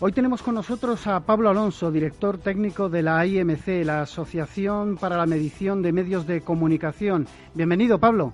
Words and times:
Hoy 0.00 0.12
tenemos 0.12 0.44
con 0.44 0.54
nosotros 0.54 1.08
a 1.08 1.18
Pablo 1.18 1.50
Alonso, 1.50 1.90
director 1.90 2.38
técnico 2.38 2.88
de 2.88 3.02
la 3.02 3.26
IMC, 3.26 3.84
la 3.84 4.02
Asociación 4.02 4.96
para 4.96 5.16
la 5.16 5.26
Medición 5.26 5.82
de 5.82 5.92
Medios 5.92 6.24
de 6.24 6.40
Comunicación. 6.40 7.26
Bienvenido, 7.52 7.98
Pablo. 7.98 8.32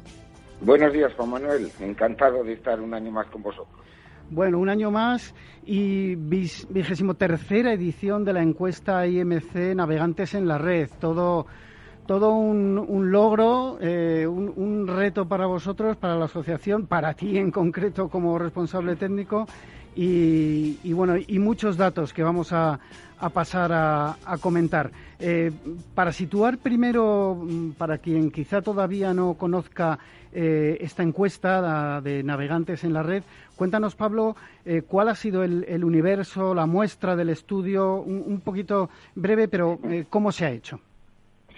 Buenos 0.60 0.92
días, 0.92 1.14
Juan 1.14 1.30
Manuel. 1.30 1.70
Encantado 1.80 2.45
de 2.45 2.52
estar 2.52 2.78
un 2.82 2.92
año 2.92 3.10
más 3.10 3.28
con 3.28 3.40
vosotros. 3.40 3.80
Bueno, 4.29 4.59
un 4.59 4.68
año 4.68 4.90
más 4.90 5.35
y 5.65 6.16
vigésimo 6.16 7.15
tercera 7.15 7.73
edición 7.73 8.26
de 8.26 8.35
la 8.35 8.42
encuesta 8.42 9.07
IMC 9.07 9.74
Navegantes 9.74 10.35
en 10.35 10.46
la 10.46 10.59
Red. 10.59 10.90
Todo 11.01 11.46
todo 12.07 12.35
un, 12.35 13.10
logro, 13.10 13.79
eh, 13.80 14.26
un, 14.26 14.87
reto 14.87 15.26
para 15.26 15.46
vosotros, 15.46 15.96
para 15.96 16.16
la 16.16 16.26
asociación, 16.26 16.87
para 16.87 17.15
ti 17.15 17.38
en 17.38 17.51
concreto 17.51 18.10
como 18.10 18.38
responsable 18.38 18.96
técnico 18.96 19.46
y, 19.96 20.92
bueno, 20.92 21.16
y 21.16 21.38
muchos 21.38 21.76
datos 21.76 22.12
que 22.12 22.23
vamos 22.23 22.52
a, 22.52 22.78
pasar 23.32 23.70
a, 23.73 24.16
comentar. 24.40 24.90
Eh, 25.18 25.51
para 25.95 26.12
situar 26.12 26.59
primero, 26.59 27.34
mm, 27.40 27.73
para 27.73 27.98
quien 27.98 28.30
quizá 28.30 28.60
todavía 28.60 29.14
no 29.14 29.34
conozca 29.34 29.98
eh, 30.32 30.76
esta 30.80 31.02
encuesta 31.02 32.01
de 32.01 32.23
navegantes 32.23 32.84
en 32.84 32.92
la 32.92 33.02
red, 33.02 33.23
cuéntanos, 33.56 33.95
Pablo, 33.95 34.36
cuál 34.88 35.09
ha 35.09 35.14
sido 35.14 35.45
el, 35.45 35.84
universo, 35.84 36.54
la 36.54 36.66
muestra 36.66 37.14
del 37.14 37.30
estudio, 37.30 37.96
un 38.01 38.40
poquito 38.40 38.90
breve, 39.14 39.46
pero 39.46 39.79
cómo 40.10 40.32
se 40.32 40.45
ha 40.45 40.51
hecho. 40.51 40.80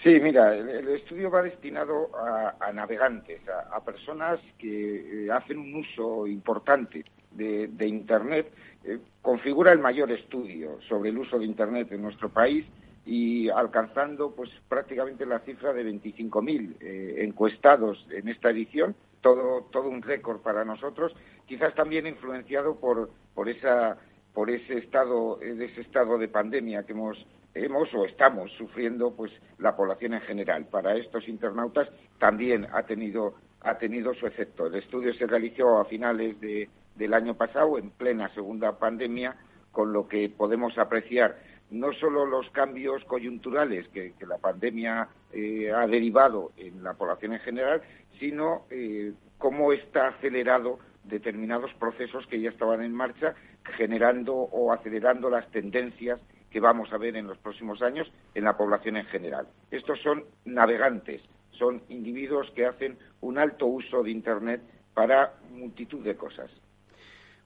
Sí, 0.07 0.21
mira, 0.21 0.55
el, 0.55 0.87
estudio 0.89 1.33
va 1.33 1.43
destinado 1.43 2.11
a, 2.17 2.73
navegantes, 2.73 3.41
a, 3.49 3.81
personas 3.81 4.39
que 4.57 5.25
eh, 5.27 5.33
hacen 5.33 5.59
un 5.59 5.75
uso 5.75 6.29
importante 6.29 7.05
de, 7.37 7.87
Internet. 7.87 8.53
Eh, 8.85 8.99
configura 9.23 9.73
el 9.73 9.79
mayor 9.79 10.11
estudio 10.13 10.79
sobre 10.89 11.11
el 11.11 11.19
uso 11.19 11.39
de 11.39 11.45
Internet 11.45 11.91
en 11.93 12.03
nuestro 12.03 12.29
país 12.29 12.65
y 13.05 13.49
alcanzando 13.49 14.35
pues 14.35 14.51
prácticamente 14.69 15.25
la 15.27 15.39
cifra 15.41 15.73
de 15.73 15.85
25.000 15.85 16.77
eh, 16.81 17.15
encuestados 17.25 18.05
en 18.11 18.29
esta 18.29 18.51
edición, 18.51 18.97
todo, 19.21 19.69
todo 19.71 19.89
un 19.89 20.03
récord 20.03 20.41
para 20.41 20.65
nosotros, 20.65 21.15
quizás 21.47 21.75
también 21.75 22.07
influenciado 22.07 22.77
por, 22.77 23.11
por, 23.35 23.49
esa, 23.49 23.97
por 24.35 24.51
ese, 24.51 24.79
estado, 24.79 25.41
ese 25.41 25.81
estado 25.81 26.19
de 26.19 26.29
pandemia 26.29 26.85
que 26.85 26.93
hemos 26.93 27.27
hemos 27.55 27.89
o 27.95 28.05
estamos 28.05 28.53
sufriendo 28.53 29.15
pues 29.17 29.33
la 29.59 29.75
población 29.75 30.13
en 30.13 30.21
general. 30.21 30.67
Para 30.67 30.95
estos 30.95 31.27
internautas 31.27 31.89
también 32.19 32.67
ha 32.71 32.83
tenido 32.83 33.35
ha 33.67 33.79
tenido 33.79 34.15
su 34.15 34.27
efecto. 34.27 34.67
El 34.67 34.77
estudio 34.77 35.13
se 35.15 35.27
realizó 35.27 35.79
a 35.79 35.85
finales 35.85 36.41
de, 36.41 36.69
del 36.97 37.15
año 37.15 37.35
pasado, 37.35 37.79
en 37.79 37.91
plena 37.91 38.33
segunda 38.35 38.79
pandemia, 38.79 39.37
con 39.73 39.93
lo 39.93 40.09
que 40.09 40.29
podemos 40.29 40.77
apreciar 40.79 41.37
no 41.71 41.93
solo 41.95 42.27
los 42.27 42.49
cambios 42.51 43.05
coyunturales 43.05 43.89
que, 43.89 44.15
la 44.27 44.39
pandemia 44.39 45.09
eh, 45.33 45.73
ha 45.73 45.87
derivado 45.87 46.53
en 46.57 46.83
la 46.83 46.95
población 46.95 47.33
en 47.33 47.41
general, 47.41 47.83
sino 48.19 48.67
eh, 48.71 49.13
cómo 49.39 49.73
está 49.73 50.09
acelerado 50.09 50.79
determinados 51.05 51.73
procesos 51.75 52.27
que 52.27 52.41
ya 52.41 52.51
estaban 52.51 52.83
en 52.83 52.93
marcha, 52.93 53.35
generando 53.77 54.35
o 54.35 54.73
acelerando 54.73 55.31
las 55.31 55.51
tendencias 55.51 56.21
que 56.51 56.61
vamos 56.61 56.93
a 56.93 56.99
ver 56.99 57.17
en 57.17 57.27
los 57.27 57.39
próximos 57.39 57.83
años 57.83 58.11
en 58.35 58.45
la 58.45 58.57
población 58.57 58.97
en 58.97 59.07
general. 59.07 59.47
Estos 59.71 60.01
son 60.03 60.25
navegantes, 60.45 61.23
son 61.51 61.83
individuos 61.89 62.51
que 62.53 62.67
hacen 62.67 62.99
un 63.21 63.39
alto 63.39 63.67
uso 63.67 64.03
de 64.03 64.11
Internet 64.11 64.63
para 64.95 65.35
multitud 65.51 66.03
de 66.03 66.17
cosas. 66.17 66.51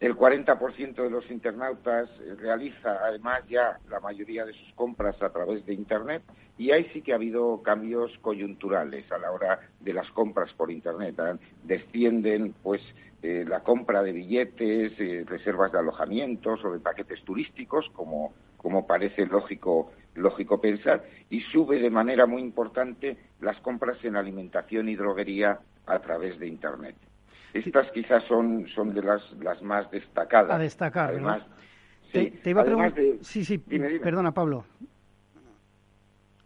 El 0.03 0.17
40% 0.17 0.95
de 0.95 1.09
los 1.09 1.31
internautas 1.31 2.09
realiza 2.37 3.05
además 3.05 3.41
ya 3.47 3.79
la 3.89 4.01
mayoría 4.01 4.43
de 4.43 4.51
sus 4.51 4.73
compras 4.73 5.15
a 5.21 5.29
través 5.29 5.65
de 5.65 5.73
Internet 5.73 6.23
y 6.57 6.71
ahí 6.71 6.89
sí 6.91 7.01
que 7.01 7.13
ha 7.13 7.15
habido 7.15 7.63
cambios 7.63 8.11
coyunturales 8.19 9.09
a 9.13 9.17
la 9.17 9.31
hora 9.31 9.61
de 9.79 9.93
las 9.93 10.11
compras 10.11 10.51
por 10.55 10.69
Internet. 10.71 11.17
¿eh? 11.19 11.37
Descienden 11.63 12.53
pues 12.61 12.81
eh, 13.21 13.45
la 13.47 13.61
compra 13.61 14.03
de 14.03 14.11
billetes, 14.11 14.91
eh, 14.99 15.23
reservas 15.25 15.71
de 15.71 15.79
alojamientos 15.79 16.65
o 16.65 16.73
de 16.73 16.81
paquetes 16.81 17.23
turísticos, 17.23 17.89
como, 17.93 18.33
como 18.57 18.85
parece 18.85 19.25
lógico, 19.25 19.93
lógico 20.15 20.59
pensar, 20.59 21.05
y 21.29 21.39
sube 21.43 21.79
de 21.79 21.89
manera 21.89 22.25
muy 22.25 22.41
importante 22.41 23.15
las 23.39 23.57
compras 23.61 24.03
en 24.03 24.17
alimentación 24.17 24.89
y 24.89 24.97
droguería 24.97 25.59
a 25.85 25.99
través 25.99 26.37
de 26.39 26.47
Internet. 26.47 26.97
Estas 27.53 27.91
quizás 27.91 28.23
son, 28.23 28.67
son 28.73 28.93
de 28.93 29.03
las, 29.03 29.21
las 29.41 29.61
más 29.61 29.89
destacadas. 29.91 30.51
A 30.51 30.57
destacar, 30.57 31.11
Además, 31.11 31.43
sí, 32.11 32.33
te, 32.41 32.49
iba 32.49 32.61
a 32.61 32.65
preguntar... 32.65 32.93
Sí, 33.21 33.45
sí, 33.45 33.57
perdona, 33.57 34.33
Pablo. 34.33 34.65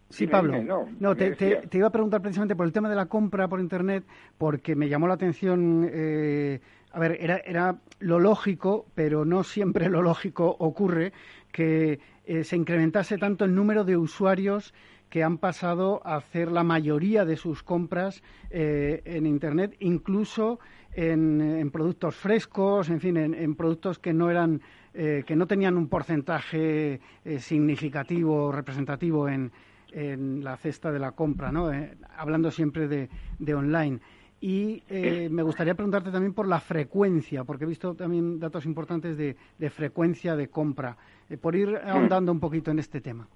Sí, 0.09 0.27
Pablo. 0.27 0.85
no, 0.99 1.15
te, 1.15 1.31
te, 1.35 1.77
iba 1.77 1.87
a 1.87 1.91
preguntar 1.91 2.21
precisamente 2.21 2.55
por 2.55 2.65
el 2.65 2.71
tema 2.71 2.89
de 2.89 2.95
la 2.95 3.07
compra 3.07 3.47
por 3.47 3.59
Internet, 3.59 4.05
porque 4.37 4.75
me 4.75 4.87
llamó 4.87 5.07
la 5.07 5.15
atención. 5.15 5.89
Eh, 5.91 6.61
a 6.91 6.99
ver, 6.99 7.17
era, 7.19 7.37
era 7.39 7.75
lo 7.99 8.19
lógico, 8.19 8.85
pero 8.95 9.25
no 9.25 9.43
siempre 9.43 9.89
lo 9.89 10.01
lógico 10.01 10.55
ocurre 10.59 11.11
que 11.51 11.99
eh, 12.25 12.43
se 12.43 12.55
incrementase 12.55 13.17
tanto 13.17 13.43
el 13.43 13.53
número 13.53 13.83
de 13.83 13.97
usuarios 13.97 14.73
que 15.09 15.23
han 15.23 15.37
pasado 15.37 16.01
a 16.05 16.15
hacer 16.15 16.51
la 16.51 16.63
mayoría 16.63 17.25
de 17.25 17.37
sus 17.37 17.63
compras 17.63 18.23
eh, 18.49 19.01
en 19.05 19.25
Internet, 19.25 19.75
incluso 19.79 20.59
en, 20.97 21.69
productos 21.71 22.15
frescos, 22.15 22.89
en 22.89 22.99
fin, 22.99 23.17
en, 23.17 23.55
productos 23.55 23.99
que 23.99 24.13
no 24.13 24.31
eran, 24.31 24.61
eh, 24.93 25.23
que 25.25 25.35
no 25.35 25.45
tenían 25.45 25.77
un 25.77 25.87
porcentaje 25.87 26.99
eh, 27.23 27.39
significativo, 27.39 28.51
representativo 28.51 29.29
en, 29.29 29.51
en, 29.91 30.43
la 30.43 30.57
cesta 30.57 30.91
de 30.91 30.97
la 30.97 31.11
compra, 31.11 31.51
¿no? 31.51 31.71
hablando 32.17 32.49
siempre 32.49 32.87
de, 32.87 33.09
de 33.37 33.53
online. 33.53 33.99
Y 34.39 34.83
me 35.31 35.41
gustaría 35.41 35.73
preguntarte 35.73 36.11
también 36.11 36.33
por 36.33 36.47
la 36.47 36.59
frecuencia, 36.59 37.43
porque 37.43 37.63
he 37.63 37.67
visto 37.67 37.95
también 37.95 38.39
datos 38.39 38.67
importantes 38.67 39.17
de, 39.17 39.35
de 39.57 39.69
frecuencia 39.71 40.35
de 40.35 40.47
compra, 40.47 40.95
por 41.41 41.55
ir 41.55 41.75
ahondando 41.83 42.31
un 42.31 42.39
poquito 42.39 42.69
en 42.69 42.77
este 42.77 43.01
tema. 43.01 43.27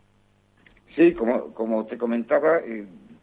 Sí, 0.95 1.13
como, 1.13 1.55
como 1.55 1.85
te 1.87 1.97
comentaba, 1.97 2.59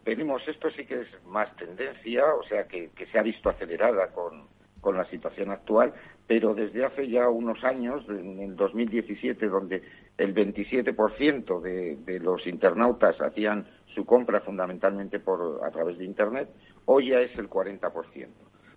venimos, 0.08 0.42
esto 0.48 0.70
sí 0.70 0.86
que 0.86 1.02
es 1.02 1.08
más 1.26 1.54
tendencia, 1.56 2.24
o 2.34 2.42
sea, 2.44 2.66
que, 2.66 2.90
se 3.12 3.18
ha 3.18 3.22
visto 3.22 3.50
acelerada 3.50 4.08
con, 4.12 4.46
la 4.88 5.04
situación 5.10 5.50
actual, 5.50 5.92
pero 6.26 6.54
desde 6.54 6.82
hace 6.82 7.06
ya 7.10 7.28
unos 7.28 7.62
años, 7.62 8.08
en 8.08 8.38
el 8.40 8.56
2017, 8.56 9.46
donde 9.46 9.82
el 10.16 10.34
27% 10.34 11.60
de, 11.60 12.20
los 12.20 12.46
internautas 12.46 13.20
hacían 13.20 13.66
su 13.94 14.06
compra 14.06 14.40
fundamentalmente 14.40 15.20
por, 15.20 15.60
a 15.62 15.70
través 15.70 15.98
de 15.98 16.06
Internet, 16.06 16.48
hoy 16.86 17.10
ya 17.10 17.20
es 17.20 17.36
el 17.36 17.50
40%. 17.50 18.28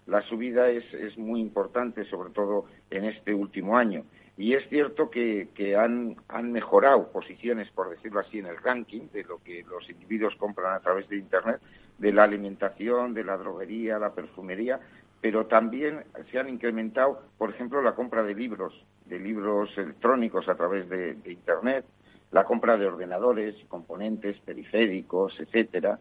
La 0.07 0.21
subida 0.23 0.69
es 0.69 1.17
muy 1.17 1.39
importante, 1.39 2.03
sobre 2.09 2.31
todo 2.31 2.65
en 2.89 3.05
este 3.05 3.33
último 3.33 3.77
año. 3.77 4.03
Y 4.41 4.55
es 4.55 4.67
cierto 4.69 5.11
que, 5.11 5.47
han, 5.77 6.17
mejorado 6.51 7.11
posiciones, 7.11 7.69
por 7.69 7.91
decirlo 7.91 8.21
así, 8.21 8.39
en 8.39 8.47
el 8.47 8.57
ranking 8.57 9.01
de 9.13 9.23
lo 9.23 9.37
que 9.43 9.63
los 9.69 9.87
individuos 9.87 10.35
compran 10.35 10.73
a 10.73 10.79
través 10.79 11.07
de 11.09 11.17
Internet, 11.17 11.61
de 11.99 12.11
la 12.11 12.23
alimentación, 12.23 13.13
de 13.13 13.23
la 13.23 13.37
droguería, 13.37 13.99
la 13.99 14.15
perfumería, 14.15 14.79
pero 15.21 15.45
también 15.45 16.05
se 16.31 16.39
han 16.39 16.49
incrementado, 16.49 17.21
por 17.37 17.51
ejemplo, 17.51 17.83
la 17.83 17.93
compra 17.93 18.23
de 18.23 18.33
libros, 18.33 18.73
de 19.05 19.19
libros 19.19 19.77
electrónicos 19.77 20.49
a 20.49 20.55
través 20.55 20.89
de, 20.89 21.19
Internet, 21.27 21.85
la 22.31 22.43
compra 22.43 22.77
de 22.77 22.87
ordenadores, 22.87 23.53
componentes, 23.67 24.39
periféricos, 24.39 25.39
etcétera, 25.39 25.99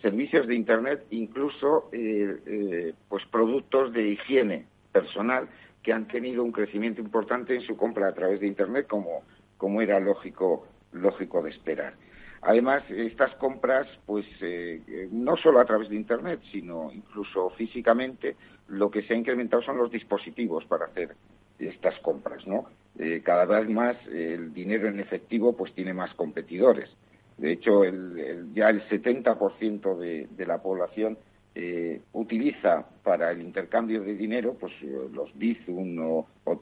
servicios 0.00 0.46
de 0.46 0.54
Internet, 0.54 1.06
incluso 1.10 1.88
eh, 1.90 2.38
eh, 2.46 2.94
pues 3.08 3.26
productos 3.26 3.92
de 3.92 4.10
higiene 4.10 4.66
personal 4.92 5.48
que 5.82 5.92
han 5.92 6.06
tenido 6.06 6.42
un 6.44 6.52
crecimiento 6.52 7.00
importante 7.00 7.54
en 7.54 7.62
su 7.62 7.76
compra 7.76 8.08
a 8.08 8.14
través 8.14 8.40
de 8.40 8.46
Internet, 8.46 8.86
como, 8.86 9.22
como 9.56 9.80
era 9.80 9.98
lógico, 9.98 10.66
lógico 10.92 11.42
de 11.42 11.50
esperar. 11.50 11.94
Además, 12.42 12.82
estas 12.90 13.34
compras, 13.34 13.86
pues 14.06 14.24
eh, 14.40 15.08
no 15.12 15.36
solo 15.36 15.60
a 15.60 15.64
través 15.66 15.90
de 15.90 15.96
Internet, 15.96 16.40
sino 16.50 16.90
incluso 16.92 17.50
físicamente, 17.50 18.36
lo 18.68 18.90
que 18.90 19.02
se 19.02 19.12
ha 19.12 19.16
incrementado 19.16 19.62
son 19.62 19.76
los 19.76 19.90
dispositivos 19.90 20.64
para 20.64 20.86
hacer 20.86 21.14
estas 21.58 21.98
compras, 22.00 22.46
¿no? 22.46 22.66
Eh, 22.98 23.20
cada 23.22 23.44
vez 23.44 23.68
más 23.68 23.96
el 24.06 24.54
dinero 24.54 24.88
en 24.88 25.00
efectivo, 25.00 25.54
pues 25.54 25.74
tiene 25.74 25.92
más 25.92 26.14
competidores. 26.14 26.88
De 27.36 27.52
hecho, 27.52 27.84
ya 27.84 28.70
el 28.70 28.86
70% 28.88 29.96
de, 29.96 30.26
de 30.30 30.46
la 30.46 30.62
población 30.62 31.18
eh, 31.62 32.00
utiliza 32.12 32.86
para 33.02 33.30
el 33.30 33.42
intercambio 33.42 34.00
de 34.02 34.14
dinero, 34.14 34.56
pues 34.58 34.72
los 35.12 35.36
Bizum 35.36 35.98
o, 35.98 36.26
o 36.44 36.60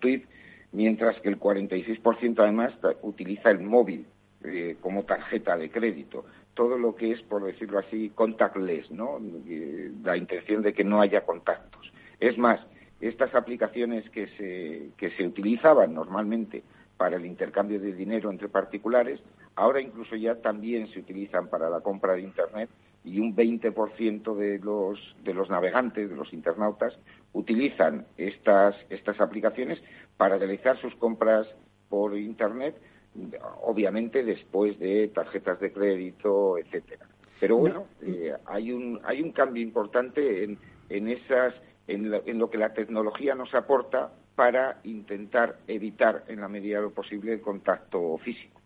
mientras 0.73 1.21
que 1.21 1.29
el 1.29 1.39
46% 1.39 2.41
además 2.41 2.73
utiliza 3.03 3.51
el 3.51 3.61
móvil 3.61 4.07
eh, 4.45 4.77
como 4.81 5.05
tarjeta 5.05 5.57
de 5.57 5.71
crédito. 5.71 6.25
Todo 6.55 6.77
lo 6.77 6.97
que 6.97 7.13
es, 7.13 7.23
por 7.23 7.45
decirlo 7.45 7.79
así, 7.79 8.11
contactless, 8.15 8.91
¿no? 8.91 9.21
Eh, 9.49 9.93
la 10.03 10.17
intención 10.17 10.63
de 10.63 10.73
que 10.73 10.83
no 10.83 11.01
haya 11.01 11.21
contactos. 11.25 11.93
Es 12.19 12.37
más, 12.37 12.61
estas 13.01 13.35
aplicaciones 13.35 14.09
que 14.11 14.27
se, 14.37 14.91
que 14.97 15.11
se 15.17 15.25
utilizaban 15.25 15.95
normalmente 15.95 16.65
para 16.97 17.17
el 17.17 17.27
intercambio 17.27 17.79
de 17.79 17.93
dinero 17.93 18.31
entre 18.31 18.49
particulares, 18.49 19.21
ahora 19.55 19.81
incluso 19.81 20.17
ya 20.17 20.35
también 20.37 20.89
se 20.89 20.99
utilizan 20.99 21.49
para 21.49 21.71
la 21.71 21.81
compra 21.81 22.15
de 22.15 22.23
Internet 22.23 22.69
y 23.05 23.21
un 23.21 23.35
20% 23.35 24.35
de 24.35 24.59
los, 24.59 24.99
de 25.25 25.35
los 25.35 25.49
navegantes, 25.49 26.11
de 26.11 26.17
los 26.17 26.33
internautas, 26.33 26.99
utilizan 27.33 28.07
estas, 28.17 28.75
estas 28.91 29.21
aplicaciones 29.21 29.83
para 30.17 30.37
realizar 30.37 30.79
sus 30.81 30.95
compras 30.97 31.47
por 31.89 32.17
Internet 32.19 32.77
obviamente 33.63 34.25
después 34.25 34.79
de 34.79 35.09
tarjetas 35.09 35.61
de 35.61 35.73
crédito, 35.73 36.59
etcétera. 36.59 37.07
Pero 37.41 37.57
bueno, 37.57 37.87
eh, 38.03 38.35
hay 38.47 38.73
un 38.73 39.01
hay 39.05 39.23
un 39.23 39.33
cambio 39.33 39.63
importante 39.63 40.45
en, 40.45 40.59
en 40.89 41.09
esas 41.09 41.55
en 41.87 42.11
lo, 42.11 42.27
en 42.27 42.39
lo 42.39 42.51
que 42.51 42.59
la 42.59 42.73
tecnología 42.75 43.35
nos 43.35 43.55
aporta 43.55 44.13
para 44.35 44.81
intentar 44.85 45.59
evitar 45.67 46.25
en 46.29 46.41
la 46.41 46.49
medida 46.49 46.79
de 46.79 46.85
lo 46.85 46.91
posible 46.91 47.33
el 47.33 47.41
contacto 47.41 48.19
físico. 48.19 48.58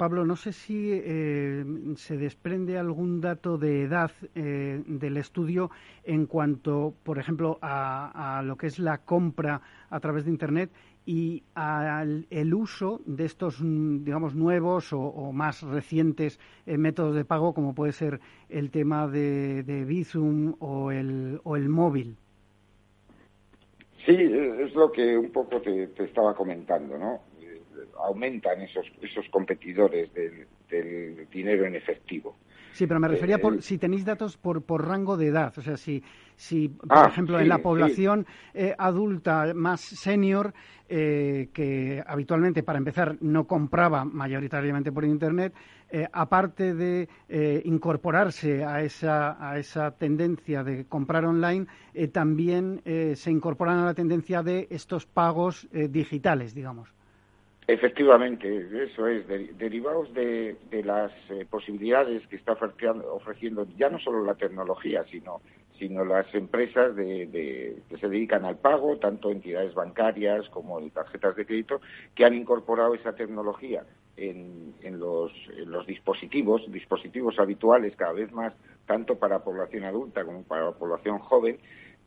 Pablo, 0.00 0.24
no 0.24 0.34
sé 0.34 0.54
si 0.54 0.92
eh, 0.92 1.62
se 1.96 2.16
desprende 2.16 2.78
algún 2.78 3.20
dato 3.20 3.58
de 3.58 3.82
edad 3.82 4.10
eh, 4.34 4.82
del 4.86 5.18
estudio 5.18 5.70
en 6.04 6.24
cuanto, 6.24 6.94
por 7.02 7.18
ejemplo, 7.18 7.58
a, 7.60 8.38
a, 8.38 8.42
lo 8.42 8.56
que 8.56 8.66
es 8.66 8.78
la 8.78 8.96
compra 8.96 9.60
a 9.90 10.00
través 10.00 10.24
de 10.24 10.30
Internet 10.30 10.70
y 11.04 11.42
al 11.54 12.26
el 12.30 12.54
uso 12.54 13.02
de 13.04 13.26
estos, 13.26 13.58
digamos, 13.60 14.34
nuevos 14.34 14.90
o, 14.94 15.32
más 15.34 15.62
recientes 15.64 16.40
eh, 16.64 16.78
métodos 16.78 17.14
de 17.14 17.26
pago, 17.26 17.52
como 17.52 17.74
puede 17.74 17.92
ser 17.92 18.20
el 18.48 18.70
tema 18.70 19.06
de, 19.06 19.64
de 19.64 19.84
Bizum 19.84 20.54
o 20.60 20.92
el, 20.92 21.42
o 21.44 21.56
el 21.56 21.68
móvil. 21.68 22.16
Sí, 24.06 24.16
es 24.16 24.74
lo 24.74 24.90
que 24.90 25.18
un 25.18 25.30
poco 25.30 25.60
te, 25.60 25.90
estaba 25.98 26.34
comentando, 26.34 26.96
¿no? 26.96 27.20
Eh, 28.00 28.06
aumentan 28.06 28.60
esos, 28.62 28.86
esos 29.02 29.28
competidores 29.30 30.12
del, 30.14 30.46
del 30.68 31.28
dinero 31.30 31.66
en 31.66 31.76
efectivo. 31.76 32.36
Sí, 32.72 32.86
pero 32.86 33.00
me 33.00 33.08
refería 33.08 33.38
por 33.38 33.56
eh, 33.56 33.62
si 33.62 33.78
tenéis 33.78 34.04
datos 34.04 34.36
por, 34.36 34.62
por 34.62 34.86
rango 34.86 35.16
de 35.16 35.26
edad. 35.26 35.52
O 35.56 35.62
sea, 35.62 35.76
si, 35.76 36.02
si 36.36 36.68
por 36.68 36.86
ah, 36.90 37.08
ejemplo, 37.08 37.40
en 37.40 37.48
la 37.48 37.58
población 37.58 38.26
eh, 38.54 38.74
adulta 38.78 39.52
más 39.54 39.80
senior, 39.80 40.54
eh, 40.88 41.48
que 41.52 42.02
habitualmente, 42.06 42.62
para 42.62 42.78
empezar, 42.78 43.16
no 43.20 43.46
compraba 43.46 44.04
mayoritariamente 44.04 44.92
por 44.92 45.04
Internet, 45.04 45.54
aparte 46.12 46.72
de 46.72 47.08
incorporarse 47.64 48.64
a 48.64 48.80
esa, 48.82 49.36
a 49.44 49.58
esa 49.58 49.90
tendencia 49.90 50.62
de 50.62 50.84
comprar 50.84 51.24
online, 51.24 51.66
también 52.12 52.80
se 52.84 53.30
incorporan 53.32 53.78
a 53.78 53.86
la 53.86 53.94
tendencia 53.94 54.44
de 54.44 54.68
estos 54.70 55.06
pagos 55.06 55.68
digitales, 55.72 56.54
digamos. 56.54 56.94
Efectivamente, 57.72 58.82
eso 58.82 59.06
es, 59.06 59.28
derivados 59.28 60.12
de, 60.12 60.56
las 60.84 61.12
eh, 61.30 61.46
posibilidades 61.48 62.26
que 62.26 62.34
está 62.34 62.54
ofreciendo, 62.54 63.64
ya 63.76 63.88
no 63.88 64.00
solo 64.00 64.24
la 64.24 64.34
tecnología, 64.34 65.04
sino, 65.08 65.40
sino 65.78 66.04
las 66.04 66.26
empresas 66.34 66.96
de, 66.96 67.78
que 67.88 67.96
se 67.98 68.08
dedican 68.08 68.44
al 68.44 68.58
pago, 68.58 68.96
tanto 68.96 69.30
entidades 69.30 69.72
bancarias 69.72 70.48
como 70.48 70.80
de 70.80 70.90
tarjetas 70.90 71.36
de 71.36 71.46
crédito, 71.46 71.80
que 72.16 72.24
han 72.24 72.34
incorporado 72.34 72.92
esa 72.94 73.14
tecnología 73.14 73.84
en, 74.16 74.74
los, 74.98 75.32
dispositivos, 75.86 76.62
dispositivos 76.72 77.38
habituales 77.38 77.94
cada 77.94 78.14
vez 78.14 78.32
más, 78.32 78.52
tanto 78.84 79.16
para 79.16 79.44
población 79.44 79.84
adulta 79.84 80.24
como 80.24 80.42
para 80.42 80.72
población 80.72 81.20
joven, 81.20 81.56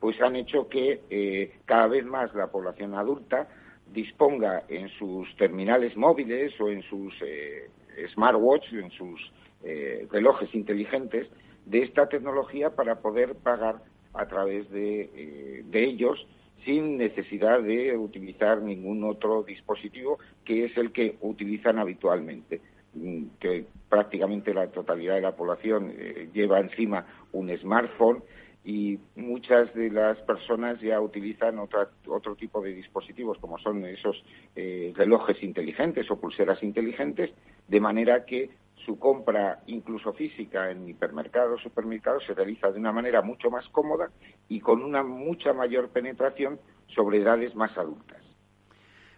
pues 0.01 0.19
han 0.21 0.35
hecho 0.35 0.67
que 0.67 1.03
eh, 1.09 1.53
cada 1.63 1.87
vez 1.87 2.05
más 2.05 2.35
la 2.35 2.47
población 2.47 2.95
adulta 2.95 3.47
disponga 3.93 4.63
en 4.67 4.89
sus 4.89 5.33
terminales 5.37 5.95
móviles 5.95 6.59
o 6.59 6.69
en 6.69 6.81
sus 6.83 7.13
eh, 7.21 7.69
smartwatches, 8.13 8.73
en 8.73 8.91
sus 8.91 9.31
eh, 9.63 10.07
relojes 10.11 10.53
inteligentes, 10.53 11.27
de 11.65 11.83
esta 11.83 12.09
tecnología 12.09 12.71
para 12.71 12.99
poder 12.99 13.35
pagar 13.35 13.77
a 14.13 14.27
través 14.27 14.69
de, 14.71 15.09
eh, 15.15 15.63
de 15.65 15.83
ellos 15.83 16.27
sin 16.65 16.97
necesidad 16.97 17.61
de 17.61 17.95
utilizar 17.97 18.61
ningún 18.61 19.03
otro 19.03 19.43
dispositivo 19.43 20.17
que 20.43 20.65
es 20.65 20.77
el 20.77 20.91
que 20.91 21.17
utilizan 21.21 21.79
habitualmente. 21.79 22.61
Mm, 22.95 23.25
que 23.39 23.65
prácticamente 23.89 24.53
la 24.53 24.67
totalidad 24.67 25.15
de 25.15 25.21
la 25.21 25.35
población 25.35 25.93
lleva 26.31 26.59
encima 26.59 27.05
un 27.31 27.49
smartphone 27.57 28.23
y 28.65 28.97
muchas 29.15 29.73
de 29.73 29.89
las 29.89 30.17
personas 30.19 30.79
ya 30.79 31.01
utilizan 31.01 31.59
otra, 31.59 31.89
otro 32.07 32.35
tipo 32.35 32.61
de 32.61 32.73
dispositivos, 32.73 33.37
como 33.39 33.57
son 33.57 33.85
esos 33.85 34.23
eh, 34.55 34.93
relojes 34.95 35.43
inteligentes 35.43 36.09
o 36.09 36.19
pulseras 36.19 36.63
inteligentes, 36.63 37.31
de 37.67 37.79
manera 37.81 38.25
que 38.25 38.49
su 38.85 38.97
compra, 38.97 39.59
incluso 39.67 40.13
física, 40.13 40.71
en 40.71 40.87
hipermercados, 40.87 41.61
supermercados, 41.61 42.23
se 42.25 42.33
realiza 42.33 42.71
de 42.71 42.79
una 42.79 42.91
manera 42.91 43.21
mucho 43.21 43.49
más 43.49 43.67
cómoda 43.69 44.09
y 44.47 44.59
con 44.59 44.81
una 44.81 45.03
mucha 45.03 45.53
mayor 45.53 45.89
penetración 45.89 46.59
sobre 46.87 47.19
edades 47.19 47.55
más 47.55 47.77
adultas. 47.77 48.21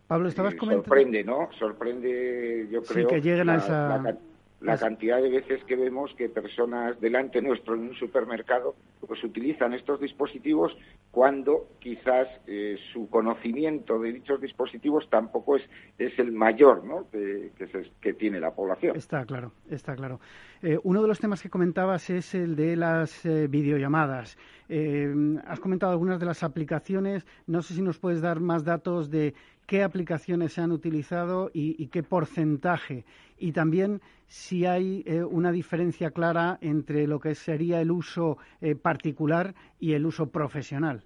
Pablo, 0.07 0.29
estabas 0.29 0.53
eh, 0.53 0.57
comentando. 0.57 0.87
Sorprende, 0.87 1.23
¿no? 1.23 1.49
Sorprende, 1.57 2.67
yo 2.71 2.83
creo. 2.83 3.07
que 3.07 3.21
lleguen 3.21 3.49
a 3.49 3.55
esa 3.55 3.97
la 3.97 4.17
cantidad 4.77 5.22
de 5.22 5.29
veces 5.29 5.63
que 5.65 5.75
vemos 5.75 6.13
que 6.17 6.29
personas 6.29 7.00
delante 7.00 7.41
nuestro 7.41 7.75
en 7.75 7.81
un 7.81 7.95
supermercado 7.95 8.75
pues 9.05 9.24
utilizan 9.24 9.74
estos 9.74 10.00
dispositivos 10.00 10.75
cuando 11.12 11.69
quizás 11.79 12.27
eh, 12.48 12.77
su 12.91 13.10
conocimiento 13.10 14.00
de 14.00 14.13
dichos 14.13 14.41
dispositivos 14.41 15.07
tampoco 15.10 15.57
es, 15.57 15.63
es 15.98 16.17
el 16.17 16.31
mayor 16.31 16.84
¿no? 16.84 17.07
que, 17.12 17.51
que, 18.01 18.13
tiene 18.13 18.39
la 18.39 18.51
población. 18.51 18.95
Está 18.95 19.25
claro, 19.25 19.51
está 19.69 19.95
claro. 19.95 20.19
Eh, 20.62 20.79
uno 20.84 21.01
de 21.01 21.07
los 21.07 21.19
temas 21.19 21.41
que 21.41 21.50
comentabas 21.50 22.10
es 22.10 22.34
el 22.34 22.55
de 22.55 22.75
las 22.75 23.25
eh, 23.25 23.48
videollamadas. 23.48 24.38
has 25.45 25.60
comentado 25.60 25.91
algunas 25.91 26.19
de 26.19 26.25
las 26.25 26.43
aplicaciones. 26.43 27.25
No 27.45 27.62
sé 27.62 27.75
si 27.75 27.81
nos 27.81 28.00
puedes 28.00 28.22
dar 28.22 28.39
más 28.39 28.63
datos 28.63 29.12
de 29.12 29.36
qué 29.65 29.84
aplicaciones 29.84 30.53
se 30.53 30.62
han 30.62 30.72
utilizado 30.72 31.50
y, 31.53 31.88
qué 31.88 32.03
porcentaje. 32.03 33.05
Y 33.38 33.51
también 33.51 34.01
si 34.27 34.65
hay 34.65 35.03
eh, 35.05 35.24
una 35.24 35.51
diferencia 35.51 36.12
clara 36.12 36.57
entre 36.62 37.07
lo 37.07 37.19
que 37.19 37.36
sería 37.36 37.81
el 37.81 37.91
uso 37.91 38.38
eh, 38.62 38.75
particular 38.75 39.53
y 39.79 39.93
el 39.93 40.05
uso 40.05 40.31
profesional. 40.31 41.03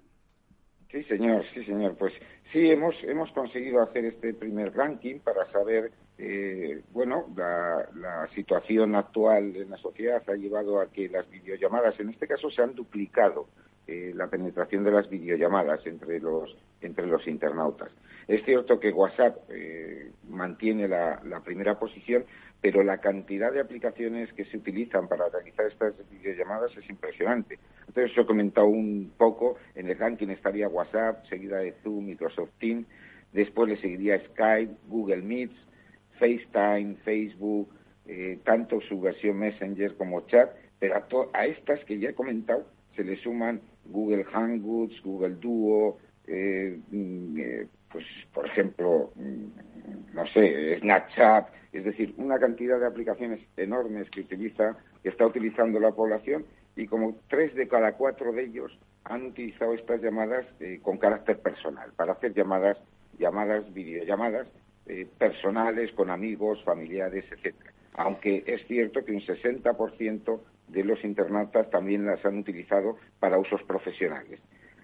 Sí, 0.90 1.04
señor, 1.04 1.44
sí, 1.54 1.64
señor. 1.64 1.96
Pues 1.96 2.12
sí, 2.52 2.70
hemos, 2.70 2.94
hemos 3.04 3.30
conseguido 3.32 3.80
hacer 3.82 4.04
este 4.06 4.34
primer 4.34 4.74
ranking 4.74 5.20
para 5.20 5.50
saber, 5.52 5.92
eh, 6.18 6.82
bueno, 6.90 7.26
la, 7.36 7.88
la, 7.94 8.28
situación 8.34 8.96
actual 8.96 9.54
en 9.54 9.70
la 9.70 9.76
sociedad 9.76 10.22
ha 10.28 10.34
llevado 10.34 10.80
a 10.80 10.90
que 10.90 11.08
las 11.08 11.30
videollamadas, 11.30 11.98
en 12.00 12.10
este 12.10 12.26
caso, 12.26 12.50
se 12.50 12.62
han 12.62 12.74
duplicado 12.74 13.46
eh, 13.90 14.12
la 14.14 14.28
penetración 14.28 14.84
de 14.84 14.92
las 14.92 15.10
videollamadas 15.10 15.84
entre 15.84 16.20
los, 16.20 16.56
entre 16.80 17.08
los 17.08 17.26
internautas. 17.26 17.90
Es 18.28 18.44
cierto 18.44 18.78
que 18.78 18.92
WhatsApp 18.92 19.36
eh, 19.48 20.12
mantiene 20.28 20.86
la, 20.86 21.20
primera 21.44 21.76
posición, 21.76 22.24
pero 22.60 22.84
la 22.84 22.98
cantidad 22.98 23.52
de 23.52 23.58
aplicaciones 23.58 24.32
que 24.34 24.44
se 24.44 24.58
utilizan 24.58 25.08
para 25.08 25.28
realizar 25.28 25.66
estas 25.66 25.94
videollamadas 26.08 26.70
es 26.76 26.88
impresionante. 26.88 27.58
Entonces, 27.88 28.12
os 28.12 28.18
he 28.18 28.26
comentado 28.28 28.68
un 28.68 29.10
poco, 29.18 29.56
en 29.74 29.88
el 29.88 29.98
ranking 29.98 30.28
estaría 30.28 30.68
WhatsApp, 30.68 31.26
seguida 31.26 31.58
de 31.58 31.72
Zoom, 31.82 32.04
Microsoft 32.04 32.52
Teams, 32.60 32.86
después 33.32 33.68
le 33.68 33.76
seguiría 33.78 34.24
Skype, 34.24 34.72
Google 34.86 35.22
Meets, 35.22 35.56
FaceTime, 36.20 36.94
Facebook, 37.04 37.68
eh, 38.06 38.38
tanto 38.44 38.80
su 38.82 39.00
versión 39.00 39.40
Messenger 39.40 39.96
como 39.96 40.20
chat, 40.28 40.48
pero 40.78 40.94
a 41.32 41.46
estas 41.46 41.84
que 41.86 41.98
ya 41.98 42.10
he 42.10 42.14
comentado 42.14 42.64
se 42.94 43.02
le 43.02 43.16
suman 43.16 43.60
Google 43.86 44.24
Hangouts, 44.24 45.00
Google 45.02 45.36
Duo, 45.36 45.98
eh, 46.26 46.78
mm, 46.90 47.38
eh, 47.38 47.66
pues 47.90 48.04
por 48.32 48.46
ejemplo, 48.46 49.12
mm, 49.16 50.14
no 50.14 50.26
sé, 50.28 50.78
Snapchat, 50.80 51.48
es 51.72 51.84
decir, 51.84 52.14
una 52.16 52.38
cantidad 52.38 52.78
de 52.78 52.86
aplicaciones 52.86 53.40
enormes 53.56 54.10
que 54.10 54.20
utiliza, 54.20 54.76
que 55.02 55.08
está 55.08 55.26
utilizando 55.26 55.80
la 55.80 55.92
población 55.92 56.44
y 56.76 56.86
como 56.86 57.16
tres 57.28 57.54
de 57.54 57.68
cada 57.68 57.92
cuatro 57.92 58.32
de 58.32 58.44
ellos 58.44 58.78
han 59.04 59.26
utilizado 59.26 59.74
estas 59.74 60.00
llamadas 60.02 60.46
eh, 60.60 60.78
con 60.82 60.98
carácter 60.98 61.38
personal, 61.38 61.92
para 61.96 62.12
hacer 62.12 62.34
llamadas, 62.34 62.78
llamadas, 63.18 63.72
videollamadas 63.72 64.46
personales 65.18 65.92
con 65.92 66.10
amigos, 66.10 66.64
familiares, 66.64 67.24
etcétera. 67.30 67.72
Aunque 67.94 68.42
es 68.44 68.66
cierto 68.66 69.04
que 69.04 69.12
un 69.12 69.20
60% 69.20 70.40
de 70.72 70.84
los 70.84 71.02
internautas 71.04 71.68
también 71.70 72.06
las 72.06 72.24
han 72.24 72.38
utilizado 72.38 72.96
para 73.18 73.38
usos 73.38 73.62
profesionales. 73.64 74.40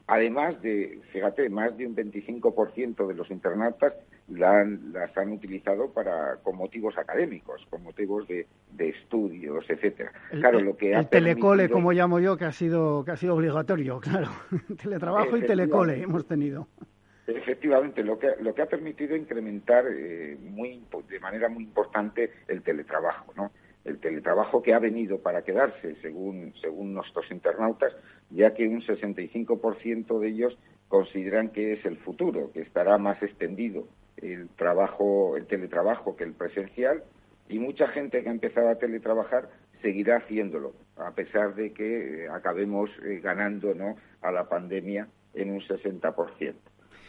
Además 0.09 0.61
de, 0.63 1.01
fíjate, 1.13 1.49
más 1.49 1.77
de 1.77 1.87
un 1.87 1.97
25% 1.97 3.09
de 3.09 3.15
los 3.15 3.29
internautas 3.31 3.93
las 4.29 5.17
han 5.17 5.33
utilizado 5.33 5.91
para 5.91 6.37
con 6.43 6.57
motivos 6.57 6.97
académicos, 6.97 7.67
con 7.71 7.83
motivos 7.83 8.27
de, 8.29 8.47
estudios, 8.79 9.69
etcétera. 9.69 10.13
El, 10.31 10.41
claro, 10.41 10.61
lo 10.61 10.77
que 10.77 10.93
el 10.93 11.09
telecole, 11.09 11.69
como 11.69 11.93
llamo 11.93 12.21
yo, 12.21 12.37
que 12.37 12.45
ha 12.45 12.53
sido 12.53 13.05
que 13.05 13.13
ha 13.13 13.17
sido 13.17 13.35
obligatorio, 13.35 13.99
claro. 14.01 14.29
Teletrabajo 14.81 15.37
y 15.37 15.43
telecole 15.43 16.03
hemos 16.03 16.27
tenido. 16.27 16.69
Efectivamente, 17.27 18.05
lo 18.05 18.19
que, 18.19 18.29
lo 18.41 18.55
que 18.55 18.63
ha 18.63 18.67
permitido 18.67 19.17
incrementar 19.17 19.85
eh, 19.91 20.39
muy, 20.41 20.81
de 21.09 21.19
manera 21.19 21.49
muy 21.49 21.65
importante 21.65 22.31
el 22.47 22.63
teletrabajo, 22.63 23.33
¿no? 23.37 23.51
El 23.87 23.99
teletrabajo 23.99 24.63
que 24.63 24.75
ha 24.75 24.79
venido 24.79 25.19
para 25.21 25.43
quedarse, 25.43 25.97
según, 26.03 26.53
según 26.61 26.93
nuestros 26.93 27.31
internautas, 27.31 27.93
ya 28.31 28.53
que 28.53 28.67
un 28.67 28.83
65% 28.83 30.19
de 30.19 30.29
ellos 30.29 30.59
consideran 30.89 31.51
que 31.51 31.75
es 31.75 31.85
el 31.85 31.97
futuro, 31.99 32.51
que 32.53 32.61
estará 32.61 32.99
más 32.99 33.23
extendido 33.23 33.87
el 34.17 34.49
trabajo, 34.51 35.37
el 35.37 35.47
teletrabajo 35.47 36.17
que 36.17 36.25
el 36.25 36.33
presencial, 36.33 37.05
y 37.49 37.59
mucha 37.59 37.87
gente 37.89 38.23
que 38.23 38.29
ha 38.29 38.33
empezado 38.33 38.69
a 38.69 38.77
teletrabajar 38.77 39.49
seguirá 39.83 40.17
haciéndolo, 40.17 40.73
a 40.97 41.13
pesar 41.13 41.55
de 41.55 41.73
que 41.73 42.25
eh, 42.25 42.29
acabemos 42.29 42.91
eh, 43.05 43.21
ganando 43.23 43.75
¿no? 43.75 43.97
a 44.23 44.33
la 44.33 44.49
pandemia 44.49 45.09
en 45.35 45.51
un 45.53 45.61
60%. 45.61 46.55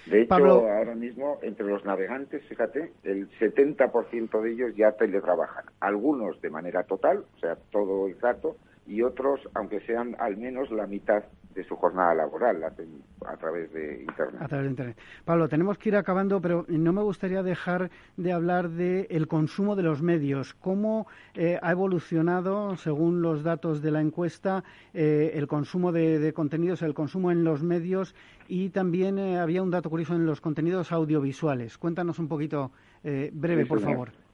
De 0.10 0.22
hecho, 0.22 0.36
ahora 0.36 0.96
mismo, 0.96 1.40
entre 1.42 1.66
los 1.66 1.84
navegantes, 1.84 2.44
fíjate, 2.48 2.92
el 3.04 3.30
70% 3.40 4.42
de 4.42 4.52
ellos 4.52 4.76
ya 4.76 4.94
teletrabajan. 4.94 5.66
Algunos 5.80 6.40
de 6.42 6.50
manera 6.50 6.84
total, 6.84 7.26
o 7.36 7.40
sea, 7.40 7.58
todo 7.72 8.08
el 8.08 8.20
rato, 8.20 8.56
y 8.86 9.02
otros, 9.02 9.42
aunque 9.54 9.82
sean 9.82 10.16
al 10.20 10.38
menos 10.38 10.72
la 10.72 10.88
mitad 10.88 11.24
de 11.58 11.64
su 11.64 11.76
jornada 11.76 12.14
laboral 12.14 12.64
a, 12.64 13.36
través 13.38 13.74
de 13.74 14.04
Internet. 14.04 14.42
A 14.42 14.48
través 14.48 14.66
de 14.66 14.70
Internet. 14.70 14.98
Pablo, 15.26 15.50
tenemos 15.50 15.80
que 15.80 15.90
ir 15.90 15.96
acabando, 15.96 16.40
pero 16.40 16.66
no 16.68 16.94
me 16.94 17.02
gustaría 17.02 17.42
dejar 17.42 17.90
de 18.16 18.32
hablar 18.32 18.70
del 18.70 19.28
consumo 19.28 19.76
de 19.76 19.82
los 19.82 20.04
medios. 20.04 20.54
¿Cómo 20.54 21.08
eh, 21.34 21.58
ha 21.60 21.72
evolucionado, 21.72 22.78
según 22.78 23.24
los 23.24 23.44
datos 23.44 23.82
de 23.82 23.90
la 23.90 24.02
encuesta, 24.02 24.64
eh, 24.94 25.32
el 25.34 25.48
consumo 25.48 25.92
de, 25.92 26.32
contenidos, 26.32 26.84
el 26.84 26.94
consumo 26.94 27.32
en 27.32 27.44
los 27.44 27.64
medios 27.64 28.14
y 28.48 28.70
también 28.70 29.18
eh, 29.18 29.40
había 29.40 29.64
un 29.64 29.72
dato 29.72 29.90
curioso 29.90 30.14
en 30.14 30.28
los 30.28 30.42
contenidos 30.42 30.92
audiovisuales? 30.92 31.80
Cuéntanos 31.80 32.20
un 32.20 32.28
poquito 32.28 32.72
breve, 33.04 33.66
por 33.66 33.80
favor. 33.80 34.27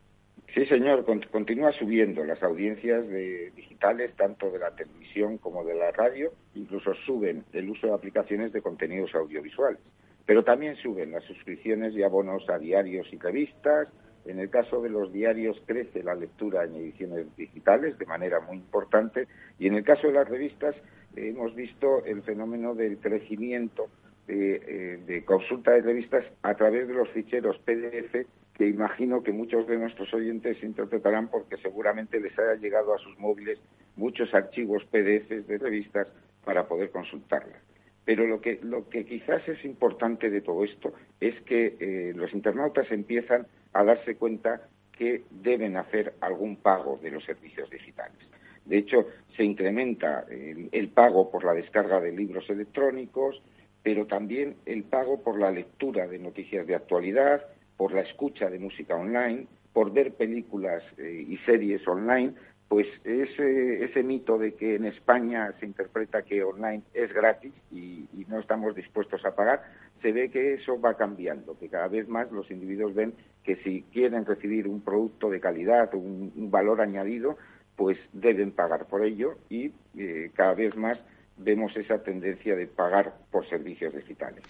Sí, 0.54 0.68
señor, 0.68 1.04
continúa 1.32 1.72
subiendo 1.72 2.24
las 2.24 2.44
audiencias 2.44 3.08
de 3.08 3.52
digitales, 3.56 4.14
tanto 4.16 4.52
de 4.52 4.60
la 4.60 4.70
televisión 4.76 5.40
como 5.40 5.64
de 5.66 5.74
la 5.74 5.90
radio, 5.90 6.32
incluso 6.54 6.94
suben 7.08 7.44
el 7.54 7.72
uso 7.72 7.88
de 7.88 7.94
aplicaciones 7.94 8.54
de 8.54 8.62
contenidos 8.62 9.16
audiovisuales. 9.16 9.80
Pero 10.28 10.44
también 10.44 10.76
suben 10.76 11.12
las 11.12 11.24
suscripciones 11.24 11.96
y 11.96 12.04
abonos 12.04 12.48
a 12.50 12.60
diarios 12.60 13.12
y 13.12 13.18
revistas. 13.18 13.88
En 14.26 14.38
el 14.40 14.52
caso 14.52 14.80
de 14.80 14.90
los 14.90 15.12
diarios 15.12 15.60
crece 15.66 16.04
la 16.04 16.14
lectura 16.14 16.66
en 16.66 16.76
ediciones 16.76 17.36
digitales 17.36 17.98
de 17.98 18.06
manera 18.06 18.40
muy 18.40 18.58
importante 18.58 19.28
y 19.58 19.66
en 19.66 19.74
el 19.74 19.84
caso 19.84 20.06
de 20.06 20.14
las 20.14 20.30
revistas 20.30 20.76
hemos 21.16 21.56
visto 21.56 22.06
el 22.06 22.22
fenómeno 22.22 22.76
del 22.76 23.00
crecimiento 23.00 23.88
de, 24.28 24.56
eh, 24.56 25.00
de 25.06 25.26
consulta 25.26 25.72
de 25.72 25.82
revistas 25.82 26.26
a 26.44 26.54
través 26.54 26.88
de 26.88 26.94
los 26.94 27.10
ficheros 27.10 27.58
PDF 27.66 28.28
que 28.54 28.68
imagino 28.68 29.24
que 29.24 29.32
muchos 29.32 29.68
de 29.68 29.78
nuestros 29.78 30.14
oyentes 30.14 30.62
interpretarán 30.64 31.28
porque 31.30 31.58
seguramente 31.58 32.20
les 32.20 32.38
haya 32.38 32.56
llegado 32.56 32.94
a 32.94 33.00
sus 33.00 33.18
móviles 33.18 33.60
muchos 33.96 34.34
archivos 34.34 34.84
PDFs 34.86 35.48
de 35.48 35.58
revistas 35.58 36.08
para 36.46 36.68
poder 36.68 36.92
consultarlas. 36.92 37.62
Pero 38.06 38.28
lo 38.28 38.42
que, 38.42 38.60
lo 38.62 38.90
que 38.90 39.06
quizás 39.06 39.48
es 39.48 39.64
importante 39.64 40.30
de 40.30 40.42
todo 40.42 40.64
esto 40.64 40.94
es 41.20 41.40
que 41.42 41.78
eh, 41.80 42.14
los 42.16 42.34
internautas 42.34 42.92
empiezan 42.92 43.48
a 43.72 43.84
darse 43.84 44.16
cuenta 44.16 44.68
que 44.92 45.24
deben 45.32 45.78
hacer 45.78 46.14
algún 46.20 46.58
pago 46.58 47.00
de 47.02 47.12
los 47.12 47.24
servicios 47.24 47.70
digitales. 47.70 48.18
De 48.66 48.78
hecho, 48.78 49.08
se 49.36 49.44
incrementa 49.44 50.26
el 50.30 50.88
pago 50.90 51.30
por 51.32 51.44
la 51.44 51.54
descarga 51.54 52.00
de 52.00 52.12
libros 52.12 52.50
electrónicos, 52.50 53.42
pero 53.82 54.06
también 54.06 54.56
el 54.66 54.84
pago 54.84 55.22
por 55.22 55.38
la 55.38 55.52
lectura 55.52 56.08
de 56.08 56.20
noticias 56.20 56.66
de 56.66 56.76
actualidad, 56.76 57.46
por 57.84 57.92
la 57.92 58.00
escucha 58.00 58.50
de 58.50 58.60
música 58.60 58.96
online, 58.96 59.46
por 59.74 59.92
ver 59.92 60.14
películas 60.14 60.82
eh, 60.98 61.26
y 61.28 61.36
series 61.40 61.86
online, 61.86 62.32
pues 62.70 62.88
ese, 63.04 63.84
ese 63.84 64.04
mito 64.04 64.38
de 64.38 64.54
que 64.54 64.76
en 64.76 64.86
España 64.86 65.54
se 65.60 65.66
interpreta 65.66 66.22
que 66.22 66.46
online 66.46 66.84
es 66.94 67.12
gratis 67.12 67.52
y, 67.74 68.08
no 68.30 68.40
estamos 68.40 68.74
dispuestos 68.74 69.26
a 69.26 69.36
pagar, 69.36 69.64
se 70.02 70.14
ve 70.14 70.30
que 70.30 70.54
eso 70.54 70.80
va 70.80 70.96
cambiando, 70.96 71.60
que 71.60 71.68
cada 71.68 71.90
vez 71.90 72.08
más 72.08 72.32
los 72.32 72.50
individuos 72.52 72.96
ven 72.96 73.16
que 73.44 73.58
si 73.58 73.82
quieren 73.92 74.26
recibir 74.26 74.66
un 74.66 74.80
producto 74.80 75.30
de 75.30 75.42
calidad 75.42 75.94
o 75.94 75.98
un, 75.98 76.32
valor 76.50 76.80
añadido, 76.80 77.36
pues 77.76 77.98
deben 78.14 78.54
pagar 78.54 78.86
por 78.86 79.04
ello 79.04 79.36
y 79.50 79.74
eh, 79.98 80.32
cada 80.34 80.54
vez 80.54 80.74
más 80.78 80.98
vemos 81.36 81.76
esa 81.76 82.02
tendencia 82.02 82.56
de 82.56 82.66
pagar 82.66 83.14
por 83.30 83.46
servicios 83.50 83.94
digitales. 83.94 84.42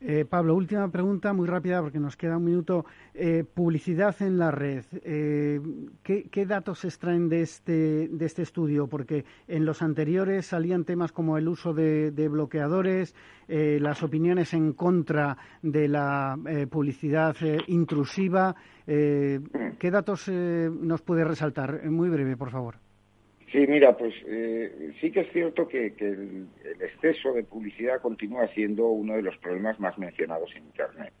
Eh, 0.00 0.26
Pablo, 0.28 0.54
última 0.54 0.88
pregunta, 0.90 1.32
muy 1.32 1.48
rápida 1.48 1.80
porque 1.80 1.98
nos 1.98 2.16
queda 2.16 2.36
un 2.36 2.44
minuto. 2.44 2.84
Eh, 3.14 3.44
publicidad 3.44 4.14
en 4.20 4.38
la 4.38 4.50
red. 4.50 4.84
Eh, 5.02 5.60
¿qué, 6.02 6.46
datos 6.46 6.80
se 6.80 6.88
extraen 6.88 7.28
de 7.28 7.42
este, 7.42 8.08
de 8.08 8.26
este 8.26 8.42
estudio? 8.42 8.88
Porque 8.88 9.24
en 9.48 9.64
los 9.64 9.82
anteriores 9.82 10.46
salían 10.46 10.84
temas 10.84 11.12
como 11.12 11.38
el 11.38 11.48
uso 11.48 11.72
de, 11.72 12.28
bloqueadores, 12.28 13.14
las 13.48 14.02
opiniones 14.02 14.52
en 14.52 14.72
contra 14.72 15.38
de 15.62 15.88
la 15.88 16.36
publicidad 16.70 17.36
intrusiva. 17.68 18.54
¿Qué 18.84 19.90
datos 19.90 20.28
nos 20.28 21.02
puede 21.02 21.24
resaltar? 21.24 21.88
Muy 21.90 22.08
breve, 22.08 22.36
por 22.36 22.50
favor. 22.50 22.85
Sí, 23.52 23.64
mira, 23.68 23.96
pues 23.96 24.12
eh, 24.26 24.92
sí 25.00 25.12
que 25.12 25.20
es 25.20 25.32
cierto 25.32 25.68
que, 25.68 25.94
el, 25.98 26.48
exceso 26.80 27.32
de 27.32 27.44
publicidad 27.44 28.00
continúa 28.00 28.48
siendo 28.48 28.88
uno 28.88 29.14
de 29.14 29.22
los 29.22 29.36
problemas 29.38 29.78
más 29.78 29.96
mencionados 29.98 30.50
en 30.56 30.64
Internet. 30.64 31.12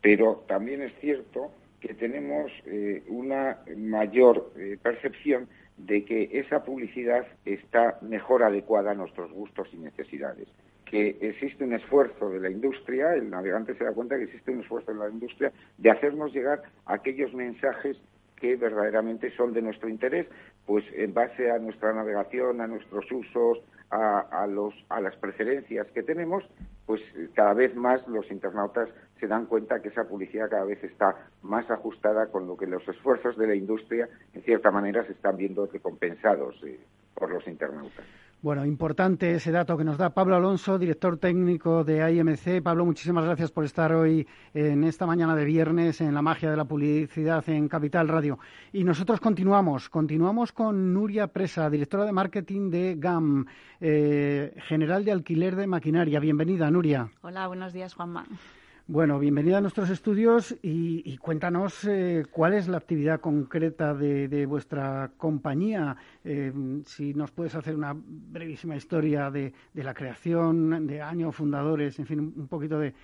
Pero 0.00 0.44
también 0.48 0.82
es 0.82 0.92
cierto 1.00 1.52
que 1.80 1.94
tenemos 1.94 2.50
eh, 2.66 3.02
una 3.08 3.58
mayor 3.76 4.52
eh, 4.56 4.78
percepción 4.82 5.48
de 5.76 6.04
que 6.04 6.30
esa 6.32 6.64
publicidad 6.64 7.26
está 7.44 7.98
mejor 8.00 8.42
adecuada 8.42 8.92
a 8.92 8.94
nuestros 8.94 9.30
gustos 9.32 9.68
y 9.72 9.76
necesidades. 9.76 10.48
que 10.84 11.18
existe 11.20 11.64
un 11.64 11.74
esfuerzo 11.74 12.30
de 12.30 12.40
la 12.40 12.50
industria, 12.50 13.12
el 13.12 13.28
navegante 13.28 13.74
se 13.74 13.84
da 13.84 13.92
cuenta 13.92 14.16
que 14.16 14.24
existe 14.24 14.50
un 14.50 14.60
esfuerzo 14.60 14.90
de 14.94 14.98
la 14.98 15.10
industria 15.10 15.52
de 15.76 15.90
hacernos 15.90 16.32
llegar 16.32 16.62
aquellos 16.86 17.34
mensajes 17.34 17.98
que 18.36 18.56
verdaderamente 18.56 19.30
son 19.36 19.52
de 19.52 19.62
nuestro 19.62 19.88
interés, 19.88 20.26
pues 20.68 20.84
en 20.92 21.14
base 21.14 21.50
a 21.50 21.58
nuestra 21.58 21.94
navegación, 21.94 22.60
a 22.60 22.66
nuestros 22.66 23.10
usos, 23.10 23.58
a, 23.90 24.46
los, 24.46 24.74
a 24.90 25.00
las 25.00 25.16
preferencias 25.16 25.86
que 25.94 26.02
tenemos, 26.02 26.44
pues 26.84 27.00
cada 27.34 27.54
vez 27.54 27.74
más 27.74 28.06
los 28.06 28.30
internautas 28.30 28.90
se 29.18 29.26
dan 29.26 29.46
cuenta 29.46 29.80
que 29.80 29.88
esa 29.88 30.04
publicidad 30.04 30.50
cada 30.50 30.66
vez 30.66 30.84
está 30.84 31.30
más 31.40 31.70
ajustada 31.70 32.26
con 32.26 32.46
lo 32.46 32.58
que 32.58 32.66
los 32.66 32.86
esfuerzos 32.86 33.38
de 33.38 33.46
la 33.46 33.54
industria, 33.54 34.10
en 34.34 34.42
cierta 34.42 34.70
manera, 34.70 35.06
se 35.06 35.12
están 35.12 35.38
viendo 35.38 35.64
recompensados 35.64 36.62
eh, 36.64 36.78
por 37.14 37.30
los 37.30 37.48
internautas. 37.48 38.04
Bueno, 38.40 38.64
importante 38.64 39.34
ese 39.34 39.50
dato 39.50 39.76
que 39.76 39.82
nos 39.82 39.98
da 39.98 40.10
Pablo 40.10 40.36
Alonso, 40.36 40.78
director 40.78 41.18
técnico 41.18 41.82
de 41.82 42.08
IMC. 42.12 42.62
Pablo, 42.62 42.84
muchísimas 42.84 43.24
gracias 43.24 43.50
por 43.50 43.64
estar 43.64 43.92
hoy 43.92 44.28
en 44.54 44.84
esta 44.84 45.06
mañana 45.06 45.34
de 45.34 45.44
viernes 45.44 46.00
en 46.00 46.14
la 46.14 46.22
magia 46.22 46.48
de 46.48 46.56
la 46.56 46.64
publicidad 46.64 47.42
en 47.48 47.68
Capital 47.68 48.06
Radio. 48.06 48.38
Y 48.72 48.84
nosotros 48.84 49.18
continuamos, 49.18 49.88
continuamos 49.88 50.52
con 50.52 50.94
Nuria 50.94 51.26
Presa, 51.26 51.68
directora 51.68 52.04
de 52.04 52.12
marketing 52.12 52.70
de 52.70 52.94
GAM, 52.96 53.46
eh, 53.80 54.54
general 54.68 55.04
de 55.04 55.10
alquiler 55.10 55.56
de 55.56 55.66
maquinaria. 55.66 56.20
Bienvenida, 56.20 56.70
Nuria. 56.70 57.10
Hola, 57.22 57.48
buenos 57.48 57.72
días, 57.72 57.94
Juanma. 57.94 58.24
Bueno, 58.90 59.18
bienvenida 59.18 59.58
a 59.58 59.60
nuestros 59.60 59.90
estudios 59.90 60.56
y, 60.62 61.18
cuéntanos 61.18 61.84
eh, 61.84 62.24
cuál 62.30 62.54
es 62.54 62.68
la 62.68 62.78
actividad 62.78 63.20
concreta 63.20 63.92
de, 63.92 64.46
vuestra 64.46 65.10
compañía. 65.18 65.94
Eh, 66.24 66.50
si 66.86 67.12
nos 67.12 67.30
puedes 67.30 67.54
hacer 67.54 67.74
una 67.76 67.94
brevísima 67.94 68.76
historia 68.76 69.30
de, 69.30 69.52
la 69.74 69.92
creación, 69.92 70.86
de 70.86 71.02
años 71.02 71.36
fundadores, 71.36 71.98
en 71.98 72.06
fin, 72.06 72.32
un 72.34 72.48
poquito 72.48 72.78
de, 72.78 72.94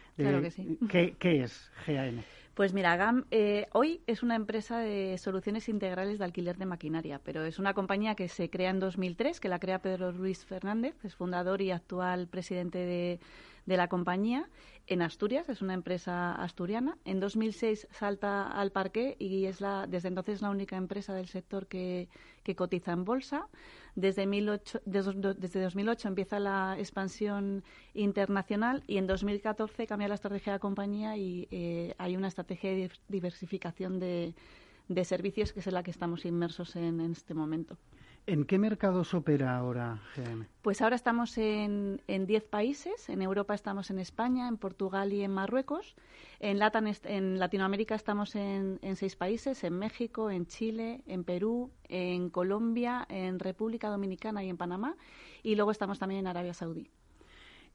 ¿qué, 0.89 1.15
es 1.43 1.71
GAN. 1.87 2.25
Pues 2.55 2.73
mira, 2.73 2.97
GAM 2.97 3.27
eh, 3.31 3.67
hoy 3.73 4.01
es 4.07 4.23
una 4.23 4.37
empresa 4.37 4.79
de 4.79 5.19
soluciones 5.19 5.69
integrales 5.69 6.19
de 6.19 6.25
alquiler 6.25 6.57
de 6.57 6.65
maquinaria, 6.65 7.21
pero 7.23 7.45
es 7.45 7.59
una 7.59 7.75
compañía 7.75 8.15
que 8.15 8.29
se 8.29 8.49
crea 8.49 8.71
en 8.71 8.81
2003, 8.81 9.39
que 9.39 9.51
la 9.51 9.59
crea 9.59 9.81
Pedro 9.81 10.13
Luis 10.13 10.47
Fernández, 10.47 10.95
es 11.05 11.15
fundador 11.15 11.61
y 11.61 11.73
actual 11.73 12.27
presidente 12.27 12.79
de 12.79 13.21
de 13.67 13.77
la 13.77 13.89
compañía 13.89 14.49
en 14.87 15.01
Asturias, 15.01 15.49
es 15.49 15.63
una 15.63 15.73
empresa 15.73 16.35
asturiana. 16.35 16.99
En 17.05 17.19
2006 17.19 17.89
salta 17.91 18.51
al 18.51 18.71
parque 18.71 19.17
y 19.19 19.47
es 19.47 19.61
la, 19.61 19.87
desde 19.87 20.09
entonces 20.09 20.43
la 20.43 20.51
única 20.51 20.77
empresa 20.77 21.15
del 21.15 21.29
sector 21.29 21.67
que, 21.67 22.09
cotiza 22.57 22.93
en 22.93 23.05
bolsa. 23.05 23.49
Desde, 23.95 24.27
desde 24.27 25.63
2008 25.63 26.09
empieza 26.09 26.39
la 26.39 26.77
expansión 26.79 27.65
internacional 27.95 28.83
y 28.87 28.99
en 28.99 29.07
2014 29.07 29.87
cambia 29.87 30.09
la 30.09 30.17
estrategia 30.17 30.53
de 30.53 30.57
la 30.57 30.61
compañía 30.61 31.17
y 31.17 31.49
eh, 31.51 31.95
hay 31.97 32.17
una 32.17 32.29
estrategia 32.29 32.71
de 32.71 32.91
diversificación 33.09 33.99
de, 33.99 34.35
de 34.89 35.05
servicios 35.05 35.53
que 35.53 35.61
es 35.61 35.67
en 35.67 35.75
la 35.75 35.83
que 35.83 35.91
estamos 35.91 36.25
inmersos 36.27 36.77
en 36.77 37.01
este 37.01 37.33
momento. 37.33 37.79
¿En 38.27 38.45
qué 38.47 38.59
mercados 38.59 39.13
opera 39.13 39.55
ahora 39.55 40.01
GM? 40.17 40.47
Pues 40.63 40.81
ahora 40.81 40.97
estamos 40.97 41.37
en 41.37 42.01
10 42.07 42.45
países. 42.45 43.11
En 43.11 43.21
Europa 43.21 43.55
estamos 43.55 43.91
en 43.91 43.99
España, 43.99 44.49
en 44.49 44.57
Portugal 44.57 45.13
y 45.13 45.23
en 45.23 45.31
Marruecos. 45.31 45.95
En, 46.41 46.61
en 47.05 47.39
Latinoamérica 47.39 47.95
estamos 47.95 48.35
en, 48.35 48.79
en 48.81 48.97
seis 48.97 49.15
países, 49.15 49.63
en 49.63 49.79
México, 49.79 50.31
en 50.31 50.47
Chile, 50.47 51.03
en 51.07 51.25
Perú, 51.25 51.71
en 51.89 52.31
Colombia, 52.31 53.07
en 53.11 53.39
República 53.39 53.91
Dominicana 53.91 54.43
y 54.43 54.49
en 54.49 54.57
Panamá. 54.57 54.97
Y 55.43 55.57
luego 55.57 55.71
estamos 55.71 55.99
también 55.99 56.21
en 56.21 56.27
Arabia 56.27 56.55
Saudí. 56.55 56.91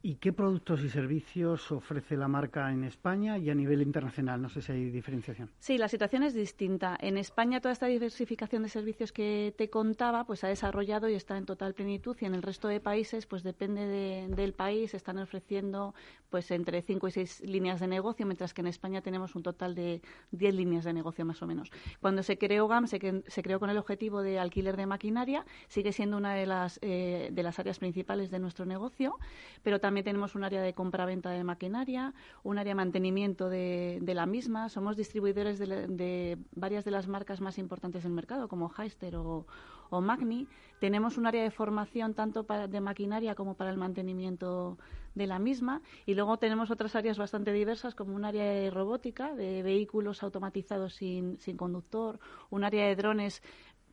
¿Y 0.02 0.16
qué 0.16 0.32
productos 0.32 0.82
y 0.82 0.90
servicios 0.90 1.74
ofrece 1.74 2.16
la 2.16 2.30
marca 2.30 2.72
en 2.72 2.86
España 2.86 3.38
y 3.38 3.50
a 3.50 3.54
nivel 3.54 3.82
internacional? 3.82 4.42
No 4.42 4.48
sé 4.48 4.62
si 4.62 4.72
hay 4.72 4.90
diferenciación. 4.92 5.52
Sí, 5.60 5.78
la 5.78 5.90
situación 5.90 6.24
es 6.24 6.34
distinta. 6.34 6.98
En 7.02 7.18
España 7.18 7.60
toda 7.60 7.74
esta 7.74 7.88
diversificación 7.88 8.64
de 8.64 8.70
servicios 8.70 9.12
que 9.12 9.54
te 9.58 9.70
contaba 9.70 10.24
pues 10.24 10.46
ha 10.46 10.48
desarrollado 10.48 11.10
y 11.10 11.16
está 11.16 11.36
en 11.38 11.46
total 11.46 11.74
plenitud 11.74 12.16
y 12.22 12.26
en 12.26 12.34
el 12.34 12.44
resto 12.44 12.70
de 12.70 12.80
países 12.80 13.26
pues 13.26 13.44
depende 13.44 14.30
del 14.30 14.54
país 14.54 14.94
están 14.94 15.18
ofreciendo 15.18 15.94
pues 16.30 16.50
entre 16.52 16.82
5 16.82 17.08
y 17.10 17.12
6 17.12 17.42
líneas 17.42 17.82
de 17.82 17.88
negocio, 17.88 18.26
mientras 18.26 18.54
que 18.54 18.62
en 18.62 18.68
España 18.68 19.02
tenemos 19.02 19.36
un 19.36 19.44
total 19.44 19.76
de 19.76 20.02
10 20.32 20.56
líneas 20.56 20.86
de 20.86 20.94
negocio 20.94 21.26
más 21.26 21.42
o 21.42 21.48
menos. 21.48 21.72
Cuando 22.00 22.24
se 22.24 22.38
creó 22.38 22.70
GAM 22.70 22.88
se, 22.88 23.24
se 23.28 23.44
creó 23.44 23.60
con 23.60 23.70
el 23.70 23.78
objetivo 23.78 24.22
de 24.22 24.40
alquiler 24.40 24.78
de 24.78 24.86
maquinaria, 24.86 25.46
sigue 25.68 25.92
siendo 25.92 26.16
una 26.16 26.36
de 26.36 26.46
las, 26.46 26.80
eh, 26.84 27.32
de 27.34 27.44
las 27.44 27.60
áreas 27.60 27.80
principales 27.80 28.32
de 28.32 28.40
nuestro 28.40 28.66
negocio, 28.66 29.18
pero 29.62 29.80
también 29.80 29.89
también 29.90 30.04
tenemos 30.04 30.36
un 30.36 30.44
área 30.44 30.62
de 30.62 30.76
compra-venta 30.76 31.32
de 31.32 31.44
maquinaria, 31.44 32.14
un 32.44 32.60
área 32.60 32.72
de 32.72 32.76
mantenimiento 32.76 33.50
de, 33.50 34.00
la 34.06 34.28
misma. 34.28 34.70
Somos 34.70 34.96
distribuidores 34.96 35.58
de, 35.58 36.38
varias 36.54 36.86
de 36.86 36.92
las 36.92 37.08
marcas 37.08 37.42
más 37.42 37.58
importantes 37.58 38.04
del 38.04 38.12
mercado, 38.12 38.48
como 38.48 38.72
Heister 38.78 39.16
o, 39.16 39.48
Magni. 39.90 40.48
Tenemos 40.80 41.18
un 41.18 41.26
área 41.26 41.42
de 41.42 41.50
formación 41.50 42.14
tanto 42.14 42.44
para, 42.44 42.68
de 42.68 42.80
maquinaria 42.82 43.34
como 43.34 43.56
para 43.56 43.72
el 43.72 43.78
mantenimiento 43.78 44.78
de 45.16 45.26
la 45.26 45.40
misma. 45.40 45.82
Y 46.06 46.14
luego 46.14 46.38
tenemos 46.38 46.70
otras 46.70 46.96
áreas 46.96 47.18
bastante 47.18 47.52
diversas, 47.52 47.96
como 47.96 48.14
un 48.16 48.26
área 48.26 48.44
de 48.44 48.70
robótica, 48.70 49.34
de 49.34 49.64
vehículos 49.64 50.22
automatizados 50.22 50.94
sin, 50.94 51.40
sin 51.40 51.58
conductor, 51.58 52.20
un 52.52 52.64
área 52.64 52.86
de 52.86 52.96
drones, 52.96 53.42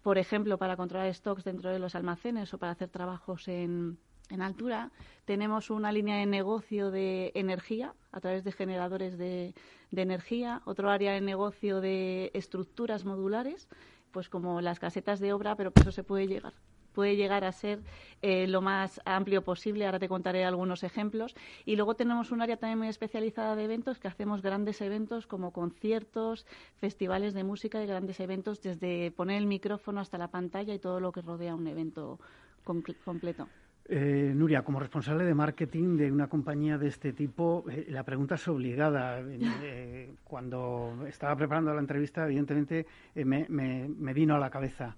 por 0.03 0.19
ejemplo, 0.19 0.59
para 0.59 0.77
controlar 0.77 1.15
stocks 1.15 1.45
dentro 1.45 1.71
de 1.71 1.79
los 1.79 1.95
almacenes 1.95 2.53
o 2.53 2.59
para 2.59 2.73
hacer 2.73 2.91
trabajos 2.91 3.49
en 3.49 3.97
en 4.31 4.43
altura. 4.43 4.91
Tenemos 5.25 5.71
una 5.71 5.93
línea 5.93 6.17
de 6.17 6.27
negocio 6.27 6.91
de 6.91 7.33
energía 7.35 7.95
a 8.13 8.21
través 8.21 8.45
de 8.45 8.53
generadores 8.53 9.19
de, 9.19 9.55
energía, 9.93 10.63
otro 10.65 10.91
área 10.91 11.13
de 11.13 11.21
negocio 11.21 11.81
de 11.81 12.31
estructuras 12.35 13.05
modulares, 13.05 13.69
pues 14.11 14.29
como 14.29 14.61
las 14.61 14.79
casetas 14.79 15.21
de 15.21 15.33
obra, 15.33 15.57
pero 15.57 15.73
eso 15.75 15.93
se 15.93 16.05
puede 16.05 16.27
llegar 16.27 16.55
puede 16.93 17.15
llegar 17.15 17.45
a 17.45 17.53
ser 17.53 17.83
eh, 18.23 18.47
lo 18.47 18.63
más 18.63 19.03
amplio 19.05 19.45
posible. 19.45 19.85
Ahora 19.85 19.99
te 19.99 20.09
contaré 20.09 20.47
algunos 20.47 20.83
ejemplos. 20.83 21.35
Y 21.67 21.77
luego 21.77 21.95
tenemos 21.95 22.33
un 22.33 22.41
área 22.41 22.57
también 22.57 22.79
muy 22.79 22.89
especializada 22.89 23.55
de 23.55 23.65
eventos 23.65 23.99
que 23.99 24.09
hacemos 24.09 24.41
grandes 24.41 24.81
eventos 24.81 25.27
como 25.27 25.53
conciertos, 25.53 26.47
festivales 26.77 27.35
de 27.35 27.45
música 27.45 27.85
y 27.85 27.87
grandes 27.87 28.19
eventos 28.19 28.63
desde 28.63 29.11
poner 29.11 29.37
el 29.37 29.47
micrófono 29.47 30.01
hasta 30.01 30.17
la 30.17 30.29
pantalla 30.29 30.73
y 30.73 30.79
todo 30.79 30.99
lo 30.99 31.13
que 31.13 31.21
rodea 31.21 31.55
un 31.55 31.67
evento 31.67 32.19
completo. 32.65 33.47
Eh, 33.89 34.33
Nuria, 34.35 34.63
como 34.63 34.81
responsable 34.81 35.25
de 35.25 35.35
marketing 35.35 35.97
de 35.97 36.11
una 36.11 36.29
compañía 36.29 36.77
de 36.77 36.89
este 36.89 37.13
tipo, 37.13 37.65
eh, 37.71 37.87
la 37.89 38.03
pregunta 38.03 38.35
es 38.35 38.49
obligada. 38.49 39.21
Eh, 39.21 40.15
cuando 40.25 41.05
estaba 41.07 41.37
preparando 41.37 41.73
la 41.73 41.81
entrevista, 41.81 42.25
evidentemente 42.25 42.87
me, 43.15 44.13
vino 44.13 44.35
a 44.35 44.39
la 44.39 44.51
cabeza. 44.51 44.97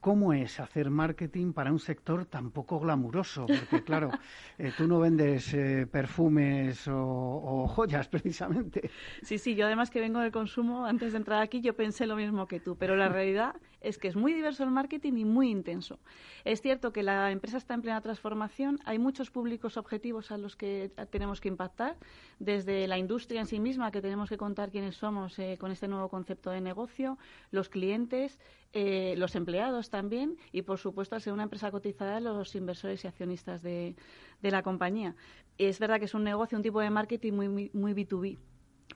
¿Cómo 0.00 0.32
es 0.32 0.58
hacer 0.58 0.88
marketing 0.88 1.52
para 1.52 1.70
un 1.70 1.78
sector 1.78 2.24
tan 2.24 2.50
poco 2.50 2.80
glamuroso? 2.80 3.44
Porque, 3.44 3.84
claro, 3.84 4.10
tú 4.78 4.86
no 4.88 4.98
vendes 4.98 5.54
perfumes 5.90 6.88
o, 6.88 7.66
joyas, 7.68 8.08
precisamente. 8.08 8.90
Sí, 9.20 9.36
sí, 9.36 9.54
yo 9.54 9.66
además 9.66 9.90
que 9.90 10.00
vengo 10.00 10.20
del 10.20 10.32
consumo, 10.32 10.86
antes 10.86 11.12
de 11.12 11.18
entrar 11.18 11.42
aquí 11.42 11.60
yo 11.60 11.76
pensé 11.76 12.06
lo 12.06 12.16
mismo 12.16 12.48
que 12.48 12.60
tú, 12.60 12.76
pero 12.76 12.96
la 12.96 13.10
realidad 13.10 13.54
es 13.80 13.98
que 13.98 14.08
es 14.08 14.16
muy 14.16 14.32
diverso 14.32 14.64
el 14.64 14.70
marketing 14.70 15.14
y 15.14 15.24
muy 15.24 15.50
intenso. 15.50 15.98
Es 16.44 16.60
cierto 16.60 16.92
que 16.92 17.02
la 17.02 17.30
empresa 17.30 17.56
está 17.56 17.74
en 17.74 17.82
plena 17.82 18.00
transformación, 18.00 18.78
hay 18.84 18.98
muchos 18.98 19.30
públicos 19.30 19.76
objetivos 19.76 20.30
a 20.30 20.38
los 20.38 20.56
que 20.56 20.90
tenemos 21.10 21.40
que 21.40 21.48
impactar, 21.48 21.96
desde 22.38 22.86
la 22.86 22.98
industria 22.98 23.40
en 23.40 23.46
sí 23.46 23.60
misma, 23.60 23.90
que 23.90 24.00
tenemos 24.00 24.28
que 24.28 24.36
contar 24.36 24.70
quiénes 24.70 24.96
somos 24.96 25.38
eh, 25.38 25.56
con 25.58 25.70
este 25.70 25.88
nuevo 25.88 26.08
concepto 26.08 26.50
de 26.50 26.60
negocio, 26.60 27.18
los 27.50 27.68
clientes, 27.68 28.38
eh, 28.72 29.14
los 29.16 29.34
empleados 29.34 29.90
también 29.90 30.36
y, 30.52 30.62
por 30.62 30.78
supuesto, 30.78 31.16
al 31.16 31.20
ser 31.20 31.32
una 31.32 31.42
empresa 31.42 31.70
cotizada, 31.70 32.20
los 32.20 32.54
inversores 32.54 33.04
y 33.04 33.08
accionistas 33.08 33.62
de, 33.62 33.96
la 34.42 34.62
compañía. 34.62 35.16
Es 35.58 35.78
verdad 35.78 35.98
que 35.98 36.04
es 36.04 36.14
un 36.14 36.24
negocio, 36.24 36.56
un 36.56 36.62
tipo 36.62 36.80
de 36.80 36.90
marketing 36.90 37.32
muy, 37.32 37.48
muy, 37.48 37.70
muy 37.74 37.94
B2B. 37.94 38.38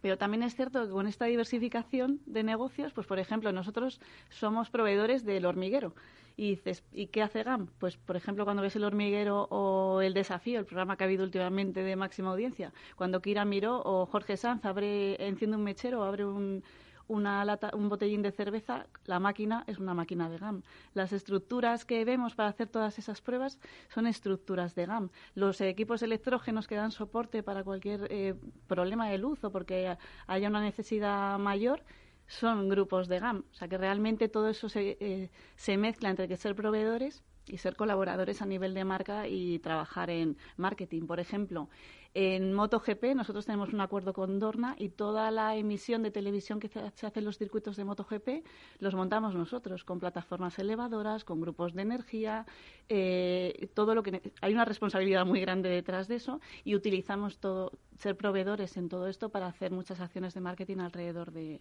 Pero 0.00 0.18
también 0.18 0.42
es 0.42 0.54
cierto 0.54 0.84
que 0.84 0.90
con 0.90 1.06
esta 1.06 1.26
diversificación 1.26 2.20
de 2.26 2.42
negocios, 2.42 2.92
pues 2.92 3.06
por 3.06 3.18
ejemplo, 3.18 3.52
nosotros 3.52 4.00
somos 4.30 4.70
proveedores 4.70 5.24
del 5.24 5.46
hormiguero. 5.46 5.94
Y 6.36 6.50
dices, 6.50 6.82
¿y 6.92 7.06
qué 7.06 7.22
hace 7.22 7.44
GAM? 7.44 7.68
Pues, 7.78 7.96
por 7.96 8.16
ejemplo, 8.16 8.44
cuando 8.44 8.62
ves 8.62 8.74
el 8.74 8.82
hormiguero 8.82 9.46
o 9.50 10.00
el 10.00 10.14
desafío, 10.14 10.58
el 10.58 10.66
programa 10.66 10.96
que 10.96 11.04
ha 11.04 11.06
habido 11.06 11.22
últimamente 11.22 11.84
de 11.84 11.94
máxima 11.94 12.30
audiencia, 12.30 12.72
cuando 12.96 13.22
Kira 13.22 13.44
Miró 13.44 13.80
o 13.84 14.06
Jorge 14.06 14.36
Sanz 14.36 14.64
abre, 14.64 15.24
enciende 15.24 15.56
un 15.56 15.62
mechero 15.62 16.02
abre 16.02 16.24
un, 16.24 16.64
una 17.08 17.44
lata, 17.44 17.70
un 17.74 17.88
botellín 17.88 18.22
de 18.22 18.32
cerveza, 18.32 18.86
la 19.04 19.20
máquina 19.20 19.64
es 19.66 19.78
una 19.78 19.94
máquina 19.94 20.28
de 20.28 20.38
GAM. 20.38 20.62
Las 20.94 21.12
estructuras 21.12 21.84
que 21.84 22.04
vemos 22.04 22.34
para 22.34 22.48
hacer 22.48 22.68
todas 22.68 22.98
esas 22.98 23.20
pruebas 23.20 23.58
son 23.88 24.06
estructuras 24.06 24.74
de 24.74 24.86
GAM. 24.86 25.10
Los 25.34 25.60
equipos 25.60 26.02
electrógenos 26.02 26.66
que 26.66 26.76
dan 26.76 26.90
soporte 26.90 27.42
para 27.42 27.64
cualquier 27.64 28.06
eh, 28.10 28.34
problema 28.66 29.08
de 29.08 29.18
luz 29.18 29.42
o 29.44 29.50
porque 29.50 29.96
haya 30.26 30.48
una 30.48 30.60
necesidad 30.60 31.38
mayor 31.38 31.82
son 32.26 32.68
grupos 32.68 33.08
de 33.08 33.18
GAM. 33.20 33.44
O 33.50 33.54
sea 33.54 33.68
que 33.68 33.78
realmente 33.78 34.28
todo 34.28 34.48
eso 34.48 34.68
se, 34.68 34.96
eh, 35.00 35.30
se 35.56 35.76
mezcla 35.76 36.10
entre 36.10 36.28
que 36.28 36.36
ser 36.36 36.54
proveedores 36.54 37.22
y 37.46 37.58
ser 37.58 37.76
colaboradores 37.76 38.42
a 38.42 38.46
nivel 38.46 38.74
de 38.74 38.84
marca 38.84 39.28
y 39.28 39.58
trabajar 39.58 40.10
en 40.10 40.36
marketing. 40.56 41.06
Por 41.06 41.20
ejemplo, 41.20 41.68
en 42.14 42.52
MotoGP 42.52 43.16
nosotros 43.16 43.44
tenemos 43.44 43.72
un 43.72 43.80
acuerdo 43.80 44.12
con 44.12 44.38
Dorna 44.38 44.76
y 44.78 44.90
toda 44.90 45.32
la 45.32 45.56
emisión 45.56 46.02
de 46.04 46.12
televisión 46.12 46.60
que 46.60 46.68
se 46.68 46.78
hace 46.78 47.18
en 47.18 47.24
los 47.24 47.38
circuitos 47.38 47.76
de 47.76 47.84
MotoGP 47.84 48.44
los 48.78 48.94
montamos 48.94 49.34
nosotros 49.34 49.82
con 49.84 49.98
plataformas 49.98 50.58
elevadoras, 50.60 51.24
con 51.24 51.40
grupos 51.40 51.74
de 51.74 51.82
energía, 51.82 52.46
eh, 52.88 53.68
todo 53.74 53.96
lo 53.96 54.04
que 54.04 54.32
hay 54.40 54.54
una 54.54 54.64
responsabilidad 54.64 55.26
muy 55.26 55.40
grande 55.40 55.68
detrás 55.68 56.06
de 56.06 56.16
eso 56.16 56.40
y 56.62 56.76
utilizamos 56.76 57.38
todo 57.38 57.72
ser 57.98 58.16
proveedores 58.16 58.76
en 58.76 58.88
todo 58.88 59.08
esto 59.08 59.28
para 59.30 59.48
hacer 59.48 59.72
muchas 59.72 60.00
acciones 60.00 60.34
de 60.34 60.40
marketing 60.40 60.78
alrededor 60.78 61.32
de 61.32 61.60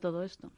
todo 0.00 0.22
esto. 0.22 0.50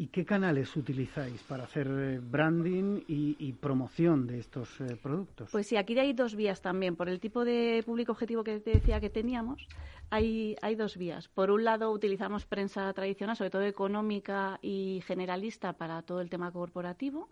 ¿Y 0.00 0.06
qué 0.06 0.24
canales 0.24 0.76
utilizáis 0.76 1.42
para 1.42 1.64
hacer 1.64 1.88
eh, 1.90 2.20
branding 2.22 3.02
y, 3.08 3.52
promoción 3.54 4.28
de 4.28 4.38
estos 4.38 4.80
eh, 4.80 4.96
productos? 5.02 5.50
Pues 5.50 5.66
sí, 5.66 5.76
aquí 5.76 5.98
hay 5.98 6.12
dos 6.12 6.36
vías 6.36 6.62
también. 6.62 6.94
Por 6.94 7.08
el 7.08 7.18
tipo 7.18 7.44
de 7.44 7.82
público 7.84 8.12
objetivo 8.12 8.44
que 8.44 8.60
te 8.60 8.70
decía 8.70 9.00
que 9.00 9.10
teníamos, 9.10 9.66
hay, 10.08 10.54
hay 10.62 10.76
dos 10.76 10.96
vías. 10.96 11.26
Por 11.26 11.50
un 11.50 11.64
lado, 11.64 11.90
utilizamos 11.90 12.46
prensa 12.46 12.92
tradicional, 12.92 13.36
sobre 13.36 13.50
todo 13.50 13.62
económica 13.62 14.60
y 14.62 15.02
generalista, 15.04 15.72
para 15.72 16.02
todo 16.02 16.20
el 16.20 16.30
tema 16.30 16.52
corporativo. 16.52 17.28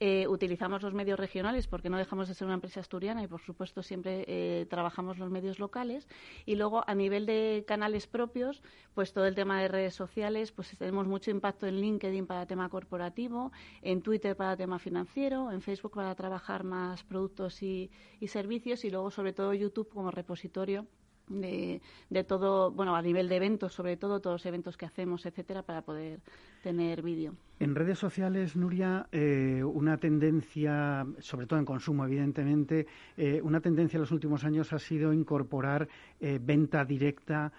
Eh, 0.00 0.26
utilizamos 0.26 0.82
los 0.82 0.92
medios 0.92 1.18
regionales 1.18 1.68
porque 1.68 1.88
no 1.88 1.96
dejamos 1.96 2.26
de 2.28 2.34
ser 2.34 2.46
una 2.46 2.54
empresa 2.54 2.80
asturiana 2.80 3.22
y, 3.22 3.28
por 3.28 3.40
supuesto, 3.40 3.82
siempre 3.82 4.24
eh, 4.26 4.66
trabajamos 4.68 5.18
los 5.18 5.30
medios 5.30 5.58
locales. 5.58 6.08
Y 6.46 6.56
luego, 6.56 6.82
a 6.86 6.94
nivel 6.94 7.26
de 7.26 7.64
canales 7.66 8.06
propios, 8.06 8.62
pues 8.94 9.12
todo 9.12 9.26
el 9.26 9.34
tema 9.34 9.60
de 9.62 9.68
redes 9.68 9.94
sociales, 9.94 10.50
pues 10.52 10.76
tenemos 10.76 11.06
mucho 11.06 11.30
impacto 11.30 11.66
en 11.66 11.80
LinkedIn 11.80 12.26
para 12.26 12.46
tema 12.46 12.68
corporativo, 12.68 13.52
en 13.82 14.02
Twitter 14.02 14.36
para 14.36 14.56
tema 14.56 14.78
financiero, 14.78 15.52
en 15.52 15.62
Facebook 15.62 15.92
para 15.92 16.14
trabajar 16.14 16.64
más 16.64 17.04
productos 17.04 17.62
y 17.62 17.90
servicios 18.26 18.84
y 18.84 18.90
luego, 18.90 19.10
sobre 19.10 19.32
todo, 19.32 19.54
YouTube 19.54 19.88
como 19.88 20.10
repositorio 20.10 20.86
de, 21.28 21.80
de, 22.10 22.24
todo, 22.24 22.70
bueno, 22.70 22.96
a 22.96 23.02
nivel 23.02 23.28
de 23.28 23.36
eventos, 23.36 23.72
sobre 23.72 23.96
todo, 23.96 24.20
todos 24.20 24.34
los 24.34 24.46
eventos 24.46 24.76
que 24.76 24.86
hacemos, 24.86 25.26
etcétera, 25.26 25.62
para 25.62 25.82
poder 25.82 26.20
tener 26.62 27.02
vídeo. 27.02 27.34
En 27.60 27.74
redes 27.74 27.98
sociales, 27.98 28.56
Nuria, 28.56 29.06
eh, 29.12 29.62
una 29.62 29.96
tendencia, 29.98 31.06
sobre 31.18 31.46
todo 31.46 31.58
en 31.58 31.64
consumo, 31.64 32.04
evidentemente, 32.04 32.86
eh, 33.16 33.40
una 33.42 33.60
tendencia 33.60 33.96
en 33.96 34.02
los 34.02 34.12
últimos 34.12 34.44
años 34.44 34.72
ha 34.72 34.78
sido 34.78 35.12
incorporar 35.12 35.88
eh, 36.20 36.38
venta 36.42 36.84
directa 36.84 37.52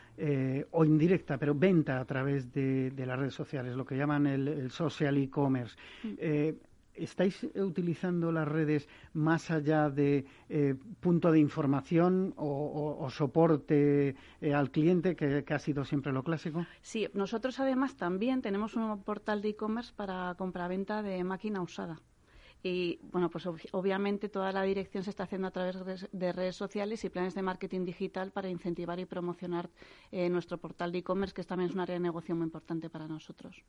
o 0.72 0.86
indirecta, 0.86 1.38
pero 1.38 1.54
venta 1.54 2.00
a 2.00 2.06
través 2.06 2.52
de, 2.52 2.92
las 3.06 3.20
redes 3.20 3.34
sociales, 3.34 3.76
lo 3.76 3.86
que 3.86 3.96
llaman 3.96 4.28
el, 4.28 4.72
social 4.72 5.18
e-commerce. 5.18 5.76
Mm. 6.04 6.56
¿Estáis 6.96 7.44
utilizando 7.56 8.32
las 8.32 8.48
redes 8.48 8.88
más 9.14 9.52
allá 9.52 9.90
de 9.90 10.26
eh, 10.50 10.76
punto 11.00 11.32
de 11.32 11.40
información 11.40 12.34
o, 12.38 13.08
soporte 13.10 14.16
eh, 14.42 14.54
al 14.54 14.72
cliente, 14.72 15.16
que, 15.16 15.44
ha 15.48 15.60
sido 15.60 15.86
siempre 15.86 16.14
lo 16.14 16.24
clásico? 16.24 16.66
Sí, 16.82 17.08
nosotros 17.14 17.60
además 17.60 17.96
también 17.96 18.42
tenemos 18.42 18.76
un 18.76 19.04
portal 19.04 19.42
de 19.42 19.50
e-commerce 19.50 19.94
para 19.96 20.36
compraventa 20.38 21.04
de 21.04 21.24
máquina 21.24 21.62
usada. 21.62 22.02
Y 22.64 23.00
bueno, 23.12 23.30
pues 23.30 23.46
obviamente 23.74 24.28
toda 24.28 24.52
la 24.52 24.64
dirección 24.64 25.04
se 25.04 25.12
está 25.12 25.24
haciendo 25.24 25.48
a 25.48 25.52
través 25.52 26.10
de 26.12 26.34
redes 26.34 26.56
sociales 26.56 27.04
y 27.06 27.10
planes 27.10 27.36
de 27.36 27.44
marketing 27.44 27.86
digital 27.86 28.32
para 28.32 28.50
incentivar 28.50 29.00
y 29.00 29.06
promocionar 29.06 29.70
eh, 30.12 30.30
nuestro 30.30 30.58
portal 30.58 30.92
de 30.92 30.98
e-commerce, 31.00 31.36
que 31.36 31.44
también 31.44 31.70
es 31.70 31.76
un 31.76 31.82
área 31.82 31.94
de 31.94 32.00
negocio 32.00 32.36
muy 32.36 32.46
importante 32.46 32.90
para 32.90 33.08
nosotros. 33.08 33.64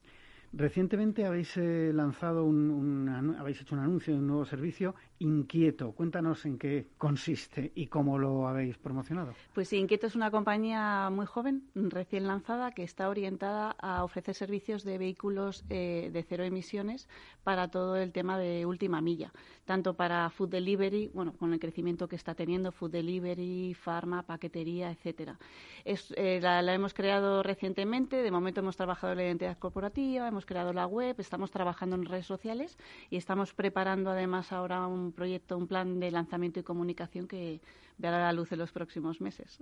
Recientemente 0.59 1.27
habéis 1.27 1.55
eh, 1.59 1.93
lanzado 1.93 2.45
un, 2.47 3.37
habéis 3.39 3.61
hecho 3.61 3.75
un 3.75 3.83
anuncio 3.83 4.15
de 4.15 4.21
un 4.21 4.27
nuevo 4.27 4.47
servicio 4.47 4.95
Inquieto. 5.19 5.93
Cuéntanos 5.93 6.47
en 6.47 6.59
qué 6.59 6.87
consiste 6.97 7.73
y 7.75 7.89
cómo 7.89 8.19
lo 8.19 8.49
habéis 8.49 8.79
promocionado. 8.79 9.35
Pues 9.55 9.69
sí, 9.69 9.77
Inquieto 9.77 10.07
es 10.07 10.15
una 10.15 10.31
compañía 10.31 11.11
muy 11.11 11.27
joven, 11.27 11.65
recién 11.75 12.27
lanzada, 12.27 12.71
que 12.73 12.83
está 12.83 13.11
orientada 13.11 13.73
a 13.79 14.03
ofrecer 14.03 14.35
servicios 14.35 14.83
de 14.83 14.97
vehículos 14.97 15.65
eh, 15.69 16.09
de 16.11 16.23
cero 16.23 16.45
emisiones 16.45 17.07
para 17.45 17.69
todo 17.69 17.97
el 17.97 18.13
tema 18.13 18.39
de 18.39 18.65
última 18.65 19.03
milla, 19.03 19.33
tanto 19.67 19.95
para 19.95 20.31
food 20.31 20.49
delivery, 20.49 21.11
bueno, 21.13 21.35
con 21.35 21.53
el 21.53 21.61
crecimiento 21.61 22.09
que 22.09 22.17
está 22.17 22.35
teniendo 22.35 22.73
food 22.73 22.93
delivery, 22.93 23.75
farma, 23.75 24.23
paquetería, 24.23 24.91
etcétera. 24.91 25.39
Eh, 25.85 26.41
la, 26.41 26.63
la, 26.63 26.75
hemos 26.75 26.95
creado 26.95 27.43
recientemente. 27.43 28.23
De 28.23 28.31
momento 28.31 28.61
hemos 28.61 28.77
trabajado 28.77 29.13
en 29.13 29.19
la 29.19 29.25
identidad 29.25 29.59
corporativa, 29.59 30.27
hemos 30.27 30.46
creado 30.47 30.73
la 30.73 30.87
web, 30.87 31.17
estamos 31.19 31.51
trabajando 31.51 31.97
en 31.97 32.05
redes 32.07 32.27
sociales 32.27 32.79
y 33.11 33.17
estamos 33.17 33.53
preparando 33.53 34.11
además 34.11 34.53
ahora 34.53 34.87
un 34.87 35.13
proyecto, 35.13 35.59
un 35.59 35.67
plan 35.67 36.01
de 36.01 36.11
lanzamiento 36.11 36.61
y 36.61 36.63
comunicación 36.63 37.29
que 37.29 37.61
verá 37.99 38.19
la 38.19 38.33
luz 38.33 38.53
en 38.53 38.61
los 38.61 38.73
próximos 38.73 39.21
meses. 39.21 39.61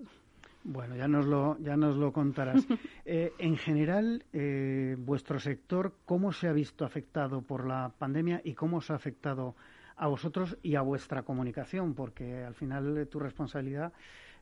Bueno, 0.64 0.96
ya 0.96 1.06
nos 1.06 1.26
lo, 1.26 1.58
ya 1.58 1.76
nos 1.76 1.96
lo 1.96 2.12
contarás. 2.12 2.66
Eh, 3.06 3.34
en 3.38 3.58
general, 3.58 4.24
eh, 4.32 4.96
vuestro 4.98 5.38
sector, 5.38 5.92
¿cómo 6.06 6.32
se 6.32 6.48
ha 6.48 6.52
visto 6.52 6.86
afectado 6.86 7.42
por 7.42 7.66
la 7.68 7.92
pandemia 7.98 8.40
y 8.42 8.54
cómo 8.54 8.80
se 8.80 8.94
ha 8.94 8.96
afectado 8.96 9.54
a 9.96 10.08
vosotros 10.08 10.56
y 10.62 10.76
a 10.76 10.80
vuestra 10.80 11.22
comunicación? 11.22 11.94
Porque 11.94 12.42
al 12.42 12.54
final 12.54 12.96
eh, 12.96 13.04
tu 13.04 13.18
responsabilidad 13.18 13.92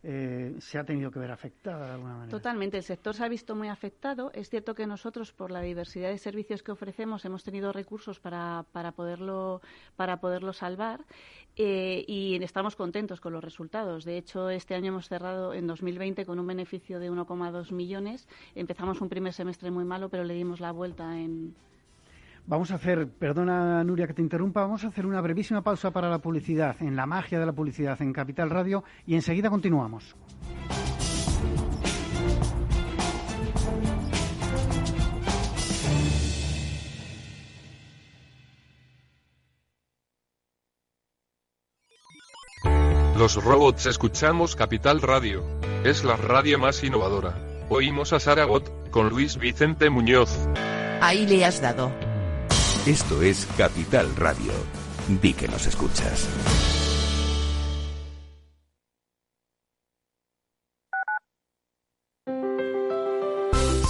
eh, 0.04 0.56
se 0.58 0.78
ha 0.78 0.84
tenido 0.84 1.10
que 1.10 1.20
ver 1.20 1.30
afectada 1.30 1.86
de 1.86 1.92
alguna 1.92 2.14
manera. 2.14 2.30
Totalmente, 2.30 2.76
el 2.76 2.82
sector 2.82 3.14
se 3.14 3.24
ha 3.24 3.28
visto 3.28 3.54
muy 3.54 3.68
afectado. 3.68 4.32
Es 4.34 4.50
cierto 4.50 4.74
que 4.74 4.86
nosotros, 4.86 5.32
por 5.32 5.50
la 5.50 5.60
diversidad 5.60 6.08
de 6.08 6.18
servicios 6.18 6.62
que 6.62 6.72
ofrecemos, 6.72 7.24
hemos 7.24 7.44
tenido 7.44 7.72
recursos 7.72 8.18
para, 8.18 8.64
para, 8.72 8.92
poderlo, 8.92 9.60
para 9.94 10.20
poderlo 10.20 10.52
salvar 10.52 11.04
eh, 11.56 12.04
y 12.08 12.42
estamos 12.42 12.74
contentos 12.74 13.20
con 13.20 13.32
los 13.32 13.44
resultados. 13.44 14.04
De 14.04 14.16
hecho, 14.16 14.50
este 14.50 14.74
año 14.74 14.88
hemos 14.88 15.08
cerrado 15.08 15.54
en 15.54 15.68
2020 15.68 16.26
con 16.26 16.40
un 16.40 16.46
beneficio 16.48 16.98
de 16.98 17.10
1,2 17.10 17.72
millones. 17.72 18.28
Empezamos 18.56 19.00
un 19.00 19.08
primer 19.08 19.32
semestre 19.32 19.70
muy 19.70 19.84
malo, 19.84 20.08
pero 20.08 20.24
le 20.24 20.34
dimos 20.34 20.58
la 20.58 20.72
vuelta 20.72 21.16
en 21.16 21.54
Vamos 22.52 22.70
a 22.70 22.74
hacer, 22.74 23.08
perdona 23.08 23.82
Nuria 23.82 24.06
que 24.06 24.12
te 24.12 24.20
interrumpa, 24.20 24.60
vamos 24.60 24.84
a 24.84 24.88
hacer 24.88 25.06
una 25.06 25.22
brevísima 25.22 25.62
pausa 25.62 25.90
para 25.90 26.10
la 26.10 26.18
publicidad, 26.18 26.76
en 26.80 26.96
la 26.96 27.06
magia 27.06 27.40
de 27.40 27.46
la 27.46 27.54
publicidad 27.54 28.02
en 28.02 28.12
Capital 28.12 28.50
Radio 28.50 28.84
y 29.06 29.14
enseguida 29.14 29.48
continuamos. 29.48 30.14
Los 43.16 43.42
robots 43.42 43.86
escuchamos 43.86 44.56
Capital 44.56 45.00
Radio. 45.00 45.42
Es 45.84 46.04
la 46.04 46.16
radio 46.18 46.58
más 46.58 46.84
innovadora. 46.84 47.34
Oímos 47.70 48.12
a 48.12 48.20
Saragot, 48.20 48.90
con 48.90 49.08
Luis 49.08 49.38
Vicente 49.38 49.88
Muñoz. 49.88 50.46
Ahí 51.00 51.26
le 51.26 51.46
has 51.46 51.62
dado. 51.62 52.11
Esto 52.86 53.22
es 53.22 53.46
Capital 53.56 54.16
Radio. 54.16 54.52
Di 55.06 55.34
que 55.34 55.46
nos 55.46 55.68
escuchas. 55.68 56.26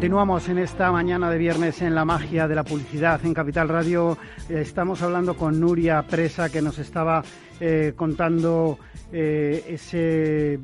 Continuamos 0.00 0.48
en 0.48 0.56
esta 0.56 0.90
mañana 0.90 1.30
de 1.30 1.36
viernes 1.36 1.82
en 1.82 1.94
la 1.94 2.06
magia 2.06 2.48
de 2.48 2.54
la 2.54 2.64
publicidad 2.64 3.22
en 3.22 3.34
Capital 3.34 3.68
Radio. 3.68 4.16
Estamos 4.48 5.02
hablando 5.02 5.36
con 5.36 5.60
Nuria 5.60 6.00
Presa 6.00 6.48
que 6.48 6.62
nos 6.62 6.78
estaba 6.78 7.22
eh, 7.60 7.92
contando 7.94 8.78
eh, 9.12 9.64
ese, 9.68 10.54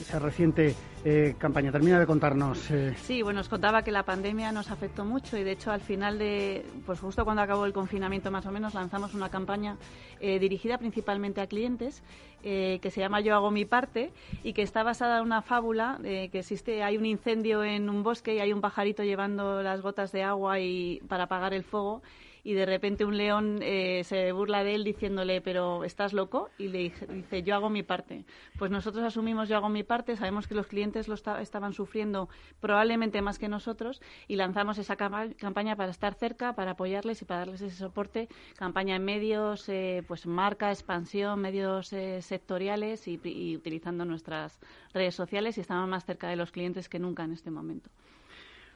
esa 0.00 0.18
reciente 0.18 0.74
eh, 1.04 1.36
campaña. 1.38 1.70
Termina 1.70 2.00
de 2.00 2.06
contarnos. 2.06 2.70
Eh. 2.70 2.94
Sí, 2.96 3.22
bueno, 3.22 3.40
os 3.40 3.48
contaba 3.48 3.82
que 3.82 3.92
la 3.92 4.02
pandemia 4.02 4.50
nos 4.52 4.70
afectó 4.70 5.04
mucho 5.04 5.38
y 5.38 5.44
de 5.44 5.52
hecho 5.52 5.70
al 5.70 5.80
final 5.80 6.18
de, 6.18 6.66
pues 6.84 6.98
justo 7.00 7.24
cuando 7.24 7.42
acabó 7.42 7.64
el 7.64 7.72
confinamiento 7.72 8.30
más 8.30 8.44
o 8.44 8.50
menos, 8.50 8.74
lanzamos 8.74 9.14
una 9.14 9.30
campaña 9.30 9.76
eh, 10.20 10.38
dirigida 10.38 10.78
principalmente 10.78 11.40
a 11.40 11.46
clientes 11.46 12.02
que 12.42 12.90
se 12.92 13.00
llama 13.00 13.20
Yo 13.20 13.34
hago 13.34 13.50
mi 13.50 13.64
parte 13.64 14.12
y 14.44 14.52
que 14.52 14.62
está 14.62 14.84
basada 14.84 15.18
en 15.18 15.24
una 15.24 15.42
fábula 15.42 15.98
que 16.00 16.30
existe, 16.32 16.84
hay 16.84 16.96
un 16.96 17.04
incendio 17.04 17.64
en 17.64 17.90
un 17.90 18.04
bosque 18.04 18.36
y 18.36 18.38
hay 18.38 18.52
un 18.52 18.60
pajarito 18.60 19.02
llevando 19.02 19.64
las 19.64 19.80
gotas 19.80 20.12
de 20.12 20.22
agua 20.22 20.60
y 20.60 21.00
para 21.08 21.24
apagar 21.24 21.54
el 21.54 21.64
fuego 21.64 22.02
y 22.46 22.54
de 22.54 22.64
repente 22.64 23.04
un 23.04 23.16
león 23.16 23.58
eh, 23.60 24.02
se 24.04 24.30
burla 24.30 24.62
de 24.62 24.76
él 24.76 24.84
diciéndole, 24.84 25.40
pero 25.40 25.82
¿estás 25.82 26.12
loco? 26.12 26.48
Y 26.58 26.68
le 26.68 26.92
dice, 27.08 27.42
yo 27.42 27.56
hago 27.56 27.70
mi 27.70 27.82
parte. 27.82 28.24
Pues 28.56 28.70
nosotros 28.70 29.02
asumimos 29.02 29.48
yo 29.48 29.56
hago 29.56 29.68
mi 29.68 29.82
parte, 29.82 30.14
sabemos 30.14 30.46
que 30.46 30.54
los 30.54 30.68
clientes 30.68 31.08
lo 31.08 31.14
estaban 31.14 31.72
sufriendo 31.72 32.28
probablemente 32.60 33.20
más 33.20 33.40
que 33.40 33.48
nosotros 33.48 34.00
y 34.28 34.36
lanzamos 34.36 34.78
esa 34.78 34.94
campaña 34.94 35.74
para 35.74 35.90
estar 35.90 36.14
cerca, 36.14 36.54
para 36.54 36.70
apoyarles 36.70 37.20
y 37.20 37.24
para 37.24 37.40
darles 37.40 37.62
ese 37.62 37.76
soporte. 37.76 38.28
Campaña 38.56 38.94
en 38.94 39.04
medios, 39.04 39.68
eh, 39.68 40.04
pues 40.06 40.24
marca, 40.28 40.70
expansión, 40.70 41.40
medios 41.40 41.92
eh, 41.92 42.22
sectoriales 42.22 43.08
y, 43.08 43.20
y 43.24 43.56
utilizando 43.56 44.04
nuestras 44.04 44.60
redes 44.94 45.16
sociales 45.16 45.58
y 45.58 45.62
estamos 45.62 45.88
más 45.88 46.04
cerca 46.04 46.28
de 46.28 46.36
los 46.36 46.52
clientes 46.52 46.88
que 46.88 47.00
nunca 47.00 47.24
en 47.24 47.32
este 47.32 47.50
momento. 47.50 47.90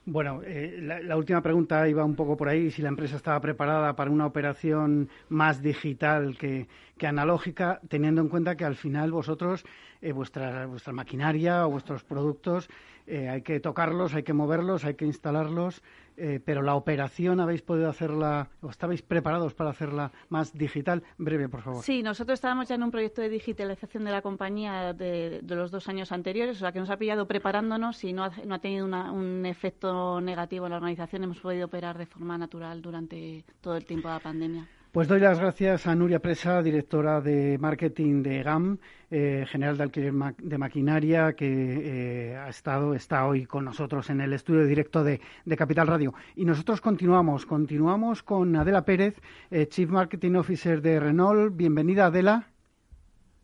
Bueno, 0.07 0.41
eh, 0.45 0.79
la, 0.81 1.17
última 1.17 1.43
pregunta 1.43 1.87
iba 1.87 2.05
un 2.05 2.17
poco 2.17 2.37
por 2.37 2.49
ahí, 2.49 2.71
si 2.71 2.81
la 2.81 2.89
empresa 2.89 3.17
estaba 3.17 3.39
preparada 3.41 3.95
para 3.97 4.11
una 4.11 4.25
operación 4.25 5.11
más 5.29 5.61
digital 5.63 6.39
que, 6.39 6.67
analógica, 7.07 7.81
teniendo 7.89 8.23
en 8.23 8.29
cuenta 8.29 8.57
que 8.57 8.65
al 8.65 8.77
final 8.77 9.13
vosotros, 9.13 9.63
eh, 10.01 10.13
vuestra, 10.13 10.67
vuestra 10.67 10.95
maquinaria 10.95 11.67
o 11.67 11.71
vuestros 11.71 12.03
productos, 12.03 12.71
eh, 13.11 13.29
hay 13.29 13.43
que 13.43 13.59
tocarlos, 13.59 14.15
hay 14.15 14.23
que 14.23 14.33
moverlos, 14.33 14.85
hay 14.85 14.95
que 14.95 15.05
instalarlos, 15.05 15.83
eh, 16.17 16.39
pero 16.45 16.63
la 16.63 16.77
operación 16.77 17.41
habéis 17.41 17.61
podido 17.61 17.89
hacerla, 17.89 18.51
o 18.61 18.71
estabais 18.71 19.03
preparados 19.03 19.53
para 19.53 19.71
hacerla 19.71 20.13
más 20.29 20.53
digital. 20.53 21.03
Breve, 21.19 21.49
por 21.49 21.61
favor. 21.63 21.83
Sí, 21.83 22.05
nosotros 22.05 22.37
estábamos 22.37 22.69
ya 22.69 22.77
en 22.77 22.85
un 22.85 22.93
proyecto 22.93 23.21
de 23.21 23.29
digitalización 23.29 24.05
de 24.05 24.13
la 24.13 24.23
compañía 24.23 24.93
de, 24.93 25.41
los 25.43 25.73
dos 25.73 25.89
años 25.89 26.13
anteriores, 26.13 26.57
o 26.59 26.61
sea 26.61 26.71
que 26.71 26.79
nos 26.79 26.89
ha 26.89 26.99
pillado 26.99 27.27
preparándonos 27.27 28.05
y 28.05 28.13
no 28.13 28.23
ha, 28.23 28.31
no 28.45 28.55
ha 28.55 28.61
tenido 28.61 28.87
un 28.87 29.45
efecto 29.45 30.21
negativo 30.21 30.67
en 30.67 30.71
la 30.71 30.77
organización. 30.77 31.25
Hemos 31.25 31.41
podido 31.41 31.67
operar 31.67 31.99
de 31.99 32.07
forma 32.07 32.39
natural 32.39 32.81
durante 32.81 33.45
todo 33.61 33.77
el 33.77 33.85
tiempo 33.87 34.07
de 34.07 34.15
la 34.15 34.21
pandemia. 34.21 34.69
Pues 34.93 35.07
doy 35.07 35.21
las 35.21 35.39
gracias 35.39 35.87
a 35.87 35.95
Nuria 35.95 36.19
Presa, 36.19 36.65
directora 36.65 37.21
de 37.21 37.59
marketing 37.59 38.25
de 38.25 38.43
GAM, 38.43 38.79
eh, 39.09 39.45
general 39.47 39.77
de 39.77 39.85
alquiler 39.85 40.13
de 40.13 40.59
maquinaria, 40.59 41.35
que 41.35 42.31
eh, 42.33 42.37
ha 42.37 42.49
estado, 42.49 42.95
está 42.95 43.25
hoy 43.25 43.47
con 43.47 43.65
nosotros 43.65 44.11
en 44.11 44.21
el 44.21 44.33
estudio 44.33 44.67
directo 44.67 45.05
de, 45.05 45.21
Capital 45.57 45.87
Radio. 45.87 46.13
Y 46.35 46.45
nosotros 46.45 46.81
continuamos, 46.81 47.47
continuamos 47.47 48.25
con 48.25 48.57
Adela 48.57 48.85
Pérez, 48.85 49.21
eh, 49.53 49.69
Chief 49.69 49.89
Marketing 49.89 50.35
Officer 50.35 50.83
de 50.83 50.99
Renault. 50.99 51.55
Bienvenida, 51.55 52.07
Adela. 52.07 52.49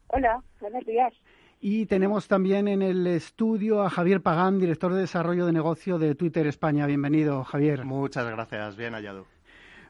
Hola, 0.08 0.42
buenos 0.60 0.84
días. 0.84 1.14
Y 1.60 1.86
tenemos 1.86 2.26
también 2.26 2.66
en 2.66 2.82
el 2.82 3.06
estudio 3.06 3.84
a 3.84 3.90
Javier 3.90 4.20
Pagán, 4.20 4.58
director 4.58 4.92
de 4.92 5.02
desarrollo 5.02 5.46
de 5.46 5.52
negocio 5.52 6.00
de 6.00 6.16
Twitter 6.16 6.48
España. 6.48 6.86
Bienvenido, 6.86 7.44
Javier. 7.44 7.84
Muchas 7.84 8.28
gracias, 8.28 8.76
bien 8.76 8.94
hallado. 8.94 9.35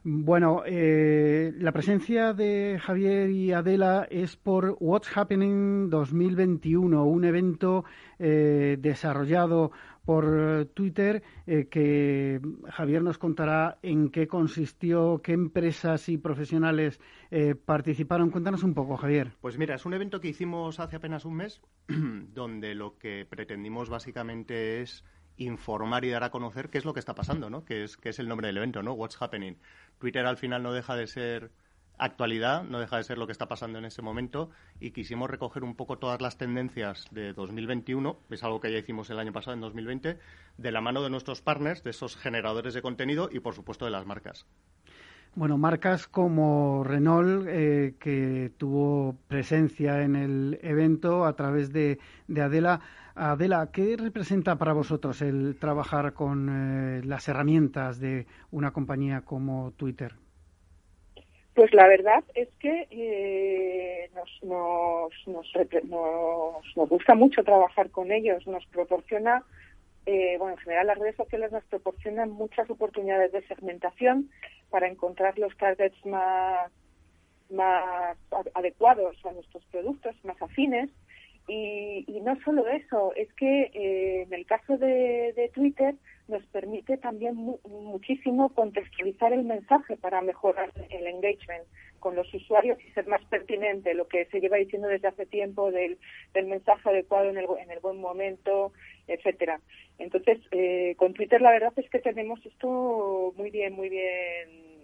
Bueno, 0.09 0.63
eh, 0.65 1.53
la 1.59 1.73
presencia 1.73 2.33
de 2.33 2.79
Javier 2.81 3.29
y 3.29 3.51
Adela 3.51 4.07
es 4.09 4.37
por 4.37 4.77
What's 4.79 5.11
Happening 5.17 5.91
2021, 5.91 7.05
un 7.05 7.25
evento 7.25 7.85
eh, 8.21 8.77
desarrollado 8.79 9.73
por 10.05 10.67
Twitter 10.75 11.25
eh, 11.49 11.67
que 11.69 12.41
Javier 12.69 13.03
nos 13.03 13.19
contará 13.19 13.79
en 13.83 14.11
qué 14.11 14.29
consistió, 14.29 15.21
qué 15.25 15.33
empresas 15.33 16.09
y 16.09 16.19
profesionales 16.19 17.01
participaron. 17.65 18.31
Cuéntanos 18.31 18.63
un 18.63 18.75
poco, 18.75 18.97
Javier. 18.97 19.33
Pues 19.41 19.59
mira, 19.59 19.75
es 19.75 19.87
un 19.87 19.95
evento 19.95 20.21
que 20.21 20.29
hicimos 20.29 20.79
hace 20.79 20.95
apenas 20.95 21.25
un 21.25 21.35
mes, 21.35 21.61
donde 21.89 22.77
lo 22.77 22.97
que 22.97 23.27
pretendimos 23.29 23.89
básicamente 23.91 24.83
es 24.83 25.03
informar 25.37 26.05
y 26.05 26.11
dar 26.11 26.25
a 26.25 26.31
conocer 26.31 26.71
qué 26.71 26.79
es 26.79 26.85
lo 26.85 26.95
que 26.95 27.01
está 27.01 27.15
pasando, 27.15 27.51
¿no? 27.51 27.65
Que 27.65 27.85
es, 27.85 27.97
que 27.97 28.11
es 28.11 28.19
el 28.19 28.29
nombre 28.29 28.47
del 28.47 28.57
evento, 28.57 28.83
¿no? 28.83 28.93
What's 28.93 29.21
happening. 29.21 29.57
Twitter 29.99 30.27
al 30.27 30.37
final 30.37 30.63
no 30.63 30.73
deja 30.73 30.97
de 30.97 31.07
ser 31.07 31.51
actualidad, 31.99 32.65
no 32.65 32.79
deja 32.79 32.99
de 32.99 33.05
ser 33.05 33.19
lo 33.19 33.27
que 33.27 33.33
está 33.33 33.49
pasando 33.49 33.79
en 33.79 33.85
ese 33.85 34.03
momento 34.03 34.51
y 34.81 34.91
quisimos 34.91 35.31
recoger 35.31 35.65
un 35.65 35.75
poco 35.75 35.99
todas 35.99 36.21
las 36.21 36.37
tendencias 36.37 37.07
de 37.11 37.33
2021, 37.33 38.19
es 38.31 38.45
algo 38.45 38.61
que 38.61 38.71
ya 38.71 38.79
hicimos 38.79 39.09
el 39.11 39.19
año 39.19 39.33
pasado, 39.33 39.55
en 39.55 39.61
2020, 39.61 40.19
de 40.59 40.73
la 40.73 40.81
mano 40.81 41.03
de 41.03 41.11
nuestros 41.11 41.41
partners, 41.41 41.83
de 41.83 41.91
esos 41.91 42.17
generadores 42.17 42.75
de 42.75 42.83
contenido 42.83 43.29
y, 43.33 43.41
por 43.41 43.55
supuesto, 43.55 43.85
de 43.85 43.91
las 43.91 44.07
marcas. 44.07 44.47
Bueno, 45.35 45.59
marcas 45.59 46.07
como 46.07 46.83
Renault, 46.83 47.47
eh, 47.47 47.95
que 47.99 48.53
tuvo 48.57 49.19
presencia 49.29 50.03
en 50.03 50.17
el 50.17 50.59
evento 50.63 51.27
a 51.27 51.37
través 51.37 51.75
de, 51.75 51.99
de 52.27 52.41
Adela, 52.41 52.81
Adela, 53.17 53.71
¿qué 53.73 53.97
representa 53.99 54.57
para 54.57 54.75
vosotros 54.75 55.23
el 55.23 55.57
trabajar 55.59 56.13
con 56.13 56.49
eh, 56.51 57.03
las 57.03 57.27
herramientas 57.29 57.99
de 57.99 58.27
una 58.51 58.73
compañía 58.73 59.23
como 59.23 59.73
Twitter? 59.73 60.13
Pues 61.55 61.73
la 61.73 61.89
verdad 61.89 62.23
es 62.35 62.51
que 62.61 62.87
eh, 62.91 64.11
nos, 64.15 64.29
nos, 64.43 65.13
nos, 65.27 65.47
nos, 66.77 66.89
gusta 66.91 67.15
mucho 67.15 67.43
trabajar 67.43 67.91
con 67.91 68.13
ellos, 68.13 68.47
nos 68.47 68.67
proporciona, 68.67 69.43
eh, 70.05 70.37
bueno, 70.37 70.53
en 70.53 70.59
general 70.59 70.89
las 70.89 70.99
redes 70.99 71.17
sociales 71.17 71.51
nos 71.53 71.65
proporcionan 71.65 72.31
muchas 72.31 72.69
oportunidades 72.69 73.33
de 73.33 73.47
segmentación 73.47 74.29
para 74.69 74.89
encontrar 74.89 75.39
los 75.39 75.57
targets 75.57 75.97
más, 76.05 76.71
más 77.49 78.19
adecuados 78.53 79.17
a 79.25 79.33
nuestros 79.33 79.65
productos, 79.73 80.15
más 80.23 80.41
afines, 80.43 80.91
y, 81.49 82.21
no 82.23 82.37
solo 82.45 82.67
eso, 82.67 83.13
es 83.15 83.33
que 83.35 83.71
eh, 83.73 84.23
en 84.23 84.35
el 84.35 84.47
caso 84.47 84.77
de, 84.79 85.51
Twitter 85.55 85.95
nos 86.27 86.45
permite 86.47 86.97
también 86.97 87.37
muchísimo 87.37 88.49
contextualizar 88.49 89.33
el 89.33 89.45
mensaje 89.45 89.97
para 89.97 90.21
mejorar 90.23 90.73
el 90.91 91.07
engagement 91.07 91.65
con 92.01 92.17
los 92.17 92.33
usuarios 92.35 92.79
y 92.85 92.91
ser 92.91 93.07
más 93.07 93.25
pertinente, 93.27 93.95
lo 93.95 94.09
que 94.09 94.25
se 94.27 94.41
lleva 94.41 94.57
diciendo 94.57 94.89
desde 94.89 95.09
hace 95.09 95.25
tiempo 95.27 95.71
del, 95.71 95.99
mensaje 96.35 96.89
adecuado 96.89 97.31
en 97.31 97.39
el, 97.39 97.47
en 97.61 97.71
el 97.71 97.79
buen 97.79 98.01
momento, 98.01 98.73
etcétera. 99.07 99.61
Entonces, 99.99 100.39
eh, 100.51 100.95
con 100.97 101.15
Twitter 101.15 101.41
la 101.41 101.53
verdad 101.53 101.73
es 101.77 101.89
que 101.91 102.01
tenemos 102.01 102.45
esto 102.45 103.33
muy 103.37 103.51
bien, 103.51 103.73
muy 103.73 103.89
bien 103.89 104.76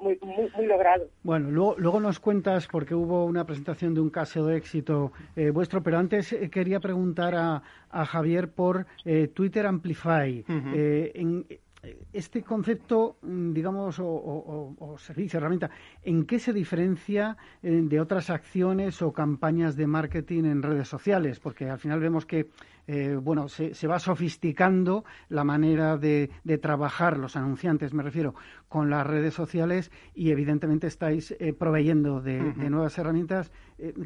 muy, 0.00 0.18
muy, 0.56 0.66
logrado. 0.66 1.08
Bueno, 1.22 1.50
luego, 1.50 1.76
luego 1.78 2.00
nos 2.00 2.20
cuentas, 2.20 2.66
porque 2.66 2.94
hubo 2.94 3.24
una 3.24 3.44
presentación 3.44 3.94
de 3.94 4.00
un 4.00 4.10
caso 4.10 4.46
de 4.46 4.56
éxito 4.56 5.12
eh, 5.36 5.50
vuestro, 5.50 5.82
pero 5.82 5.98
antes 5.98 6.32
eh, 6.32 6.50
quería 6.50 6.80
preguntar 6.80 7.34
a, 7.34 7.62
a, 7.90 8.04
Javier 8.04 8.50
por 8.50 8.86
eh, 9.04 9.28
Twitter 9.28 9.66
Amplify. 9.66 10.44
en, 10.48 11.46
este 12.12 12.42
concepto, 12.42 13.16
mm, 13.22 13.52
digamos, 13.52 13.96
o, 14.00 14.96
servicio, 14.98 15.38
herramienta, 15.38 15.70
¿en 16.02 16.26
qué 16.26 16.38
se 16.38 16.52
diferencia 16.52 17.36
eh, 17.62 17.80
de 17.82 18.00
otras 18.00 18.30
acciones 18.30 19.00
o 19.02 19.12
campañas 19.12 19.76
de 19.76 19.86
marketing 19.86 20.44
en 20.44 20.62
redes 20.62 20.88
sociales? 20.88 21.40
Porque 21.40 21.70
al 21.70 21.78
final 21.78 22.00
vemos 22.00 22.26
que, 22.26 22.48
eh, 22.86 23.16
bueno, 23.20 23.48
se, 23.48 23.86
va 23.86 23.98
sofisticando 23.98 25.04
la 25.28 25.44
manera 25.44 25.96
de, 25.96 26.30
trabajar 26.60 27.18
los 27.18 27.36
anunciantes, 27.36 27.92
me 27.94 28.02
refiero, 28.02 28.34
con 28.68 28.90
las 28.90 29.06
redes 29.06 29.34
sociales 29.34 29.90
y 30.14 30.30
evidentemente 30.30 30.86
estáis 30.86 31.34
eh, 31.38 31.52
proveyendo 31.52 32.20
de, 32.20 32.40
nuevas 32.70 32.96
herramientas. 32.98 33.50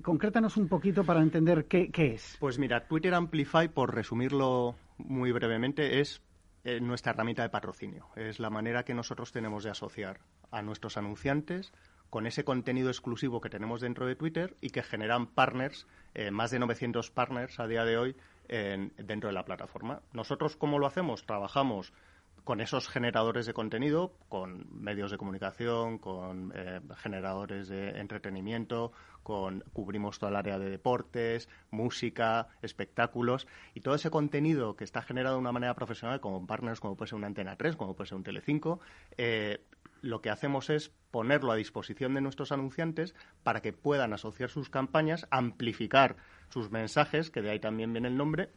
concrétanos 0.03 0.57
un 0.57 0.69
poquito 0.69 1.05
para 1.05 1.23
entender 1.23 1.67
qué, 1.67 1.91
qué 1.91 2.15
es. 2.15 2.37
Pues 2.41 2.59
mira, 2.59 2.87
Twitter 2.87 3.15
Amplify, 3.15 3.69
por 3.69 3.95
resumirlo 3.95 4.77
muy 4.99 5.33
brevemente, 5.33 6.01
es 6.01 6.23
eh, 6.67 6.81
nuestra 6.81 7.13
herramienta 7.13 7.43
de 7.43 7.51
patrocinio. 7.51 8.09
Es 8.17 8.41
la 8.41 8.49
manera 8.49 8.85
que 8.85 8.95
nosotros 8.95 9.33
tenemos 9.33 9.65
de 9.65 9.71
asociar 9.71 10.21
a 10.51 10.63
nuestros 10.63 10.97
anunciantes 10.97 11.75
con 12.09 12.27
ese 12.27 12.43
contenido 12.43 12.89
exclusivo 12.89 13.43
que 13.43 13.51
tenemos 13.51 13.83
dentro 13.83 14.07
de 14.07 14.17
Twitter 14.17 14.57
y 14.63 14.71
que 14.71 14.83
generan 14.83 15.27
partners, 15.27 15.87
eh, 16.15 16.31
más 16.31 16.51
de 16.51 16.61
900 16.61 17.11
partners 17.11 17.61
a 17.61 17.67
día 17.67 17.85
de 17.85 17.99
hoy 17.99 18.17
dentro 18.49 19.29
de 19.29 19.35
la 19.35 19.45
plataforma. 19.45 20.03
Nosotros, 20.13 20.57
¿cómo 20.57 20.79
lo 20.79 20.87
hacemos? 20.87 21.25
Trabajamos 21.27 21.93
con 22.45 22.61
esos 22.61 22.89
generadores 22.89 23.47
de 23.47 23.55
contenido, 23.55 24.13
con 24.29 24.67
medios 24.71 25.11
de 25.11 25.17
comunicación, 25.17 25.99
con 25.99 26.53
eh, 26.55 26.81
generadores 26.97 27.69
de 27.69 27.99
entretenimiento, 27.99 28.93
con 29.23 29.65
cubrimos 29.73 30.19
toda 30.19 30.31
el 30.31 30.37
área 30.37 30.59
de 30.59 30.69
deportes, 30.69 31.49
música, 31.71 32.49
espectáculos 32.61 33.47
y 33.73 33.81
todo 33.81 33.95
ese 33.95 34.11
contenido 34.11 34.77
que 34.77 34.85
está 34.85 35.01
generado 35.01 35.37
de 35.37 35.41
una 35.41 35.53
manera 35.53 35.75
profesional, 35.75 36.21
como 36.21 36.47
partners, 36.47 36.81
como 36.81 36.97
puede 36.97 37.09
ser 37.09 37.17
una 37.17 37.29
Antena 37.29 37.57
3, 37.57 37.77
como 37.77 37.97
puede 37.97 38.09
ser 38.09 38.17
un 38.17 38.25
Telecinco, 38.25 38.79
eh, 39.17 39.65
lo 40.03 40.21
que 40.21 40.29
hacemos 40.29 40.69
es 40.69 40.91
ponerlo 41.11 41.51
a 41.51 41.57
disposición 41.57 42.13
de 42.13 42.21
nuestros 42.21 42.53
anunciantes 42.53 43.15
para 43.43 43.63
que 43.63 43.73
puedan 43.73 44.13
asociar 44.13 44.51
sus 44.51 44.69
campañas, 44.69 45.27
amplificar 45.31 46.17
sus 46.49 46.71
mensajes, 46.71 47.31
que 47.31 47.43
de 47.43 47.51
ahí 47.51 47.61
también 47.61 47.93
viene 47.93 48.09
el 48.09 48.17
nombre, 48.17 48.51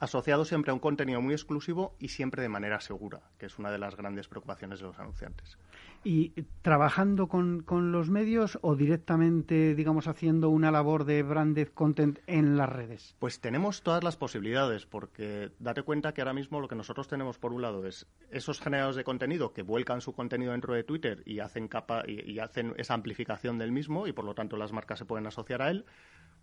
asociado 0.00 0.44
siempre 0.44 0.70
a 0.70 0.74
un 0.74 0.80
contenido 0.80 1.20
muy 1.20 1.34
exclusivo 1.34 1.96
y 1.98 2.08
siempre 2.08 2.42
de 2.42 2.48
manera 2.48 2.80
segura, 2.80 3.22
que 3.38 3.46
es 3.46 3.58
una 3.58 3.70
de 3.70 3.78
las 3.78 3.96
grandes 3.96 4.28
preocupaciones 4.28 4.80
de 4.80 4.86
los 4.86 4.98
anunciantes. 4.98 5.58
¿Y 6.06 6.30
trabajando 6.60 7.28
con, 7.28 7.62
con 7.62 7.90
los 7.90 8.10
medios 8.10 8.58
o 8.60 8.76
directamente, 8.76 9.74
digamos, 9.74 10.06
haciendo 10.06 10.50
una 10.50 10.70
labor 10.70 11.06
de 11.06 11.22
branded 11.22 11.68
content 11.68 12.18
en 12.26 12.58
las 12.58 12.68
redes? 12.68 13.16
Pues 13.18 13.40
tenemos 13.40 13.82
todas 13.82 14.04
las 14.04 14.16
posibilidades, 14.16 14.84
porque 14.84 15.50
date 15.58 15.82
cuenta 15.82 16.12
que 16.12 16.20
ahora 16.20 16.34
mismo 16.34 16.60
lo 16.60 16.68
que 16.68 16.74
nosotros 16.74 17.08
tenemos 17.08 17.38
por 17.38 17.54
un 17.54 17.62
lado 17.62 17.86
es 17.86 18.06
esos 18.30 18.60
generadores 18.60 18.96
de 18.96 19.04
contenido 19.04 19.54
que 19.54 19.62
vuelcan 19.62 20.02
su 20.02 20.12
contenido 20.12 20.52
dentro 20.52 20.74
de 20.74 20.84
Twitter 20.84 21.22
y 21.24 21.38
hacen, 21.38 21.68
capa, 21.68 22.02
y 22.06 22.38
hacen 22.38 22.74
esa 22.76 22.92
amplificación 22.92 23.56
del 23.56 23.72
mismo 23.72 24.06
y 24.06 24.12
por 24.12 24.26
lo 24.26 24.34
tanto 24.34 24.58
las 24.58 24.72
marcas 24.72 24.98
se 24.98 25.06
pueden 25.06 25.26
asociar 25.26 25.62
a 25.62 25.70
él. 25.70 25.86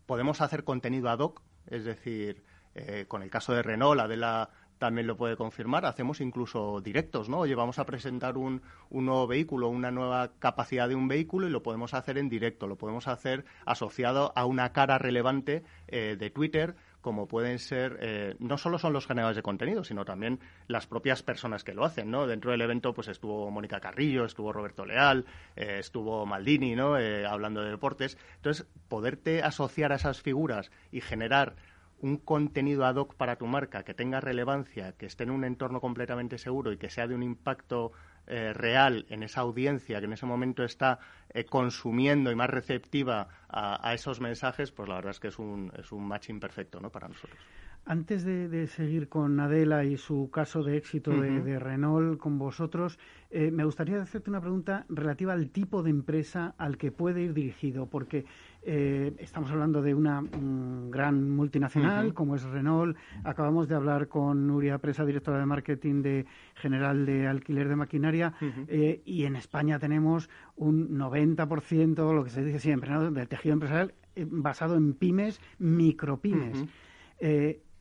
Podemos 0.08 0.42
hacer 0.42 0.64
contenido 0.64 1.10
ad 1.10 1.20
hoc, 1.20 1.44
es 1.68 1.86
decir, 1.86 2.44
eh, 2.74 3.06
con 3.08 3.22
el 3.22 3.30
caso 3.30 3.54
de 3.54 3.62
Renault, 3.62 4.00
Adela 4.00 4.50
también 4.82 5.06
lo 5.06 5.16
puede 5.16 5.38
confirmar, 5.38 5.86
hacemos 5.86 6.22
incluso 6.22 6.82
directos, 6.82 7.30
¿no? 7.30 7.38
Oye, 7.38 7.54
vamos 7.54 7.78
a 7.78 7.86
presentar 7.86 8.36
un, 8.36 8.64
nuevo 8.90 9.28
vehículo, 9.28 9.70
una 9.70 9.92
nueva 9.92 10.32
capacidad 10.40 10.90
de 10.90 10.96
un 10.96 11.08
vehículo 11.08 11.48
y 11.48 11.52
lo 11.52 11.62
podemos 11.62 11.94
hacer 11.94 12.18
en 12.18 12.30
directo, 12.30 12.66
lo 12.66 12.78
podemos 12.80 13.08
hacer 13.08 13.46
asociado 13.64 14.34
a 14.36 14.48
una 14.48 14.74
cara 14.74 14.98
relevante 14.98 15.62
eh, 15.88 16.16
de 16.18 16.32
Twitter, 16.32 16.76
como 17.00 17.28
pueden 17.28 17.60
ser, 17.60 18.00
eh, 18.02 18.36
no 18.40 18.58
solo 18.58 18.80
son 18.80 18.92
los 18.94 19.06
generadores 19.06 19.36
de 19.36 19.44
contenido, 19.44 19.84
sino 19.84 20.04
también 20.04 20.40
las 20.66 20.88
propias 20.88 21.22
personas 21.22 21.64
que 21.64 21.76
lo 21.76 21.86
hacen, 21.86 22.10
¿no? 22.10 22.26
Dentro 22.26 22.50
del 22.50 22.62
evento, 22.62 22.92
pues 22.92 23.08
estuvo 23.08 23.52
Mónica 23.52 23.80
Carrillo, 23.80 24.26
estuvo 24.26 24.52
Roberto 24.52 24.84
Leal, 24.84 25.26
estuvo 25.56 26.26
Maldini, 26.26 26.76
¿no? 26.76 26.96
hablando 27.28 27.62
de 27.62 27.70
deportes. 27.70 28.18
Entonces, 28.38 28.66
poderte 28.88 29.44
asociar 29.44 29.92
a 29.92 29.96
esas 29.96 30.22
figuras 30.22 30.72
y 30.92 31.02
generar 31.02 31.56
un 32.02 32.18
contenido 32.18 32.86
ad 32.86 32.96
hoc 32.96 33.16
para 33.16 33.38
tu 33.38 33.46
marca 33.46 33.84
que 33.84 33.94
tenga 33.94 34.20
relevancia, 34.20 34.94
que 34.94 35.06
esté 35.06 35.24
en 35.24 35.32
un 35.32 35.44
entorno 35.44 35.80
completamente 35.80 36.38
seguro 36.38 36.72
y 36.72 36.78
que 36.78 36.90
sea 36.90 37.08
de 37.08 37.16
un 37.16 37.24
impacto 37.24 37.92
eh, 38.28 38.54
real 38.54 39.06
en 39.10 39.24
esa 39.24 39.42
audiencia 39.42 40.00
que 40.00 40.06
en 40.06 40.14
ese 40.14 40.26
momento 40.26 40.64
está 40.64 41.00
eh, 41.34 41.46
consumiendo 41.46 42.32
y 42.32 42.36
más 42.36 42.50
receptiva 42.50 43.28
a, 43.50 43.94
esos 43.94 44.22
mensajes, 44.22 44.72
pues 44.72 44.88
la 44.88 44.96
verdad 44.96 45.12
es 45.12 45.20
que 45.20 45.28
es 45.28 45.40
un, 45.40 45.72
es 45.78 45.92
un 45.92 46.08
matching 46.08 46.40
perfecto 46.40 46.80
¿no? 46.80 46.90
para 46.90 47.08
nosotros. 47.08 47.40
Antes 47.84 48.24
de, 48.24 48.68
seguir 48.68 49.10
con 49.10 49.40
Adela 49.40 49.84
y 49.84 49.98
su 49.98 50.30
caso 50.32 50.62
de 50.64 50.78
éxito 50.78 51.20
de, 51.20 51.58
Renault 51.58 52.20
con 52.20 52.38
vosotros, 52.38 53.00
eh, 53.32 53.50
me 53.50 53.66
gustaría 53.66 54.00
hacerte 54.00 54.30
una 54.30 54.40
pregunta 54.40 54.86
relativa 54.88 55.34
al 55.34 55.50
tipo 55.50 55.82
de 55.82 55.90
empresa 55.90 56.54
al 56.60 56.78
que 56.78 56.92
puede 56.92 57.22
ir 57.22 57.34
dirigido, 57.34 57.88
porque 57.88 58.26
eh, 58.64 59.14
estamos 59.20 59.52
hablando 59.52 59.82
de 59.82 59.94
una 59.94 60.22
mm, 60.22 60.90
gran 60.90 61.30
multinacional 61.30 62.14
como 62.14 62.36
es 62.36 62.44
Renault. 62.44 62.98
Acabamos 63.24 63.68
de 63.68 63.76
hablar 63.76 64.08
con 64.08 64.48
Nuria 64.48 64.78
Presa, 64.78 65.06
directora 65.06 65.40
de 65.40 65.46
marketing 65.46 66.02
de 66.02 66.26
General 66.56 67.06
de 67.06 67.28
Alquiler 67.28 67.70
de 67.70 67.76
Maquinaria, 67.76 68.34
eh, 68.68 69.02
y 69.06 69.26
en 69.26 69.36
España 69.36 69.80
tenemos 69.80 70.30
un 70.56 70.98
90%, 70.98 72.14
lo 72.14 72.24
que 72.24 72.30
se 72.30 72.44
dice 72.44 72.60
siempre, 72.60 72.98
del 73.12 73.28
tejido 73.28 73.54
empresarial 73.54 73.94
basado 74.16 74.76
en 74.76 74.94
pymes, 74.94 75.40
micropymes. 75.58 76.66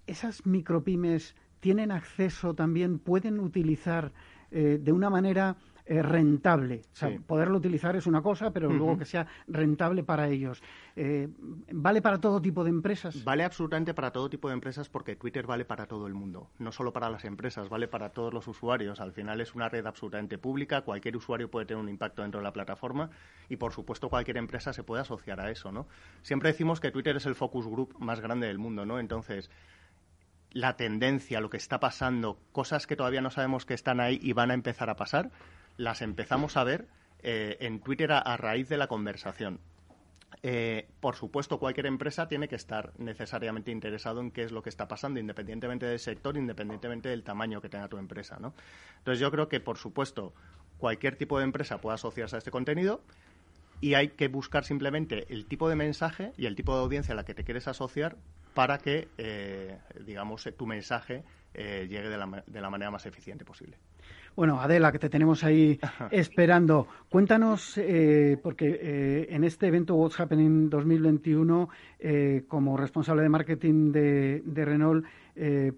Esas 0.06 0.44
micropymes 0.44 1.36
tienen 1.60 1.92
acceso 1.92 2.54
también, 2.54 2.98
pueden 2.98 3.38
utilizar 3.38 4.12
eh, 4.50 4.80
de 4.82 4.92
una 4.92 5.10
manera 5.10 5.56
eh, 5.86 6.02
rentable. 6.02 6.82
O 6.92 6.96
sea, 6.96 7.18
poderlo 7.26 7.58
utilizar 7.58 7.96
es 7.96 8.06
una 8.06 8.22
cosa, 8.22 8.52
pero 8.52 8.70
luego 8.70 8.98
que 8.98 9.04
sea 9.04 9.26
rentable 9.46 10.02
para 10.02 10.28
ellos. 10.28 10.62
Eh, 10.96 11.28
¿Vale 11.72 12.02
para 12.02 12.18
todo 12.18 12.40
tipo 12.40 12.64
de 12.64 12.70
empresas? 12.70 13.24
Vale 13.24 13.44
absolutamente 13.44 13.94
para 13.94 14.10
todo 14.10 14.28
tipo 14.28 14.48
de 14.48 14.54
empresas 14.54 14.88
porque 14.88 15.16
Twitter 15.16 15.46
vale 15.46 15.64
para 15.64 15.86
todo 15.86 16.06
el 16.06 16.14
mundo, 16.14 16.50
no 16.58 16.72
solo 16.72 16.92
para 16.92 17.10
las 17.10 17.24
empresas, 17.24 17.68
vale 17.68 17.88
para 17.88 18.10
todos 18.10 18.32
los 18.32 18.46
usuarios. 18.48 19.00
Al 19.00 19.12
final 19.12 19.40
es 19.40 19.54
una 19.54 19.68
red 19.68 19.86
absolutamente 19.86 20.38
pública, 20.38 20.82
cualquier 20.82 21.16
usuario 21.16 21.50
puede 21.50 21.66
tener 21.66 21.82
un 21.82 21.88
impacto 21.88 22.22
dentro 22.22 22.40
de 22.40 22.44
la 22.44 22.52
plataforma 22.52 23.10
y, 23.48 23.56
por 23.56 23.72
supuesto, 23.72 24.08
cualquier 24.08 24.36
empresa 24.36 24.72
se 24.72 24.82
puede 24.82 25.02
asociar 25.02 25.40
a 25.40 25.50
eso, 25.50 25.72
¿no? 25.72 25.86
Siempre 26.22 26.50
decimos 26.50 26.80
que 26.80 26.90
Twitter 26.90 27.16
es 27.16 27.26
el 27.26 27.34
focus 27.34 27.66
group 27.66 27.94
más 27.98 28.20
grande 28.20 28.46
del 28.46 28.58
mundo, 28.58 28.84
¿no? 28.84 28.98
Entonces, 28.98 29.50
la 30.52 30.76
tendencia, 30.76 31.40
lo 31.40 31.50
que 31.50 31.56
está 31.56 31.78
pasando, 31.80 32.38
cosas 32.52 32.86
que 32.86 32.96
todavía 32.96 33.20
no 33.20 33.30
sabemos 33.30 33.66
que 33.66 33.74
están 33.74 34.00
ahí 34.00 34.18
y 34.20 34.32
van 34.32 34.50
a 34.50 34.54
empezar 34.54 34.90
a 34.90 34.96
pasar, 34.96 35.30
las 35.80 36.02
empezamos 36.02 36.58
a 36.58 36.64
ver 36.64 36.86
eh, 37.22 37.56
en 37.60 37.80
Twitter 37.80 38.12
a, 38.12 38.36
raíz 38.36 38.68
de 38.68 38.76
la 38.76 38.86
conversación. 38.86 39.60
Eh, 40.42 40.88
por 41.00 41.16
supuesto, 41.16 41.58
cualquier 41.58 41.86
empresa 41.86 42.28
tiene 42.28 42.48
que 42.48 42.54
estar 42.54 42.92
necesariamente 42.98 43.70
interesado 43.70 44.20
en 44.20 44.30
qué 44.30 44.42
es 44.42 44.52
lo 44.52 44.62
que 44.62 44.68
está 44.68 44.88
pasando, 44.88 45.20
independientemente 45.20 45.86
del 45.86 45.98
sector, 45.98 46.36
independientemente 46.36 47.08
del 47.08 47.24
tamaño 47.24 47.62
que 47.62 47.70
tenga 47.70 47.88
tu 47.88 47.96
empresa. 47.96 48.38
¿no? 48.38 48.52
Entonces, 48.98 49.20
yo 49.20 49.30
creo 49.30 49.48
que, 49.48 49.60
por 49.60 49.78
supuesto, 49.78 50.34
cualquier 50.76 51.16
tipo 51.16 51.38
de 51.38 51.44
empresa 51.44 51.80
puede 51.80 51.94
asociarse 51.94 52.36
a 52.36 52.38
este 52.38 52.50
contenido 52.50 53.02
y 53.80 53.94
hay 53.94 54.08
que 54.08 54.28
buscar 54.28 54.64
simplemente 54.64 55.32
el 55.32 55.46
tipo 55.46 55.68
de 55.70 55.76
mensaje 55.76 56.32
y 56.36 56.44
el 56.44 56.56
tipo 56.56 56.74
de 56.74 56.82
audiencia 56.82 57.14
a 57.14 57.16
la 57.16 57.24
que 57.24 57.34
te 57.34 57.42
quieres 57.42 57.68
asociar 57.68 58.18
para 58.52 58.76
que, 58.78 59.08
eh, 59.16 59.78
digamos, 60.04 60.46
tu 60.58 60.66
mensaje 60.66 61.24
llegue 61.54 62.08
de 62.10 62.18
la, 62.18 62.44
de 62.46 62.60
la 62.60 62.70
manera 62.70 62.90
más 62.90 63.06
eficiente 63.06 63.46
posible. 63.46 63.78
Bueno, 64.36 64.60
Adela, 64.60 64.92
que 64.92 64.98
te 64.98 65.08
tenemos 65.08 65.44
ahí 65.44 65.78
esperando. 66.10 66.86
Cuéntanos, 67.08 67.76
eh, 67.78 68.38
porque 68.42 69.26
en 69.28 69.44
este 69.44 69.66
evento 69.66 69.94
What's 69.94 70.18
Happening 70.18 70.70
2021, 70.70 71.68
como 72.48 72.76
responsable 72.76 73.22
de 73.22 73.28
marketing 73.28 73.92
de, 73.92 74.42
de 74.44 74.64
Renault, 74.64 75.04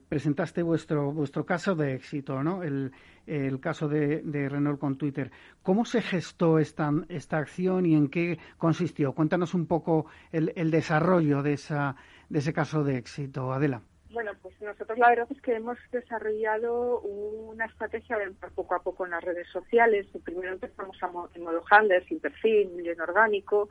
presentaste 0.09 0.62
vuestro, 0.62 1.12
vuestro 1.12 1.45
caso 1.45 1.75
de 1.75 1.95
éxito, 1.95 2.43
¿no? 2.43 2.62
El, 2.62 2.93
el 3.27 3.61
caso 3.61 3.88
de, 3.88 4.23
de, 4.23 4.49
Renault 4.49 4.79
con 4.79 4.97
Twitter. 4.97 5.31
¿Cómo 5.62 5.85
se 5.85 6.03
gestó 6.03 6.59
esta, 6.59 6.91
esta 7.09 7.38
acción 7.38 7.87
y 7.87 7.95
en 7.95 8.09
qué 8.09 8.38
consistió? 8.59 9.12
Cuéntanos 9.12 9.55
un 9.55 9.67
poco 9.67 10.07
el, 10.33 10.53
el 10.57 10.71
desarrollo 10.71 11.43
de 11.43 11.55
esa 11.55 11.97
de 12.29 12.38
ese 12.38 12.55
caso 12.55 12.83
de 12.83 12.97
éxito, 12.97 13.53
Adela? 13.53 13.83
Bueno, 14.12 14.33
pues 14.42 14.61
nosotros 14.61 14.98
la 14.98 15.09
verdad 15.09 15.27
es 15.31 15.40
que 15.40 15.55
hemos 15.55 15.79
desarrollado 15.90 17.01
una 17.01 17.64
estrategia 17.64 18.18
de 18.18 18.31
poco 18.55 18.75
a 18.75 18.83
poco 18.83 19.07
en 19.07 19.13
las 19.13 19.25
redes 19.25 19.48
sociales. 19.48 20.06
Primero 20.23 20.52
empezamos 20.52 20.98
en 21.35 21.42
modo 21.42 21.63
handler, 21.71 22.04
sin 22.04 22.21
perfil, 22.21 22.69
muy 22.73 22.87
en 22.87 23.00
orgánico, 23.00 23.71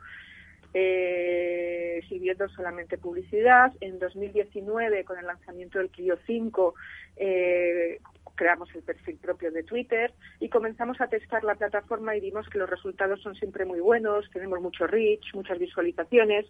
eh, 0.74 2.00
sirviendo 2.08 2.48
solamente 2.48 2.98
publicidad. 2.98 3.72
En 3.80 4.00
2019, 4.00 5.04
con 5.04 5.16
el 5.16 5.26
lanzamiento 5.26 5.78
del 5.78 5.90
Clio 5.90 6.18
5, 6.26 6.74
eh, 7.18 8.00
creamos 8.34 8.68
el 8.74 8.82
perfil 8.82 9.18
propio 9.18 9.52
de 9.52 9.62
Twitter 9.62 10.12
y 10.40 10.48
comenzamos 10.48 11.00
a 11.00 11.06
testar 11.06 11.44
la 11.44 11.54
plataforma 11.54 12.16
y 12.16 12.20
vimos 12.20 12.48
que 12.48 12.58
los 12.58 12.68
resultados 12.68 13.22
son 13.22 13.36
siempre 13.36 13.64
muy 13.64 13.78
buenos, 13.78 14.28
tenemos 14.32 14.60
mucho 14.60 14.88
reach, 14.88 15.34
muchas 15.34 15.60
visualizaciones 15.60 16.46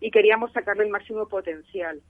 y 0.00 0.10
queríamos 0.10 0.52
sacarle 0.52 0.82
el 0.82 0.90
máximo 0.90 1.28
potencial. 1.28 2.00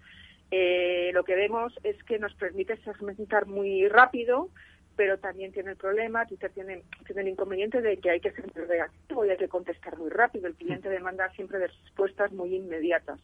Eh, 0.50 1.10
lo 1.12 1.24
que 1.24 1.34
vemos 1.34 1.78
es 1.82 2.00
que 2.04 2.18
nos 2.18 2.34
permite 2.34 2.76
segmentar 2.78 3.46
muy 3.46 3.88
rápido, 3.88 4.50
pero 4.96 5.18
también 5.18 5.52
tiene 5.52 5.72
el 5.72 5.76
problema, 5.76 6.26
Twitter 6.26 6.50
tiene, 6.52 6.82
el 7.14 7.28
inconveniente 7.28 7.82
de 7.82 7.98
que 7.98 8.10
hay 8.10 8.20
que 8.20 8.30
ser 8.32 8.50
reactivo 8.54 9.24
y 9.24 9.30
hay 9.30 9.36
que 9.36 9.48
contestar 9.48 9.98
muy 9.98 10.08
rápido. 10.08 10.46
El 10.46 10.54
cliente 10.54 10.88
demanda 10.88 11.30
siempre 11.32 11.58
de 11.58 11.66
respuestas 11.66 12.32
muy 12.32 12.54
inmediatas. 12.54 13.20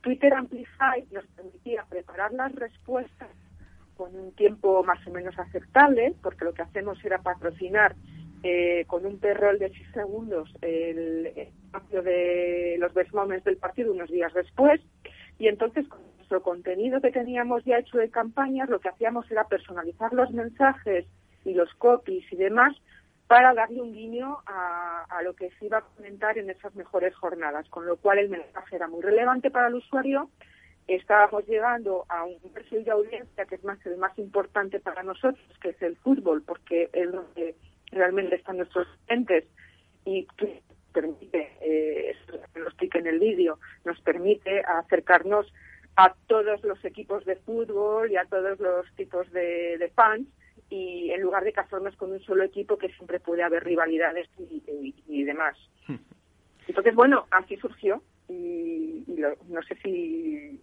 Twitter 0.00 0.34
Amplify 0.34 1.04
nos 1.10 1.26
permitía 1.28 1.84
preparar 1.88 2.32
las 2.32 2.54
respuestas 2.54 3.30
con 3.96 4.14
un 4.16 4.32
tiempo 4.32 4.82
más 4.84 5.04
o 5.06 5.10
menos 5.10 5.38
aceptable, 5.38 6.14
porque 6.22 6.44
lo 6.44 6.54
que 6.54 6.62
hacemos 6.62 7.04
era 7.04 7.18
patrocinar 7.18 7.94
eh, 8.42 8.84
con 8.86 9.06
un 9.06 9.18
perrol 9.18 9.58
de 9.58 9.68
6 9.68 9.88
segundos 9.94 10.52
el 10.62 11.26
espacio 11.26 12.02
de 12.02 12.76
los 12.78 12.92
best 12.94 13.12
moments 13.12 13.44
del 13.44 13.56
partido 13.56 13.92
unos 13.92 14.10
días 14.10 14.34
después, 14.34 14.80
y 15.38 15.46
entonces 15.48 15.86
nuestro 16.32 16.50
contenido 16.50 17.00
que 17.02 17.10
teníamos 17.10 17.62
ya 17.64 17.78
hecho 17.78 17.98
de 17.98 18.08
campañas, 18.08 18.70
lo 18.70 18.80
que 18.80 18.88
hacíamos 18.88 19.30
era 19.30 19.44
personalizar 19.44 20.14
los 20.14 20.30
mensajes 20.30 21.04
y 21.44 21.52
los 21.52 21.68
copies 21.74 22.24
y 22.32 22.36
demás 22.36 22.74
para 23.26 23.52
darle 23.52 23.82
un 23.82 23.92
guiño 23.92 24.38
a, 24.46 25.04
a, 25.10 25.22
lo 25.22 25.34
que 25.34 25.50
se 25.58 25.66
iba 25.66 25.78
a 25.78 25.82
comentar 25.82 26.38
en 26.38 26.48
esas 26.48 26.74
mejores 26.74 27.14
jornadas, 27.14 27.68
con 27.68 27.84
lo 27.86 27.96
cual 27.96 28.18
el 28.18 28.30
mensaje 28.30 28.76
era 28.76 28.88
muy 28.88 29.02
relevante 29.02 29.50
para 29.50 29.68
el 29.68 29.74
usuario. 29.74 30.30
Estábamos 30.88 31.46
llegando 31.46 32.06
a 32.08 32.24
un 32.24 32.38
perfil 32.52 32.84
de 32.84 32.90
audiencia 32.92 33.44
que 33.44 33.56
es 33.56 33.64
más 33.64 33.84
el 33.84 33.98
más 33.98 34.18
importante 34.18 34.80
para 34.80 35.02
nosotros, 35.02 35.44
que 35.60 35.70
es 35.70 35.82
el 35.82 35.96
fútbol, 35.96 36.42
porque 36.42 36.88
es 36.94 37.12
donde 37.12 37.56
realmente 37.90 38.36
están 38.36 38.56
nuestros 38.56 38.86
clientes 39.06 39.44
y 40.06 40.26
que 40.38 40.62
permite, 40.92 41.52
eh, 41.60 42.14
lo 42.54 42.68
expliqué 42.68 42.98
en 42.98 43.06
el 43.06 43.18
vídeo, 43.18 43.58
nos 43.84 44.00
permite 44.00 44.60
acercarnos 44.60 45.52
a 45.96 46.14
todos 46.26 46.62
los 46.64 46.84
equipos 46.84 47.24
de 47.24 47.36
fútbol 47.36 48.10
y 48.10 48.16
a 48.16 48.24
todos 48.24 48.58
los 48.60 48.90
tipos 48.96 49.30
de, 49.32 49.76
de 49.78 49.88
fans 49.90 50.26
y 50.70 51.10
en 51.10 51.20
lugar 51.20 51.44
de 51.44 51.52
casarnos 51.52 51.94
con 51.96 52.12
un 52.12 52.20
solo 52.20 52.44
equipo 52.44 52.78
que 52.78 52.88
siempre 52.94 53.20
puede 53.20 53.42
haber 53.42 53.64
rivalidades 53.64 54.28
y, 54.38 54.62
y, 54.66 54.94
y 55.06 55.24
demás. 55.24 55.56
Entonces, 56.66 56.94
bueno, 56.94 57.26
así 57.30 57.56
surgió 57.56 58.02
y, 58.28 59.04
y 59.06 59.16
lo, 59.18 59.36
no 59.48 59.62
sé 59.62 59.76
si 59.82 60.60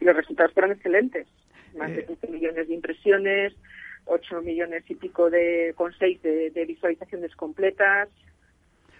los 0.00 0.16
resultados 0.16 0.52
fueron 0.52 0.72
excelentes. 0.72 1.28
Más 1.76 1.94
de 1.94 2.04
15 2.04 2.28
millones 2.28 2.68
de 2.68 2.74
impresiones, 2.74 3.54
8 4.06 4.42
millones 4.42 4.84
y 4.88 4.94
pico 4.94 5.30
de 5.30 5.72
con 5.76 5.92
6 5.96 6.22
de, 6.22 6.50
de 6.50 6.64
visualizaciones 6.66 7.34
completas, 7.36 8.08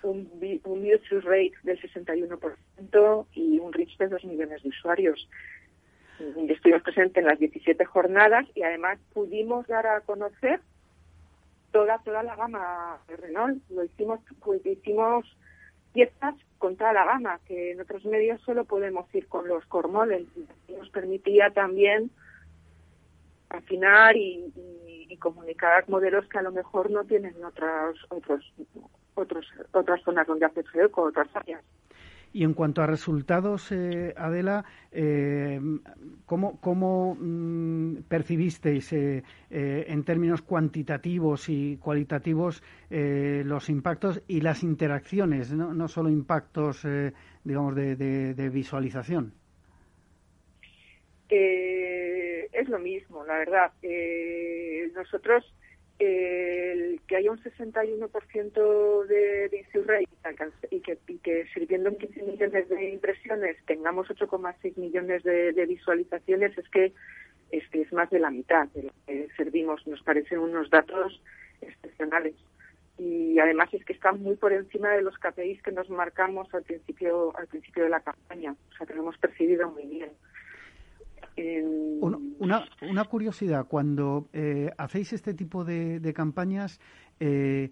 un, 0.03 0.28
un 0.64 0.83
view 0.83 0.99
rate 1.22 1.53
del 1.62 1.80
61% 1.80 3.26
y 3.35 3.59
un 3.59 3.72
reach 3.72 3.97
de 3.99 4.09
2 4.09 4.24
millones 4.24 4.62
de 4.62 4.68
usuarios. 4.68 5.28
Estuvimos 6.49 6.83
presentes 6.83 7.23
en 7.23 7.29
las 7.29 7.39
17 7.39 7.85
jornadas 7.85 8.47
y 8.55 8.62
además 8.62 8.99
pudimos 9.12 9.66
dar 9.66 9.87
a 9.87 10.01
conocer 10.03 10.61
toda 11.73 11.99
toda 11.99 12.23
la 12.23 12.37
gama 12.37 12.99
de 13.09 13.16
Renault. 13.16 13.62
Lo 13.70 13.85
hicimos 13.85 14.20
pues, 14.41 14.64
hicimos 14.64 15.25
piezas 15.93 16.35
con 16.59 16.77
toda 16.77 16.93
la 16.93 17.05
gama, 17.05 17.41
que 17.47 17.73
en 17.73 17.81
otros 17.81 18.05
medios 18.05 18.41
solo 18.43 18.64
podemos 18.64 19.12
ir 19.14 19.27
con 19.27 19.49
los 19.49 19.64
core 19.66 19.89
models. 19.89 20.29
Nos 20.68 20.89
permitía 20.91 21.51
también 21.51 22.11
afinar 23.51 24.16
y, 24.16 24.53
comunicar 25.20 25.89
modelos 25.89 26.27
que 26.29 26.39
a 26.39 26.43
lo 26.43 26.51
mejor 26.51 26.91
no 26.91 27.05
tienen 27.05 27.45
otras 27.45 27.95
otros 28.09 28.53
otros 29.14 29.47
otras 29.73 30.03
zonas 30.03 30.27
donde 30.27 30.47
hacer 30.47 30.64
eco, 30.75 31.03
otras 31.03 31.29
áreas. 31.35 31.62
Y 32.35 32.45
en 32.45 32.55
cuanto 32.55 32.83
a 32.83 32.87
resultados, 32.87 33.70
eh, 33.72 34.14
Adela, 34.16 34.64
eh, 34.91 35.61
¿cómo, 36.24 37.16
mmm, 37.18 38.03
percibisteis 38.09 38.93
eh, 38.93 39.22
en 39.51 40.05
términos 40.05 40.41
cuantitativos 40.43 41.49
y 41.49 41.76
cualitativos 41.76 42.62
los 42.89 43.68
impactos 43.68 44.22
y 44.28 44.41
las 44.41 44.62
interacciones, 44.62 45.53
no, 45.53 45.72
no 45.74 45.89
solo 45.89 46.11
impactos, 46.11 46.87
digamos, 47.45 47.74
de, 47.74 47.97
de, 47.97 48.35
de 48.35 48.49
visualización? 48.49 49.35
es 51.28 52.68
lo 52.68 52.78
mismo, 52.78 53.24
la 53.24 53.39
verdad. 53.39 53.72
nosotros 54.95 55.45
el 56.03 57.00
que 57.07 57.16
haya 57.16 57.30
un 57.30 57.38
61% 57.38 59.07
de, 59.07 59.48
de 59.48 59.66
rate 59.86 60.09
y 60.70 60.80
que, 60.80 60.98
y 61.07 61.18
que 61.18 61.46
sirviendo 61.55 61.90
en 61.90 61.98
15 61.98 62.22
millones 62.22 62.68
de 62.68 62.90
impresiones 62.90 63.57
tengamos 63.66 64.09
8,6 64.09 64.76
millones 64.76 65.22
de, 65.22 65.53
de, 65.53 65.66
visualizaciones 65.66 66.57
es 66.59 66.68
que 66.70 66.92
es, 67.53 67.64
es 67.72 67.92
más 67.92 68.11
de 68.11 68.18
la 68.18 68.30
mitad 68.30 68.66
de 68.68 68.84
lo 68.84 68.92
que 69.07 69.28
servimos. 69.36 69.86
Nos 69.86 70.03
parecen 70.03 70.40
unos 70.40 70.70
datos 70.70 71.22
excepcionales. 71.61 72.34
Y 72.98 73.38
además 73.38 73.72
es 73.72 73.84
que 73.84 73.92
están 73.92 74.22
muy 74.22 74.36
por 74.36 74.53
encima 74.53 74.90
de 74.90 75.03
los 75.03 75.16
KPIs 75.18 75.62
que 75.62 75.72
nos 75.72 75.88
marcamos 75.88 76.53
al 76.55 76.62
principio, 76.62 77.36
al 77.36 77.46
principio 77.46 77.84
de 77.84 77.90
la 77.90 78.00
campaña. 78.00 78.55
O 78.72 78.76
sea, 78.76 78.86
que 78.86 78.94
lo 78.94 79.03
hemos 79.03 79.18
percibido 79.18 79.70
muy 79.70 79.86
bien. 79.86 80.11
Una, 82.01 82.64
una, 82.83 83.05
curiosidad, 83.05 83.66
cuando 83.66 84.28
eh, 84.33 84.70
hacéis 84.76 85.12
este 85.12 85.35
tipo 85.35 85.64
de, 85.64 86.12
campañas, 86.14 86.80
eh, 87.20 87.70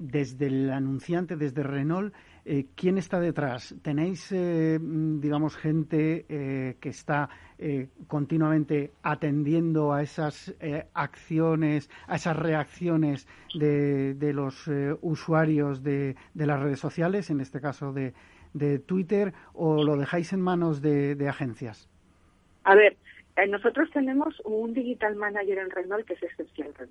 desde 0.00 0.46
el 0.46 0.70
anunciante, 0.70 1.36
desde 1.36 1.62
Renault, 1.62 2.14
eh, 2.46 2.68
¿quién 2.74 2.96
está 2.96 3.20
detrás? 3.20 3.74
¿Tenéis, 3.82 4.32
eh, 4.32 4.78
digamos, 4.80 5.56
gente 5.56 6.24
eh, 6.28 6.76
que 6.80 6.88
está 6.88 7.28
continuamente 8.06 8.94
atendiendo 9.02 9.92
a 9.92 10.00
esas 10.02 10.54
acciones, 10.94 11.90
a 12.06 12.16
esas 12.16 12.34
reacciones 12.34 13.28
de, 13.52 14.14
de 14.14 14.32
los 14.32 14.66
usuarios 15.02 15.82
de, 15.82 16.16
de, 16.32 16.46
las 16.46 16.58
redes 16.58 16.80
sociales, 16.80 17.28
en 17.28 17.42
este 17.42 17.60
caso 17.60 17.92
de, 17.92 18.14
Twitter, 18.86 19.34
o 19.52 19.84
lo 19.84 19.98
dejáis 19.98 20.32
en 20.32 20.40
manos 20.40 20.80
de 20.80 21.28
agencias? 21.28 21.89
A 22.64 22.74
ver, 22.74 22.96
nosotros 23.48 23.90
tenemos 23.92 24.38
un 24.44 24.74
digital 24.74 25.16
manager 25.16 25.58
en 25.58 25.70
Renault 25.70 26.06
que 26.06 26.14
es 26.14 26.22
excepcional. 26.22 26.88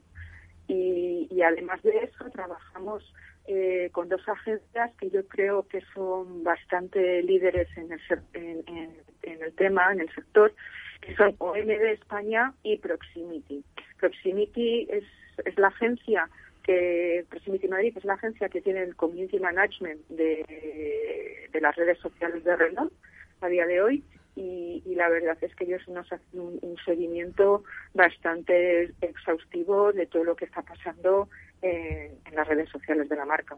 Y, 0.68 1.28
y, 1.32 1.42
además 1.42 1.82
de 1.82 1.98
eso 2.04 2.30
trabajamos 2.30 3.04
eh, 3.48 3.90
con 3.92 4.08
dos 4.08 4.22
agencias 4.30 4.92
que 5.00 5.10
yo 5.10 5.28
creo 5.28 5.68
que 5.68 5.82
son 5.96 6.44
bastante 6.44 7.24
líderes 7.24 7.68
en 7.76 7.92
el, 7.92 8.00
en, 8.34 8.64
en, 8.68 8.98
en 9.24 9.44
el 9.44 9.54
tema, 9.54 9.92
en 9.92 10.02
el 10.02 10.14
sector, 10.14 10.54
que 11.02 11.16
son 11.16 11.36
OMD 11.40 11.72
España 11.72 12.54
y 12.62 12.78
Proximity. 12.78 13.64
Proximity 14.00 14.88
es, 14.92 15.04
es 15.44 15.58
la 15.58 15.70
agencia 15.70 16.30
que 16.64 17.26
Proximity 17.30 17.68
Madrid 17.68 17.98
es 17.98 18.06
la 18.06 18.14
agencia 18.14 18.50
que 18.50 18.62
tiene 18.62 18.84
el 18.84 18.96
community 18.96 19.40
management 19.40 20.02
de, 20.10 21.48
de 21.52 21.62
las 21.62 21.76
redes 21.76 21.98
sociales 21.98 22.44
de 22.44 22.56
Renault 22.56 22.94
a 23.42 23.48
día 23.48 23.66
de 23.66 23.82
hoy 23.82 24.04
y, 24.40 24.82
y, 24.86 24.96
la 24.96 25.10
verdad 25.10 25.38
es 25.42 25.54
que 25.54 25.66
ellos 25.66 25.86
nos 25.90 26.10
hacen 26.12 26.40
un, 26.40 26.60
un, 26.62 26.78
seguimiento 26.86 27.66
bastante 27.94 28.94
exhaustivo 29.02 29.92
de 29.92 30.06
todo 30.06 30.24
lo 30.24 30.36
que 30.38 30.46
está 30.46 30.62
pasando 30.62 31.28
en, 31.62 32.18
en 32.26 32.36
las 32.36 32.48
redes 32.48 32.70
sociales 32.70 33.10
de 33.10 33.18
la 33.18 33.26
marca. 33.26 33.58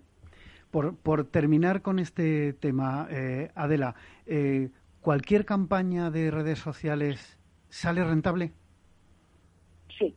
Por, 0.72 0.98
por 0.98 1.26
terminar 1.26 1.84
con 1.84 2.00
este 2.00 2.54
tema, 2.54 3.08
eh, 3.12 3.52
Adela, 3.54 3.94
eh, 4.26 4.70
¿cualquier 5.02 5.46
campaña 5.46 6.10
de 6.10 6.32
redes 6.32 6.58
sociales 6.58 7.38
sale 7.70 8.04
rentable? 8.04 8.52
Sí, 10.00 10.16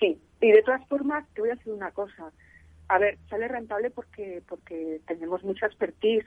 sí. 0.00 0.18
Y 0.40 0.52
de 0.52 0.62
todas 0.62 0.86
formas, 0.88 1.28
te 1.34 1.42
voy 1.42 1.50
a 1.50 1.54
decir 1.56 1.72
una 1.72 1.90
cosa. 1.90 2.32
A 2.88 2.98
ver, 2.98 3.18
sale 3.28 3.46
rentable 3.46 3.90
porque 3.90 4.42
porque 4.48 5.00
tenemos 5.06 5.44
mucha 5.44 5.66
expertise 5.66 6.26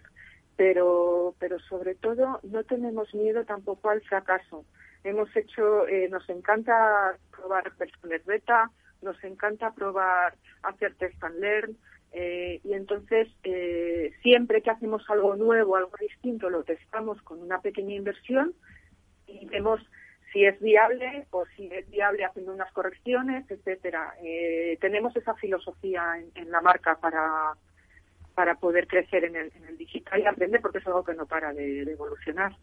pero, 0.56 1.36
pero 1.40 1.60
sobre 1.60 1.96
todo 1.96 2.40
no 2.44 2.64
tenemos 2.64 3.14
miedo 3.14 3.46
tampoco 3.46 3.90
al 3.90 4.02
fracaso. 4.02 4.66
Hemos 5.04 5.36
hecho, 5.36 5.88
eh, 5.88 6.08
nos 6.10 6.28
encanta 6.30 7.18
probar 7.32 7.72
versiones 7.78 8.26
beta, 8.26 8.72
nos 9.02 9.22
encanta 9.24 9.72
probar 9.74 10.36
hacer 10.64 10.96
test 10.96 11.24
and 11.24 11.40
learn, 11.40 11.78
eh, 12.18 12.62
y 12.64 12.74
entonces 12.74 13.28
eh, 13.44 14.14
siempre 14.24 14.62
que 14.62 14.72
hacemos 14.72 15.04
algo 15.10 15.36
nuevo, 15.36 15.76
algo 15.76 15.92
distinto, 16.00 16.50
lo 16.50 16.64
testamos 16.64 17.22
con 17.24 17.42
una 17.42 17.60
pequeña 17.60 17.94
inversión 17.94 18.54
y 19.28 19.46
vemos 19.48 19.82
si 20.32 20.46
es 20.46 20.58
viable 20.62 21.28
o 21.32 21.46
si 21.56 21.68
es 21.68 21.90
viable 21.90 22.24
haciendo 22.24 22.54
unas 22.54 22.72
correcciones, 22.72 23.50
etcétera. 23.52 24.16
Eh, 24.24 24.78
tenemos 24.80 25.14
esa 25.18 25.34
filosofía 25.36 26.16
en 26.36 26.52
la 26.52 26.62
marca 26.62 26.98
para, 27.02 27.54
para 28.36 28.56
poder 28.56 28.88
crecer 28.88 29.24
en 29.24 29.36
el, 29.36 29.52
en 29.56 29.66
el, 29.66 29.78
digital 29.78 30.20
y 30.20 30.26
aprender 30.26 30.62
porque 30.62 30.80
es 30.80 30.88
algo 30.88 31.04
que 31.04 31.14
no 31.14 31.26
para 31.26 31.54
de, 31.54 31.86
de 31.86 31.92
evolucionar. 31.94 32.56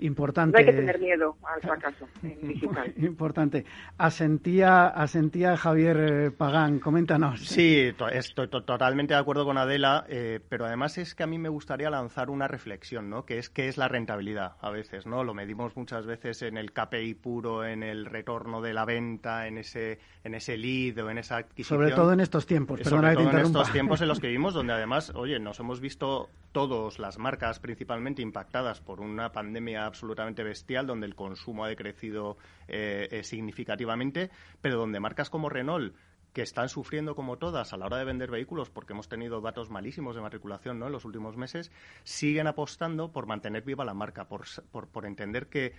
Importante. 0.00 0.52
No 0.52 0.58
hay 0.58 0.64
que 0.64 0.78
tener 0.78 0.98
miedo 0.98 1.36
al 1.42 1.60
fracaso 1.60 2.08
digital. 2.22 2.92
Importante. 2.96 3.64
Asentía, 3.98 4.86
asentía 4.88 5.56
Javier 5.56 5.96
eh, 5.98 6.30
Pagán, 6.30 6.78
coméntanos. 6.78 7.40
Sí, 7.40 7.92
estoy 8.12 8.48
totalmente 8.48 9.14
de 9.14 9.20
acuerdo 9.20 9.44
con 9.44 9.58
Adela, 9.58 10.04
eh, 10.08 10.40
pero 10.48 10.64
además 10.64 10.98
es 10.98 11.14
que 11.14 11.22
a 11.22 11.26
mí 11.26 11.38
me 11.38 11.48
gustaría 11.48 11.90
lanzar 11.90 12.30
una 12.30 12.48
reflexión, 12.48 13.10
¿no? 13.10 13.24
Que 13.24 13.38
es 13.38 13.50
qué 13.50 13.68
es 13.68 13.76
la 13.76 13.88
rentabilidad 13.88 14.56
a 14.60 14.70
veces, 14.70 15.06
¿no? 15.06 15.24
Lo 15.24 15.34
medimos 15.34 15.76
muchas 15.76 16.06
veces 16.06 16.42
en 16.42 16.56
el 16.56 16.72
KPI 16.72 17.14
puro, 17.14 17.64
en 17.64 17.82
el 17.82 18.06
retorno 18.06 18.60
de 18.60 18.72
la 18.72 18.84
venta, 18.84 19.46
en 19.46 19.58
ese, 19.58 19.98
en 20.24 20.34
ese 20.34 20.56
lead 20.56 20.98
o 21.04 21.10
en 21.10 21.18
esa 21.18 21.36
adquisición. 21.38 21.78
Sobre 21.78 21.94
todo 21.94 22.12
en 22.12 22.20
estos 22.20 22.46
tiempos, 22.46 22.80
perdona 22.80 23.12
Sobre 23.12 23.24
todo 23.24 23.38
en 23.38 23.46
estos 23.46 23.72
tiempos 23.72 24.00
en 24.00 24.08
los 24.08 24.20
que 24.20 24.26
vivimos, 24.28 24.54
donde 24.54 24.72
además, 24.72 25.12
oye, 25.14 25.38
nos 25.38 25.60
hemos 25.60 25.80
visto 25.80 26.28
todos, 26.52 26.98
las 26.98 27.18
marcas 27.18 27.60
principalmente 27.60 28.22
impactadas 28.22 28.80
por 28.80 29.00
una 29.00 29.32
pandemia 29.32 29.86
absolutamente 29.86 30.42
bestial, 30.42 30.86
donde 30.86 31.06
el 31.06 31.14
consumo 31.14 31.64
ha 31.64 31.68
decrecido 31.68 32.36
eh, 32.68 33.08
eh, 33.10 33.22
significativamente, 33.24 34.30
pero 34.60 34.76
donde 34.76 35.00
marcas 35.00 35.30
como 35.30 35.48
Renault 35.48 35.94
que 36.32 36.42
están 36.42 36.68
sufriendo 36.68 37.16
como 37.16 37.38
todas 37.38 37.72
a 37.72 37.76
la 37.76 37.86
hora 37.86 37.98
de 37.98 38.04
vender 38.04 38.30
vehículos, 38.30 38.70
porque 38.70 38.92
hemos 38.92 39.08
tenido 39.08 39.40
datos 39.40 39.68
malísimos 39.68 40.14
de 40.14 40.22
matriculación 40.22 40.78
¿no? 40.78 40.86
en 40.86 40.92
los 40.92 41.04
últimos 41.04 41.36
meses, 41.36 41.72
siguen 42.04 42.46
apostando 42.46 43.10
por 43.10 43.26
mantener 43.26 43.64
viva 43.64 43.84
la 43.84 43.94
marca, 43.94 44.28
por, 44.28 44.44
por 44.70 45.06
entender 45.06 45.48
que 45.48 45.74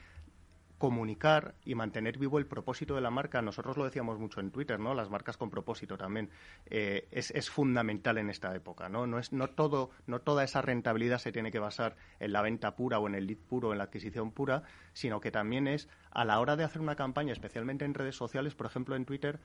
comunicar 0.82 1.54
y 1.64 1.76
mantener 1.76 2.18
vivo 2.18 2.40
el 2.40 2.48
propósito 2.48 2.96
de 2.96 3.02
la 3.02 3.12
marca, 3.12 3.40
nosotros 3.44 3.78
lo 3.78 3.86
decíamos 3.86 4.18
mucho 4.18 4.40
en 4.40 4.50
Twitter, 4.50 4.80
¿no? 4.80 4.96
Las 4.96 5.12
marcas 5.12 5.38
con 5.38 5.52
propósito 5.52 5.96
también 5.96 6.32
eh, 6.66 7.08
es, 7.12 7.52
fundamental 7.52 8.18
en 8.18 8.32
esta 8.32 8.56
época, 8.56 8.90
¿no? 8.90 9.06
No 9.06 9.20
es 9.20 9.32
no 9.32 9.48
todo 9.48 9.92
no 10.08 10.22
toda 10.22 10.44
esa 10.44 10.64
rentabilidad 10.64 11.20
se 11.20 11.32
tiene 11.32 11.52
que 11.52 11.60
basar 11.60 11.98
en 12.20 12.34
la 12.34 12.42
venta 12.42 12.76
pura 12.76 12.98
o 12.98 13.08
en 13.08 13.14
el 13.14 13.28
lead 13.28 13.38
puro, 13.38 13.74
en 13.74 13.78
la 13.78 13.84
adquisición 13.84 14.32
pura, 14.32 14.64
sino 14.94 15.22
que 15.22 15.30
también 15.30 15.68
es 15.68 15.88
a 16.10 16.26
la 16.26 16.40
hora 16.40 16.56
de 16.56 16.64
hacer 16.64 16.82
una 16.82 16.96
campaña, 16.96 17.32
especialmente 17.32 17.86
en 17.86 17.94
redes 17.94 18.16
sociales, 18.16 18.56
por 18.56 18.66
ejemplo 18.66 18.96
en 18.96 19.06
Twitter, 19.06 19.40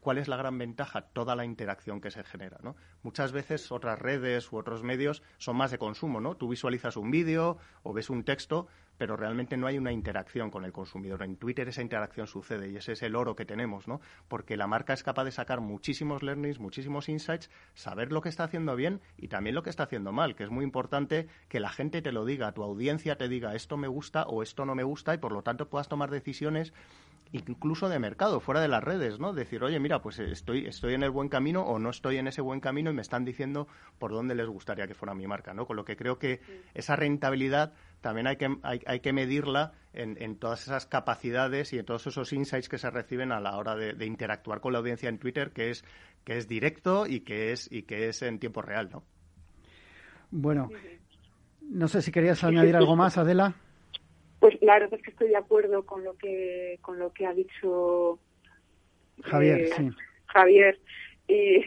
¿cuál 0.00 0.18
es 0.18 0.26
la 0.26 0.36
gran 0.36 0.58
ventaja? 0.58 1.02
Toda 1.02 1.36
la 1.36 1.44
interacción 1.44 2.00
que 2.00 2.10
se 2.10 2.24
genera, 2.24 2.58
¿no? 2.62 2.74
Muchas 3.02 3.32
veces 3.32 3.70
otras 3.70 3.98
redes 3.98 4.50
u 4.50 4.56
otros 4.56 4.82
medios 4.82 5.22
son 5.38 5.56
más 5.56 5.70
de 5.70 5.78
consumo, 5.78 6.20
¿no? 6.20 6.36
Tú 6.36 6.48
visualizas 6.48 6.96
un 6.96 7.10
vídeo 7.10 7.58
o 7.82 7.92
ves 7.92 8.10
un 8.10 8.24
texto, 8.24 8.66
pero 9.00 9.16
realmente 9.16 9.56
no 9.56 9.66
hay 9.66 9.78
una 9.78 9.92
interacción 9.92 10.50
con 10.50 10.66
el 10.66 10.72
consumidor. 10.72 11.22
En 11.22 11.36
Twitter 11.36 11.66
esa 11.66 11.80
interacción 11.80 12.26
sucede 12.26 12.68
y 12.68 12.76
ese 12.76 12.92
es 12.92 13.02
el 13.02 13.16
oro 13.16 13.34
que 13.34 13.46
tenemos, 13.46 13.88
¿no? 13.88 14.02
Porque 14.28 14.58
la 14.58 14.66
marca 14.66 14.92
es 14.92 15.02
capaz 15.02 15.24
de 15.24 15.30
sacar 15.30 15.62
muchísimos 15.62 16.22
learnings, 16.22 16.60
muchísimos 16.60 17.08
insights, 17.08 17.48
saber 17.72 18.12
lo 18.12 18.20
que 18.20 18.28
está 18.28 18.44
haciendo 18.44 18.76
bien 18.76 19.00
y 19.16 19.28
también 19.28 19.54
lo 19.54 19.62
que 19.62 19.70
está 19.70 19.84
haciendo 19.84 20.12
mal, 20.12 20.36
que 20.36 20.44
es 20.44 20.50
muy 20.50 20.64
importante 20.66 21.28
que 21.48 21.60
la 21.60 21.70
gente 21.70 22.02
te 22.02 22.12
lo 22.12 22.26
diga, 22.26 22.52
tu 22.52 22.62
audiencia 22.62 23.16
te 23.16 23.30
diga 23.30 23.54
esto 23.54 23.78
me 23.78 23.88
gusta 23.88 24.24
o 24.24 24.42
esto 24.42 24.66
no 24.66 24.74
me 24.74 24.82
gusta 24.82 25.14
y 25.14 25.16
por 25.16 25.32
lo 25.32 25.40
tanto 25.40 25.70
puedas 25.70 25.88
tomar 25.88 26.10
decisiones 26.10 26.74
incluso 27.32 27.88
de 27.88 27.98
mercado, 27.98 28.40
fuera 28.40 28.60
de 28.60 28.68
las 28.68 28.82
redes, 28.82 29.18
¿no? 29.18 29.32
Decir, 29.32 29.62
oye, 29.62 29.78
mira, 29.78 30.02
pues 30.02 30.18
estoy, 30.18 30.66
estoy 30.66 30.94
en 30.94 31.02
el 31.02 31.10
buen 31.10 31.28
camino 31.28 31.62
o 31.62 31.78
no 31.78 31.90
estoy 31.90 32.16
en 32.16 32.26
ese 32.26 32.40
buen 32.40 32.60
camino 32.60 32.90
y 32.90 32.94
me 32.94 33.02
están 33.02 33.24
diciendo 33.24 33.68
por 33.98 34.10
dónde 34.12 34.34
les 34.34 34.48
gustaría 34.48 34.86
que 34.86 34.94
fuera 34.94 35.14
mi 35.14 35.26
marca, 35.26 35.54
¿no? 35.54 35.66
Con 35.66 35.76
lo 35.76 35.84
que 35.84 35.96
creo 35.96 36.18
que 36.18 36.40
esa 36.74 36.96
rentabilidad 36.96 37.72
también 38.00 38.26
hay 38.26 38.36
que, 38.36 38.48
hay, 38.62 38.80
hay 38.86 39.00
que 39.00 39.12
medirla 39.12 39.72
en, 39.92 40.20
en, 40.22 40.36
todas 40.36 40.62
esas 40.62 40.86
capacidades 40.86 41.72
y 41.72 41.78
en 41.78 41.84
todos 41.84 42.06
esos 42.06 42.32
insights 42.32 42.68
que 42.68 42.78
se 42.78 42.90
reciben 42.90 43.32
a 43.32 43.40
la 43.40 43.56
hora 43.56 43.76
de, 43.76 44.06
interactuar 44.06 44.60
con 44.60 44.72
la 44.72 44.78
audiencia 44.78 45.08
en 45.08 45.18
Twitter, 45.18 45.50
que 45.50 45.70
es, 45.70 45.84
que 46.24 46.36
es 46.36 46.48
directo 46.48 47.06
y 47.06 47.20
que 47.20 47.52
es, 47.52 47.70
y 47.70 47.82
que 47.82 48.08
es 48.08 48.22
en 48.22 48.38
tiempo 48.38 48.62
real, 48.62 48.88
¿no? 48.90 49.02
Bueno, 50.30 50.70
no 51.62 51.88
sé 51.88 52.02
si 52.02 52.12
querías 52.12 52.42
añadir 52.44 52.76
algo 52.76 52.96
más, 52.96 53.18
Adela. 53.18 53.54
Pues 54.38 54.56
la 54.62 54.74
verdad 54.74 54.94
es 54.94 55.02
que 55.02 55.10
estoy 55.10 55.28
de 55.28 55.36
acuerdo 55.36 55.84
con 55.84 56.02
lo 56.02 56.16
que 56.16 56.78
con 56.80 56.98
lo 56.98 57.12
que 57.12 57.26
ha 57.26 57.34
dicho 57.34 58.18
Javier. 59.22 59.60
Eh, 59.60 59.70
sí. 59.76 59.90
Javier. 60.26 60.78
Y 61.28 61.64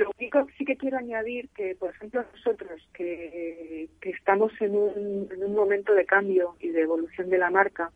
lo 0.00 0.10
único 0.18 0.46
que 0.46 0.52
sí 0.54 0.64
que 0.64 0.76
quiero 0.76 0.96
añadir 0.96 1.48
que, 1.50 1.74
por 1.74 1.90
ejemplo, 1.90 2.24
nosotros 2.32 2.88
que, 2.94 3.88
estamos 4.02 4.52
en 4.60 4.74
un, 4.74 5.28
en 5.30 5.44
un, 5.44 5.54
momento 5.54 5.94
de 5.94 6.06
cambio 6.06 6.56
y 6.58 6.70
de 6.70 6.82
evolución 6.82 7.28
de 7.28 7.38
la 7.38 7.50
marca, 7.50 7.90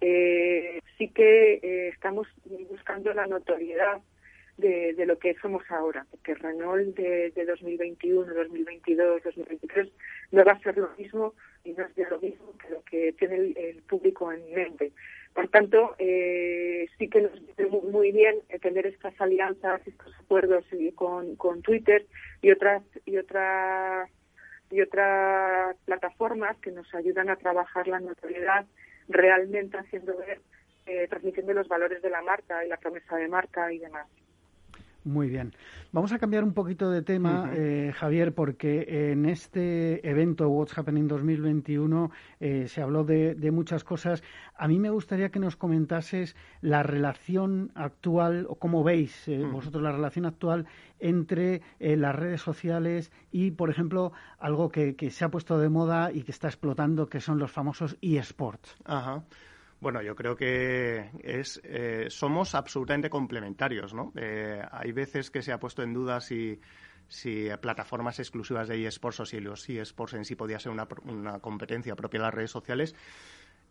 eh, 0.00 0.80
sí 0.96 1.08
que 1.08 1.54
eh, 1.54 1.88
estamos 1.88 2.28
buscando 2.68 3.12
la 3.14 3.26
notoriedad 3.26 4.00
de, 4.58 4.92
de, 4.94 5.06
lo 5.06 5.18
que 5.18 5.34
somos 5.40 5.62
ahora, 5.70 6.06
porque 6.10 6.34
Renault 6.34 6.94
de, 6.96 7.30
de 7.30 7.44
2021, 7.46 8.34
2022, 8.34 9.22
2023 9.22 9.88
no 10.32 10.44
va 10.44 10.52
a 10.52 10.60
ser 10.60 10.76
lo 10.76 10.90
mismo 10.98 11.34
y 11.64 11.72
no 11.72 11.84
es 11.84 11.94
de 11.94 12.06
lo 12.10 12.20
mismo 12.20 12.52
que 12.58 12.70
lo 12.70 12.82
que 12.82 13.12
tiene 13.14 13.54
el, 13.56 13.82
público 13.88 14.30
en 14.32 14.52
mente. 14.52 14.92
Por 15.38 15.46
tanto, 15.50 15.94
eh, 16.00 16.88
sí 16.98 17.08
que 17.08 17.20
nos 17.20 17.32
viene 17.56 17.70
muy 17.92 18.10
bien 18.10 18.40
tener 18.60 18.88
estas 18.88 19.14
alianzas, 19.20 19.80
estos 19.86 20.12
acuerdos 20.18 20.64
con, 20.96 21.36
con 21.36 21.62
Twitter 21.62 22.06
y 22.42 22.50
otras 22.50 22.82
y 23.06 23.18
otras 23.18 24.10
y 24.68 24.80
otras 24.80 25.76
plataformas 25.84 26.56
que 26.56 26.72
nos 26.72 26.92
ayudan 26.92 27.30
a 27.30 27.36
trabajar 27.36 27.86
la 27.86 28.00
notoriedad 28.00 28.66
realmente 29.06 29.78
haciendo 29.78 30.18
ver, 30.18 30.40
eh, 30.86 31.06
transmitiendo 31.08 31.52
los 31.52 31.68
valores 31.68 32.02
de 32.02 32.10
la 32.10 32.20
marca 32.20 32.64
y 32.64 32.68
la 32.68 32.78
promesa 32.78 33.14
de 33.14 33.28
marca 33.28 33.72
y 33.72 33.78
demás. 33.78 34.08
Muy 35.08 35.30
bien. 35.30 35.54
Vamos 35.90 36.12
a 36.12 36.18
cambiar 36.18 36.44
un 36.44 36.52
poquito 36.52 36.90
de 36.90 37.00
tema, 37.00 37.50
eh, 37.54 37.92
Javier, 37.96 38.34
porque 38.34 39.10
en 39.10 39.24
este 39.24 40.06
evento 40.06 40.50
What's 40.50 40.76
Happening 40.76 41.08
2021 41.08 42.10
eh, 42.40 42.68
se 42.68 42.82
habló 42.82 43.04
de, 43.04 43.50
muchas 43.50 43.84
cosas. 43.84 44.22
A 44.54 44.68
mí 44.68 44.78
me 44.78 44.90
gustaría 44.90 45.30
que 45.30 45.38
nos 45.38 45.56
comentases 45.56 46.36
la 46.60 46.82
relación 46.82 47.72
actual, 47.74 48.44
o 48.50 48.56
cómo 48.56 48.84
veis 48.84 49.26
eh, 49.28 49.42
vosotros 49.50 49.82
la 49.82 49.92
relación 49.92 50.26
actual 50.26 50.66
entre 50.98 51.62
las 51.78 52.14
redes 52.14 52.42
sociales 52.42 53.10
y, 53.32 53.52
por 53.52 53.70
ejemplo, 53.70 54.12
algo 54.38 54.68
que, 54.68 54.94
que, 54.94 55.10
se 55.10 55.24
ha 55.24 55.30
puesto 55.30 55.58
de 55.58 55.70
moda 55.70 56.12
y 56.12 56.22
que 56.22 56.32
está 56.32 56.48
explotando, 56.48 57.06
que 57.06 57.20
son 57.20 57.38
los 57.38 57.50
famosos 57.50 57.96
eSports. 58.02 58.76
Ajá. 58.84 59.22
Bueno, 59.80 60.02
yo 60.02 60.16
creo 60.16 60.34
que 60.34 61.10
es, 61.22 61.60
eh, 61.62 62.06
somos 62.10 62.54
absolutamente 62.56 63.08
complementarios, 63.08 63.94
¿no? 63.94 64.12
Eh, 64.16 64.60
hay 64.72 64.90
veces 64.90 65.30
que 65.30 65.40
se 65.40 65.52
ha 65.52 65.60
puesto 65.60 65.84
en 65.84 65.94
duda 65.94 66.20
si, 66.20 66.60
si 67.06 67.48
plataformas 67.60 68.18
exclusivas 68.18 68.66
de 68.66 68.84
eSports 68.84 69.20
o 69.20 69.24
si 69.24 69.38
los 69.38 69.68
eSports 69.68 70.14
en 70.14 70.24
sí 70.24 70.34
podía 70.34 70.58
ser 70.58 70.72
una, 70.72 70.88
una 71.04 71.38
competencia 71.38 71.94
propia 71.94 72.18
de 72.18 72.24
las 72.24 72.34
redes 72.34 72.50
sociales. 72.50 72.96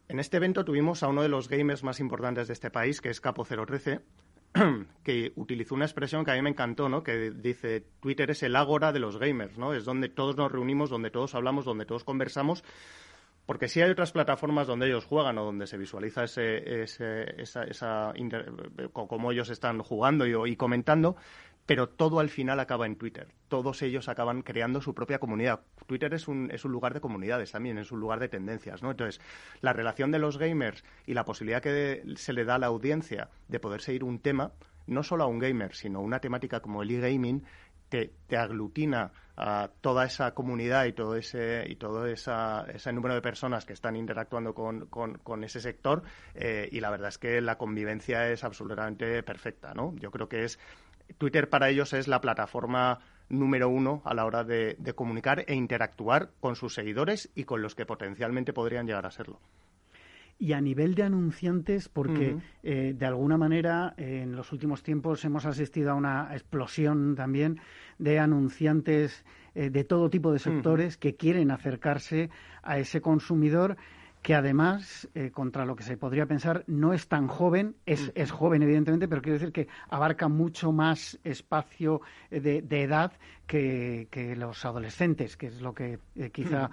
En 0.08 0.20
este 0.20 0.38
evento 0.38 0.64
tuvimos 0.64 1.04
a 1.04 1.10
uno 1.10 1.22
de 1.22 1.30
los 1.30 1.50
gamers 1.50 1.84
más 1.84 2.00
importantes 2.00 2.48
de 2.48 2.54
este 2.54 2.72
país, 2.72 3.02
que 3.02 3.10
es 3.10 3.22
Capo013, 3.22 4.02
que 5.04 5.34
utilizó 5.36 5.76
una 5.76 5.84
expresión 5.84 6.24
que 6.24 6.32
a 6.32 6.36
mí 6.36 6.42
me 6.42 6.52
encantó, 6.52 6.88
¿no? 6.88 7.04
Que 7.04 7.32
dice, 7.32 7.84
Twitter 8.00 8.32
es 8.32 8.44
el 8.44 8.56
ágora 8.56 8.94
de 8.94 9.00
los 9.00 9.20
gamers, 9.20 9.58
¿no? 9.58 9.74
Es 9.74 9.84
donde 9.84 10.08
todos 10.08 10.38
nos 10.38 10.50
reunimos, 10.50 10.90
donde 10.90 11.12
todos 11.12 11.36
hablamos, 11.36 11.66
donde 11.66 11.86
todos 11.86 12.06
conversamos 12.06 12.64
porque 13.48 13.70
sí 13.70 13.82
hay 13.82 13.90
otras 13.90 14.12
plataformas 14.12 14.68
donde 14.68 14.88
ellos 14.88 15.06
juegan 15.06 15.38
o 15.38 15.46
donde 15.46 15.68
se 15.68 15.78
visualiza 15.78 16.26
ese, 16.26 16.84
esa, 16.84 17.64
esa 17.64 18.14
cómo 18.92 19.32
ellos 19.32 19.50
están 19.50 19.80
jugando 19.80 20.28
y, 20.28 20.52
y, 20.52 20.56
comentando, 20.58 21.16
pero 21.66 21.88
todo 21.88 22.20
al 22.20 22.30
final 22.30 22.60
acaba 22.60 22.86
en 22.86 22.98
Twitter. 22.98 23.30
Todos 23.48 23.82
ellos 23.82 24.10
acaban 24.10 24.42
creando 24.42 24.82
su 24.82 24.94
propia 24.94 25.20
comunidad. 25.20 25.62
Twitter 25.88 26.14
es 26.14 26.28
un, 26.28 26.52
es 26.52 26.66
un 26.66 26.74
lugar 26.74 26.94
de 26.94 27.00
comunidades 27.00 27.54
también, 27.54 27.78
es 27.78 27.92
un 27.92 28.02
lugar 28.02 28.20
de 28.20 28.28
tendencias, 28.28 28.84
¿no? 28.84 28.92
Entonces, 28.92 29.22
la 29.62 29.72
relación 29.72 30.12
de 30.12 30.20
los 30.20 30.38
gamers 30.38 30.84
y 31.06 31.14
la 31.14 31.24
posibilidad 31.24 31.62
que 31.62 32.04
se 32.18 32.34
le 32.34 32.44
da 32.44 32.56
a 32.56 32.60
la 32.60 32.68
audiencia 32.68 33.30
de 33.48 33.62
poder 33.62 33.80
seguir 33.80 34.04
un 34.04 34.20
tema, 34.20 34.52
no 34.88 35.04
solo 35.04 35.24
a 35.24 35.28
un 35.28 35.40
gamer, 35.40 35.74
sino 35.74 36.02
una 36.02 36.20
temática 36.20 36.60
como 36.60 36.84
el 36.84 36.92
e-gaming, 36.92 37.44
te, 37.90 38.12
aglutina 38.38 39.12
a 39.36 39.70
toda 39.82 40.06
esa 40.06 40.34
comunidad 40.34 40.86
y 40.86 40.94
todo 40.94 41.16
ese 41.16 41.66
y 41.68 41.76
todo 41.76 42.08
esa, 42.08 42.66
ese 42.74 42.92
número 42.92 43.14
de 43.14 43.22
personas 43.22 43.66
que 43.66 43.74
están 43.74 43.96
interactuando 43.96 44.54
con, 44.54 44.88
con, 44.88 45.44
ese 45.44 45.60
sector 45.60 46.02
eh, 46.34 46.68
y 46.72 46.80
la 46.80 46.90
verdad 46.90 47.10
es 47.10 47.18
que 47.18 47.40
la 47.42 47.58
convivencia 47.58 48.30
es 48.30 48.44
absolutamente 48.44 49.22
perfecta 49.24 49.74
no 49.74 49.94
yo 49.98 50.10
creo 50.12 50.28
que 50.28 50.44
es 50.44 50.60
Twitter 51.18 51.50
para 51.50 51.70
ellos 51.70 51.94
es 51.94 52.08
la 52.08 52.20
plataforma 52.20 53.00
número 53.30 53.70
uno 53.70 54.02
a 54.06 54.14
la 54.14 54.26
hora 54.26 54.44
de 54.44 54.94
comunicar 54.96 55.44
e 55.48 55.54
interactuar 55.54 56.32
con 56.40 56.56
sus 56.56 56.74
seguidores 56.74 57.30
y 57.36 57.44
con 57.44 57.62
los 57.62 57.76
que 57.76 57.86
potencialmente 57.86 58.54
podrían 58.54 58.88
llegar 58.88 59.06
a 59.06 59.12
serlo 59.12 59.40
y 60.40 60.54
a 60.54 60.62
nivel 60.62 60.96
de 60.96 61.04
anunciantes, 61.04 61.90
porque 61.90 62.38
eh, 62.64 62.94
de 62.98 63.06
alguna 63.06 63.38
manera 63.38 63.94
en 63.98 64.36
los 64.36 64.52
últimos 64.52 64.84
tiempos 64.84 65.26
hemos 65.26 65.46
asistido 65.46 65.92
a 65.92 65.96
una 65.96 66.30
explosión 66.34 67.16
también 67.16 67.60
de 67.98 68.20
anunciantes 68.20 69.26
eh, 69.56 69.70
de 69.70 69.84
todo 69.84 70.10
tipo 70.10 70.32
de 70.32 70.40
sectores 70.40 70.98
que 70.98 71.16
quieren 71.16 71.50
acercarse 71.50 72.30
a 72.62 72.78
ese 72.78 73.02
consumidor 73.02 73.78
que 74.22 74.36
además, 74.36 75.08
eh, 75.16 75.32
contra 75.32 75.64
lo 75.64 75.76
que 75.76 75.84
se 75.84 75.96
podría 75.96 76.26
pensar, 76.26 76.64
no 76.68 76.92
es 76.92 77.08
tan 77.08 77.28
joven, 77.28 77.76
es, 77.86 78.12
es 78.14 78.32
joven 78.32 78.62
evidentemente, 78.62 79.08
pero 79.08 79.22
quiero 79.22 79.40
decir 79.40 79.54
que 79.54 79.68
abarca 79.90 80.28
mucho 80.28 80.72
más 80.72 81.18
espacio 81.24 82.02
de, 82.30 82.58
edad 82.70 83.14
que, 83.46 84.08
que, 84.12 84.36
los 84.36 84.66
adolescentes, 84.66 85.38
que 85.38 85.48
es 85.48 85.62
lo 85.62 85.74
que 85.74 86.00
quizá 86.34 86.72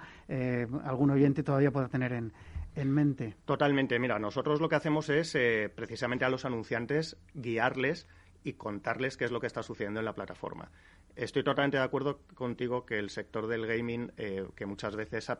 algún 0.83 1.11
oyente 1.11 1.43
todavía 1.43 1.71
pueda 1.71 1.87
tener 1.87 2.13
en, 2.13 2.33
en 2.75 2.91
mente. 2.91 3.35
Totalmente. 3.45 3.97
Mira, 3.99 4.19
nosotros 4.19 4.61
lo 4.61 4.69
que 4.69 4.75
hacemos 4.75 5.09
es 5.09 5.33
eh, 5.35 5.71
precisamente 5.73 6.25
a 6.25 6.29
los 6.29 6.45
anunciantes 6.45 7.17
guiarles 7.33 8.07
y 8.43 8.53
contarles 8.53 9.17
qué 9.17 9.25
es 9.25 9.31
lo 9.31 9.39
que 9.39 9.47
está 9.47 9.63
sucediendo 9.63 9.99
en 9.99 10.05
la 10.05 10.13
plataforma. 10.13 10.71
Estoy 11.15 11.43
totalmente 11.43 11.77
de 11.77 11.83
acuerdo 11.83 12.19
contigo 12.35 12.85
que 12.85 12.99
el 12.99 13.09
sector 13.09 13.47
del 13.47 13.65
gaming, 13.65 14.11
eh, 14.17 14.45
que 14.55 14.65
muchas 14.65 14.95
veces 14.95 15.31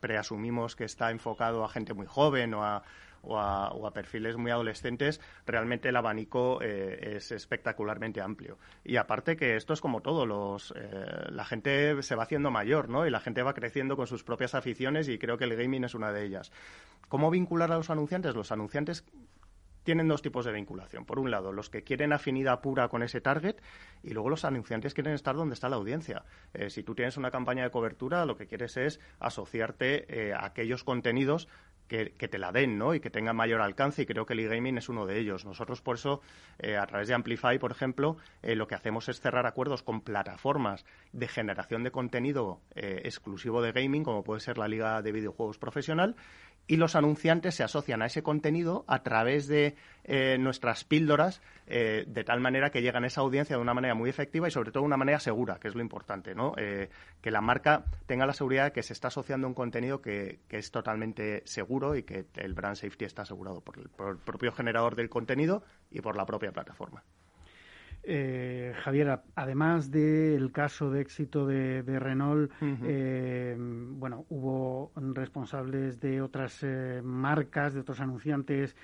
preasumimos 0.00 0.74
que 0.74 0.84
está 0.84 1.10
enfocado 1.10 1.64
a 1.64 1.68
gente 1.68 1.92
muy 1.92 2.06
joven 2.06 2.54
o 2.54 2.64
a, 2.64 2.82
o 3.28 3.86
a, 3.86 3.92
perfiles 3.92 4.36
muy 4.36 4.50
adolescentes, 4.50 5.20
realmente 5.46 5.90
el 5.90 5.96
abanico 5.96 6.60
eh, 6.62 7.16
es 7.16 7.30
espectacularmente 7.32 8.20
amplio. 8.20 8.58
Y 8.84 8.96
aparte 8.96 9.36
que 9.36 9.56
esto 9.56 9.72
es 9.72 9.80
como 9.80 10.00
todo, 10.00 10.24
los, 10.26 10.72
eh, 10.76 11.26
la 11.30 11.44
gente 11.44 12.02
se 12.02 12.14
va 12.14 12.22
haciendo 12.22 12.50
mayor, 12.50 12.88
¿no? 12.88 13.06
Y 13.06 13.10
la 13.10 13.20
gente 13.20 13.42
va 13.42 13.54
creciendo 13.54 13.96
con 13.96 14.06
sus 14.06 14.24
propias 14.24 14.54
aficiones 14.54 15.08
y 15.08 15.18
creo 15.18 15.36
que 15.36 15.44
el 15.44 15.56
gaming 15.56 15.84
es 15.84 15.94
una 15.94 16.12
de 16.12 16.24
ellas. 16.24 16.52
¿Cómo 17.08 17.30
vincular 17.30 17.70
a 17.70 17.76
los 17.76 17.90
anunciantes? 17.90 18.34
Los 18.34 18.50
anunciantes 18.52 19.04
tienen 19.82 20.08
dos 20.08 20.20
tipos 20.20 20.44
de 20.44 20.52
vinculación. 20.52 21.06
Por 21.06 21.18
un 21.18 21.30
lado, 21.30 21.50
los 21.50 21.70
que 21.70 21.82
quieren 21.82 22.12
afinidad 22.12 22.60
pura 22.60 22.88
con 22.88 23.02
ese 23.02 23.22
target 23.22 23.56
y 24.02 24.10
luego 24.10 24.28
los 24.28 24.44
anunciantes 24.44 24.92
quieren 24.92 25.14
estar 25.14 25.34
donde 25.34 25.54
está 25.54 25.70
la 25.70 25.76
audiencia. 25.76 26.24
Eh, 26.52 26.68
si 26.68 26.82
tú 26.82 26.94
tienes 26.94 27.16
una 27.16 27.30
campaña 27.30 27.64
de 27.64 27.70
cobertura, 27.70 28.26
lo 28.26 28.36
que 28.36 28.46
quieres 28.46 28.76
es 28.76 29.00
asociarte 29.18 30.34
a 30.34 30.44
aquellos 30.44 30.84
contenidos 30.84 31.48
que, 31.88 32.28
te 32.28 32.38
la 32.38 32.52
den 32.52 32.78
¿no? 32.78 32.94
y 32.94 33.00
que 33.00 33.10
tengan 33.10 33.34
mayor 33.34 33.60
alcance 33.60 34.02
y 34.02 34.06
creo 34.06 34.26
que 34.26 34.34
el 34.34 34.40
e-gaming 34.40 34.78
es 34.78 34.88
uno 34.88 35.06
de 35.06 35.18
ellos. 35.18 35.44
Nosotros 35.44 35.80
por 35.80 35.96
eso, 35.96 36.20
eh, 36.58 36.76
a 36.76 36.86
través 36.86 37.08
de 37.08 37.14
Amplify, 37.14 37.58
por 37.58 37.72
ejemplo, 37.72 38.16
eh, 38.42 38.54
lo 38.54 38.68
que 38.68 38.74
hacemos 38.74 39.08
es 39.08 39.20
cerrar 39.20 39.46
acuerdos 39.46 39.82
con 39.82 40.02
plataformas 40.02 40.84
de 41.12 41.26
generación 41.26 41.82
de 41.82 41.90
contenido 41.90 42.60
eh, 42.74 43.00
exclusivo 43.04 43.62
de 43.62 43.72
gaming, 43.72 44.04
como 44.04 44.22
puede 44.22 44.40
ser 44.40 44.58
la 44.58 44.68
Liga 44.68 45.02
de 45.02 45.12
Videojuegos 45.12 45.58
Profesional, 45.58 46.14
y 46.68 46.76
los 46.76 46.94
anunciantes 46.94 47.54
se 47.54 47.64
asocian 47.64 48.02
a 48.02 48.06
ese 48.06 48.22
contenido 48.22 48.84
a 48.86 49.02
través 49.02 49.48
de 49.48 49.74
eh, 50.04 50.36
nuestras 50.38 50.84
píldoras, 50.84 51.40
eh, 51.66 52.04
de 52.06 52.24
tal 52.24 52.40
manera 52.40 52.70
que 52.70 52.82
llegan 52.82 53.04
a 53.04 53.06
esa 53.06 53.22
audiencia 53.22 53.56
de 53.56 53.62
una 53.62 53.74
manera 53.74 53.94
muy 53.94 54.10
efectiva 54.10 54.46
y 54.46 54.50
sobre 54.50 54.70
todo 54.70 54.82
de 54.82 54.86
una 54.86 54.98
manera 54.98 55.18
segura, 55.18 55.58
que 55.58 55.68
es 55.68 55.74
lo 55.74 55.80
importante, 55.80 56.34
¿no? 56.34 56.52
Eh, 56.58 56.90
que 57.22 57.30
la 57.30 57.40
marca 57.40 57.84
tenga 58.06 58.26
la 58.26 58.34
seguridad 58.34 58.64
de 58.66 58.72
que 58.72 58.82
se 58.82 58.92
está 58.92 59.08
asociando 59.08 59.46
a 59.46 59.48
un 59.48 59.54
contenido 59.54 60.02
que, 60.02 60.40
es 60.50 60.70
totalmente 60.70 61.42
seguro 61.46 61.96
y 61.96 62.02
que 62.02 62.26
el 62.36 62.52
brand 62.52 62.76
safety 62.76 63.06
está 63.06 63.22
asegurado 63.22 63.62
por 63.62 63.78
el 63.78 63.88
propio 64.18 64.52
generador 64.52 64.94
del 64.94 65.08
contenido 65.08 65.64
y 65.90 66.00
por 66.02 66.16
la 66.16 66.26
propia 66.26 66.52
plataforma. 66.52 67.02
Eh, 68.02 68.72
Javier, 68.82 69.20
además 69.34 69.90
del 69.90 70.50
caso 70.52 70.90
de 70.90 71.02
éxito 71.02 71.46
de, 71.46 71.82
Renault, 71.98 72.50
eh, 72.62 73.54
bueno, 73.58 74.24
hubo 74.30 74.92
responsables 74.96 76.00
de 76.00 76.22
otras 76.22 76.60
eh, 76.62 77.00
marcas, 77.04 77.74
de 77.74 77.80
otros 77.80 78.00
anunciantes 78.00 78.76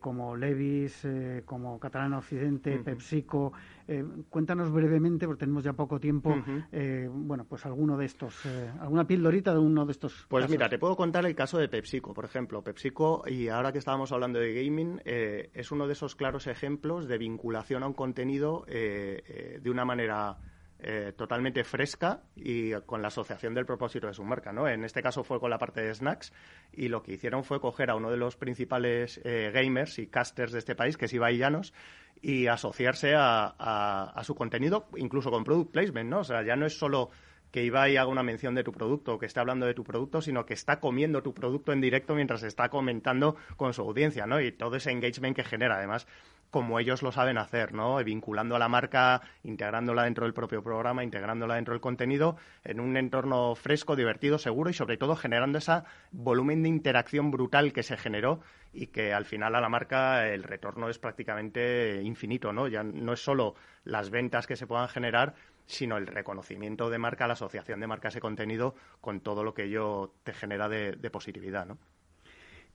como 0.00 0.36
Levis, 0.36 1.06
como 1.44 1.78
Catalana 1.78 2.18
Occidente, 2.18 2.78
PepsiCo, 2.78 3.52
eh, 3.88 4.04
cuéntanos 4.28 4.70
brevemente, 4.70 5.26
porque 5.26 5.40
tenemos 5.40 5.64
ya 5.64 5.72
poco 5.72 5.98
tiempo, 5.98 6.36
eh, 6.70 7.08
bueno, 7.10 7.46
pues 7.48 7.64
alguno 7.64 7.96
de 7.96 8.04
estos, 8.04 8.44
eh, 8.44 8.70
alguna 8.80 9.06
pildorita 9.06 9.52
de 9.52 9.58
uno 9.58 9.86
de 9.86 9.92
estos. 9.92 10.26
Pues 10.28 10.48
mira, 10.50 10.68
te 10.68 10.78
puedo 10.78 10.94
contar 10.94 11.24
el 11.24 11.34
caso 11.34 11.56
de 11.56 11.68
PepsiCo, 11.68 12.12
por 12.12 12.26
ejemplo. 12.26 12.62
PepsiCo, 12.62 13.24
y 13.26 13.48
ahora 13.48 13.72
que 13.72 13.78
estábamos 13.78 14.12
hablando 14.12 14.38
de 14.38 14.52
gaming, 14.52 15.00
es 15.04 15.72
uno 15.72 15.86
de 15.86 15.94
esos 15.94 16.14
claros 16.16 16.46
ejemplos 16.46 17.08
de 17.08 17.16
vinculación 17.16 17.82
a 17.82 17.86
un 17.86 17.94
contenido 17.94 18.66
de 18.68 19.70
una 19.70 19.86
manera 19.86 20.36
eh, 20.80 21.12
totalmente 21.16 21.64
fresca 21.64 22.22
y 22.36 22.72
con 22.86 23.02
la 23.02 23.08
asociación 23.08 23.52
del 23.52 23.66
propósito 23.66 24.06
de 24.06 24.14
su 24.14 24.22
marca. 24.22 24.52
¿no? 24.52 24.68
En 24.68 24.84
este 24.84 25.02
caso 25.02 25.24
fue 25.24 25.40
con 25.40 25.50
la 25.50 25.58
parte 25.58 25.80
de 25.80 25.92
snacks 25.92 26.32
y 26.72 26.86
lo 26.86 27.02
que 27.02 27.14
hicieron 27.14 27.42
fue 27.42 27.60
coger 27.60 27.90
a 27.90 27.96
uno 27.96 28.10
de 28.10 28.16
los 28.16 28.36
principales 28.36 29.20
eh, 29.24 29.50
gamers 29.52 29.98
y 29.98 30.06
casters 30.06 30.52
de 30.52 30.60
este 30.60 30.76
país, 30.76 30.96
que 30.96 31.06
es 31.06 31.12
Ibai 31.12 31.36
Llanos, 31.36 31.74
y 32.22 32.46
asociarse 32.46 33.14
a, 33.16 34.22
su 34.22 34.36
contenido, 34.36 34.88
incluso 34.96 35.30
con 35.32 35.42
product 35.42 35.72
placement. 35.72 36.10
¿no? 36.10 36.20
O 36.20 36.24
sea, 36.24 36.42
ya 36.44 36.54
no 36.54 36.66
es 36.66 36.78
solo 36.78 37.10
que 37.50 37.64
Ibai 37.64 37.96
haga 37.96 38.08
una 38.08 38.22
mención 38.22 38.54
de 38.54 38.62
tu 38.62 38.72
producto 38.72 39.14
o 39.14 39.18
que 39.18 39.26
esté 39.26 39.40
hablando 39.40 39.66
de 39.66 39.74
tu 39.74 39.82
producto, 39.82 40.20
sino 40.20 40.46
que 40.46 40.54
está 40.54 40.80
comiendo 40.80 41.22
tu 41.22 41.34
producto 41.34 41.72
en 41.72 41.80
directo 41.80 42.14
mientras 42.14 42.42
está 42.42 42.68
comentando 42.68 43.36
con 43.56 43.72
su 43.72 43.82
audiencia, 43.82 44.26
¿no? 44.26 44.40
Y 44.40 44.52
todo 44.52 44.76
ese 44.76 44.90
engagement 44.90 45.34
que 45.34 45.44
genera, 45.44 45.76
además, 45.76 46.06
como 46.50 46.78
ellos 46.78 47.02
lo 47.02 47.12
saben 47.12 47.38
hacer, 47.38 47.74
¿no? 47.74 48.02
Vinculando 48.02 48.56
a 48.56 48.58
la 48.58 48.68
marca, 48.68 49.22
integrándola 49.42 50.04
dentro 50.04 50.24
del 50.24 50.34
propio 50.34 50.62
programa, 50.62 51.04
integrándola 51.04 51.56
dentro 51.56 51.74
del 51.74 51.80
contenido, 51.80 52.36
en 52.64 52.80
un 52.80 52.96
entorno 52.96 53.54
fresco, 53.54 53.96
divertido, 53.96 54.38
seguro 54.38 54.70
y 54.70 54.74
sobre 54.74 54.96
todo 54.96 55.16
generando 55.16 55.58
ese 55.58 55.82
volumen 56.10 56.62
de 56.62 56.68
interacción 56.68 57.30
brutal 57.30 57.72
que 57.72 57.82
se 57.82 57.96
generó 57.96 58.40
y 58.72 58.88
que 58.88 59.12
al 59.12 59.24
final 59.24 59.54
a 59.54 59.60
la 59.60 59.68
marca 59.68 60.28
el 60.28 60.42
retorno 60.42 60.88
es 60.88 60.98
prácticamente 60.98 62.02
infinito, 62.02 62.52
¿no? 62.52 62.68
Ya 62.68 62.82
no 62.82 63.12
es 63.12 63.20
solo 63.20 63.54
las 63.84 64.10
ventas 64.10 64.46
que 64.46 64.56
se 64.56 64.66
puedan 64.66 64.88
generar, 64.88 65.34
sino 65.66 65.96
el 65.98 66.06
reconocimiento 66.06 66.88
de 66.88 66.98
marca, 66.98 67.26
la 67.26 67.34
asociación 67.34 67.80
de 67.80 67.86
marca 67.86 68.08
a 68.08 68.10
ese 68.10 68.20
contenido 68.20 68.74
con 69.00 69.20
todo 69.20 69.44
lo 69.44 69.54
que 69.54 69.64
ello 69.64 70.14
te 70.22 70.32
genera 70.32 70.68
de, 70.68 70.92
de 70.92 71.10
positividad, 71.10 71.66
¿no? 71.66 71.78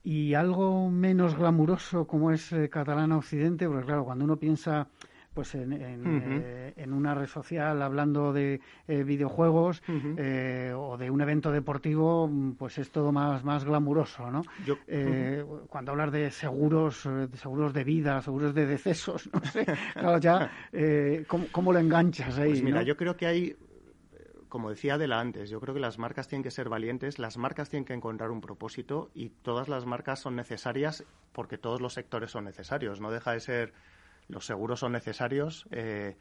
Y 0.04 0.34
algo 0.34 0.90
menos 0.90 1.34
glamuroso 1.34 2.06
como 2.06 2.30
es 2.30 2.52
eh, 2.52 2.68
Catalana 2.68 3.16
Occidente, 3.16 3.66
porque 3.66 3.86
claro, 3.86 4.04
cuando 4.04 4.26
uno 4.26 4.36
piensa 4.36 4.86
pues 5.32 5.52
en, 5.56 5.72
eh, 5.72 6.72
en, 6.76 6.92
una 6.92 7.12
red 7.12 7.26
social 7.26 7.82
hablando 7.82 8.32
de 8.32 8.60
eh, 8.86 9.02
videojuegos 9.02 9.82
o 9.88 10.96
de 10.96 11.10
un 11.10 11.20
evento 11.22 11.50
deportivo, 11.50 12.30
pues 12.56 12.78
es 12.78 12.92
todo 12.92 13.10
más, 13.10 13.42
más 13.42 13.64
glamuroso, 13.64 14.30
¿no? 14.30 14.42
Cuando 15.68 15.90
hablas 15.90 16.12
de 16.12 16.30
seguros, 16.30 17.02
de 17.02 17.36
seguros 17.36 17.72
de 17.72 17.82
vida, 17.82 18.22
seguros 18.22 18.54
de 18.54 18.64
decesos, 18.64 19.28
no 19.32 19.40
sé, 19.40 19.66
claro, 19.94 20.18
ya, 20.18 20.52
¿cómo, 21.50 21.72
lo 21.72 21.80
enganchas 21.80 22.38
ahí? 22.38 22.50
Pues 22.50 22.62
mira, 22.62 22.84
yo 22.84 22.96
creo 22.96 23.16
que 23.16 23.26
hay 23.26 23.56
como 24.54 24.70
decía 24.70 24.94
Adela 24.94 25.18
antes, 25.18 25.50
yo 25.50 25.60
creo 25.60 25.74
que 25.74 25.80
las 25.80 25.98
marcas 25.98 26.28
tienen 26.28 26.44
que 26.44 26.52
ser 26.52 26.68
valientes, 26.68 27.18
las 27.18 27.38
marcas 27.38 27.70
tienen 27.70 27.84
que 27.84 27.92
encontrar 27.92 28.30
un 28.30 28.40
propósito 28.40 29.10
y 29.12 29.30
todas 29.30 29.66
las 29.66 29.84
marcas 29.84 30.20
son 30.20 30.36
necesarias 30.36 31.02
porque 31.32 31.58
todos 31.58 31.80
los 31.80 31.94
sectores 31.94 32.30
son 32.30 32.44
necesarios. 32.44 33.00
No 33.00 33.10
deja 33.10 33.32
de 33.32 33.40
ser, 33.40 33.72
los 34.28 34.46
seguros 34.46 34.78
son 34.78 34.92
necesarios 34.92 35.66
eh, 35.72 36.16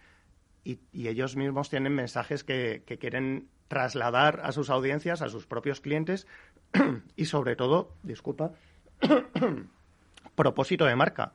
y, 0.64 0.80
ellos 1.08 1.36
mismos 1.36 1.70
tienen 1.70 1.94
mensajes 1.94 2.44
que, 2.44 2.82
quieren 3.00 3.50
trasladar 3.68 4.42
a 4.44 4.52
sus 4.52 4.72
audiencias, 4.72 5.22
a 5.22 5.30
sus 5.30 5.46
propios 5.46 5.80
clientes 5.80 6.26
y 7.16 7.26
sobre 7.26 7.56
todo, 7.56 7.94
disculpa, 8.02 8.54
propósito 10.36 10.86
de 10.86 10.96
marca. 10.96 11.34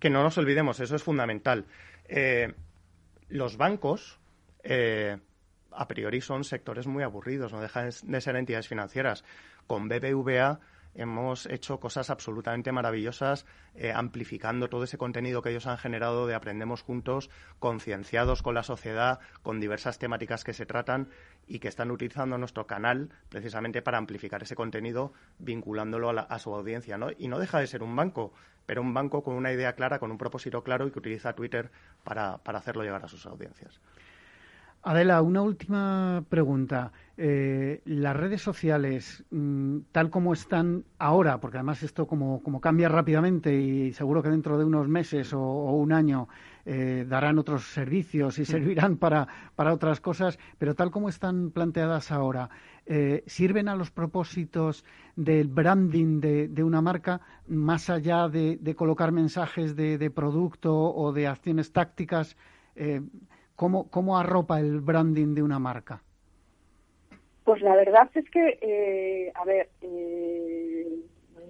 Que 0.00 0.10
no 0.10 0.24
nos 0.24 0.36
olvidemos, 0.36 0.80
eso 0.80 0.96
es 0.96 1.02
fundamental. 1.04 1.66
Eh, 2.08 2.54
los 3.28 3.56
bancos 3.56 4.18
eh, 4.64 5.20
a 5.76 5.88
priori 5.88 6.20
son 6.20 6.44
sectores 6.44 6.86
muy 6.86 7.02
aburridos, 7.02 7.52
no 7.52 7.60
dejan 7.60 7.90
de 8.02 8.20
ser 8.20 8.36
entidades 8.36 8.68
financieras. 8.68 9.24
Con 9.66 9.88
BBVA 9.88 10.60
hemos 10.94 11.46
hecho 11.46 11.80
cosas 11.80 12.10
absolutamente 12.10 12.72
maravillosas, 12.72 13.46
eh, 13.74 13.92
amplificando 13.92 14.68
todo 14.68 14.84
ese 14.84 14.98
contenido 14.98 15.42
que 15.42 15.50
ellos 15.50 15.66
han 15.66 15.78
generado 15.78 16.26
de 16.26 16.34
Aprendemos 16.34 16.82
Juntos, 16.82 17.30
concienciados 17.58 18.42
con 18.42 18.54
la 18.54 18.62
sociedad, 18.62 19.18
con 19.42 19.60
diversas 19.60 19.98
temáticas 19.98 20.44
que 20.44 20.52
se 20.52 20.66
tratan 20.66 21.08
y 21.46 21.58
que 21.58 21.68
están 21.68 21.90
utilizando 21.90 22.38
nuestro 22.38 22.66
canal 22.66 23.10
precisamente 23.28 23.82
para 23.82 23.98
amplificar 23.98 24.42
ese 24.42 24.54
contenido, 24.54 25.12
vinculándolo 25.38 26.10
a, 26.10 26.38
su 26.38 26.54
audiencia. 26.54 26.96
¿no? 26.96 27.08
Y 27.18 27.28
no 27.28 27.38
deja 27.38 27.58
de 27.58 27.66
ser 27.66 27.82
un 27.82 27.96
banco, 27.96 28.32
pero 28.66 28.80
un 28.80 28.94
banco 28.94 29.22
con 29.22 29.34
una 29.34 29.52
idea 29.52 29.74
clara, 29.74 29.98
con 29.98 30.10
un 30.10 30.18
propósito 30.18 30.62
claro 30.62 30.86
y 30.86 30.90
que 30.90 30.98
utiliza 30.98 31.34
Twitter 31.34 31.70
para 32.04 32.40
hacerlo 32.44 32.82
llegar 32.82 33.04
a 33.04 33.08
sus 33.08 33.26
audiencias. 33.26 33.80
Adela, 34.86 35.22
una 35.22 35.40
última 35.40 36.22
pregunta. 36.28 36.92
Eh, 37.16 37.80
las 37.86 38.14
redes 38.14 38.42
sociales, 38.42 39.24
mm, 39.30 39.78
tal 39.92 40.10
como 40.10 40.34
están 40.34 40.84
ahora, 40.98 41.40
porque 41.40 41.56
además 41.56 41.82
esto 41.82 42.06
como, 42.06 42.42
cambia 42.60 42.90
rápidamente 42.90 43.54
y 43.54 43.94
seguro 43.94 44.22
que 44.22 44.28
dentro 44.28 44.58
de 44.58 44.64
unos 44.66 44.86
meses 44.86 45.32
o, 45.32 45.40
un 45.40 45.94
año 45.94 46.28
eh, 46.66 47.06
darán 47.08 47.38
otros 47.38 47.64
servicios 47.72 48.38
y 48.38 48.44
servirán 48.44 48.98
para, 48.98 49.26
otras 49.56 50.00
cosas, 50.00 50.38
pero 50.58 50.74
tal 50.74 50.90
como 50.90 51.08
están 51.08 51.50
planteadas 51.50 52.12
ahora, 52.12 52.50
eh, 52.84 53.24
¿sirven 53.26 53.70
a 53.70 53.76
los 53.76 53.90
propósitos 53.90 54.84
del 55.16 55.48
branding 55.48 56.20
de, 56.20 56.62
una 56.62 56.82
marca 56.82 57.22
más 57.48 57.88
allá 57.88 58.28
de, 58.28 58.74
colocar 58.76 59.12
mensajes 59.12 59.76
de, 59.76 60.10
producto 60.10 60.76
o 60.76 61.10
de 61.14 61.26
acciones 61.26 61.72
tácticas? 61.72 62.36
¿Cómo, 63.56 63.88
¿Cómo 63.90 64.18
arropa 64.18 64.58
el 64.58 64.80
branding 64.80 65.34
de 65.34 65.42
una 65.42 65.58
marca? 65.58 66.02
Pues 67.44 67.60
la 67.60 67.76
verdad 67.76 68.10
es 68.14 68.28
que, 68.30 68.58
eh, 68.62 69.32
a 69.34 69.44
ver, 69.44 69.68
eh, 69.82 70.88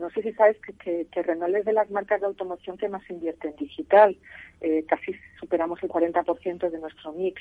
no 0.00 0.10
sé 0.10 0.22
si 0.22 0.32
sabes 0.32 0.56
que, 0.60 1.06
que, 1.06 1.22
Renault 1.22 1.56
es 1.56 1.64
de 1.64 1.72
las 1.72 1.90
marcas 1.90 2.20
de 2.20 2.26
automoción 2.26 2.76
que 2.76 2.88
más 2.88 3.08
invierte 3.08 3.48
en 3.48 3.56
digital. 3.56 4.16
Eh, 4.60 4.84
casi 4.88 5.14
superamos 5.38 5.82
el 5.82 5.88
40% 5.88 6.70
de 6.70 6.78
nuestro 6.78 7.12
mix. 7.12 7.40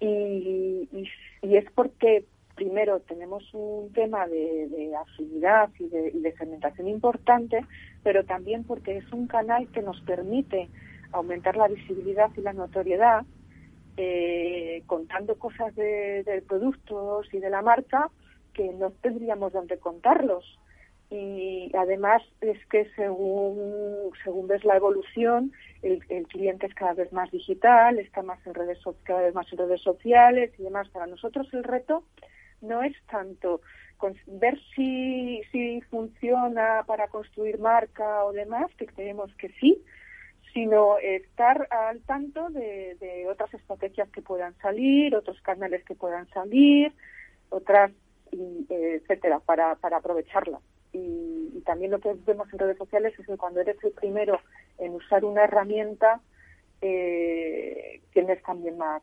Y, 0.00 0.88
y, 1.42 1.56
es 1.56 1.70
porque 1.72 2.24
primero 2.56 3.00
tenemos 3.00 3.42
un 3.52 3.92
tema 3.92 4.26
de, 4.26 4.92
afinidad 4.98 5.70
y 5.78 5.88
de, 5.88 6.10
y 6.14 6.20
de 6.20 6.36
segmentación 6.36 6.88
importante, 6.88 7.64
pero 8.02 8.24
también 8.24 8.64
porque 8.64 8.96
es 8.96 9.12
un 9.12 9.26
canal 9.26 9.68
que 9.68 9.82
nos 9.82 10.00
permite 10.02 10.68
aumentar 11.12 11.56
la 11.56 11.68
visibilidad 11.68 12.30
y 12.36 12.40
la 12.40 12.52
notoriedad 12.52 13.24
eh, 13.96 14.82
contando 14.86 15.38
cosas 15.38 15.74
de, 15.76 16.42
productos 16.48 17.32
y 17.32 17.38
de 17.38 17.50
la 17.50 17.62
marca 17.62 18.10
que 18.52 18.72
no 18.72 18.90
tendríamos 18.90 19.52
donde 19.52 19.78
contarlos. 19.78 20.58
Y 21.10 21.70
además 21.76 22.22
es 22.40 22.58
que 22.66 22.90
según, 22.96 24.10
según 24.24 24.48
ves 24.48 24.64
la 24.64 24.76
evolución, 24.76 25.52
el, 25.82 26.00
cliente 26.28 26.66
es 26.66 26.74
cada 26.74 26.94
vez 26.94 27.12
más 27.12 27.30
digital, 27.30 27.98
está 27.98 28.22
más 28.22 28.44
en 28.46 28.54
redes, 28.54 28.78
cada 29.04 29.22
vez 29.22 29.34
más 29.34 29.52
en 29.52 29.58
redes 29.58 29.82
sociales 29.82 30.50
y 30.58 30.62
demás. 30.62 30.88
Para 30.88 31.06
nosotros 31.06 31.46
el 31.52 31.62
reto 31.62 32.04
no 32.62 32.82
es 32.82 32.94
tanto 33.06 33.60
ver 34.26 34.58
si, 34.74 35.42
si 35.50 35.80
funciona 35.82 36.82
para 36.86 37.08
construir 37.08 37.58
marca 37.58 38.24
o 38.24 38.32
demás, 38.32 38.70
que 38.76 38.86
creemos 38.86 39.34
que 39.36 39.48
sí, 39.60 39.82
sino 40.54 40.98
estar 40.98 41.66
al 41.70 42.00
tanto 42.02 42.48
de, 42.48 43.26
otras 43.28 43.52
estrategias 43.52 44.08
que 44.10 44.22
puedan 44.22 44.56
salir, 44.58 45.14
otros 45.16 45.40
canales 45.42 45.84
que 45.84 45.96
puedan 45.96 46.28
salir, 46.28 46.92
otras, 47.50 47.90
etcétera, 48.30 49.40
para, 49.40 49.74
para 49.74 49.96
aprovecharla. 49.98 50.60
Y, 50.92 51.60
también 51.66 51.90
lo 51.90 51.98
que 51.98 52.14
vemos 52.26 52.52
en 52.52 52.58
redes 52.58 52.78
sociales 52.78 53.18
es 53.18 53.26
que 53.26 53.36
cuando 53.36 53.60
eres 53.60 53.82
el 53.82 53.92
primero 53.92 54.38
en 54.78 54.94
usar 54.94 55.24
una 55.24 55.44
herramienta, 55.44 56.20
eh, 56.80 58.02
tienes 58.12 58.42
también 58.42 58.78
más, 58.78 59.02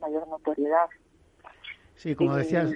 mayor 0.00 0.28
notoriedad. 0.28 0.88
Sí, 1.96 2.14
como 2.14 2.36
decías, 2.36 2.72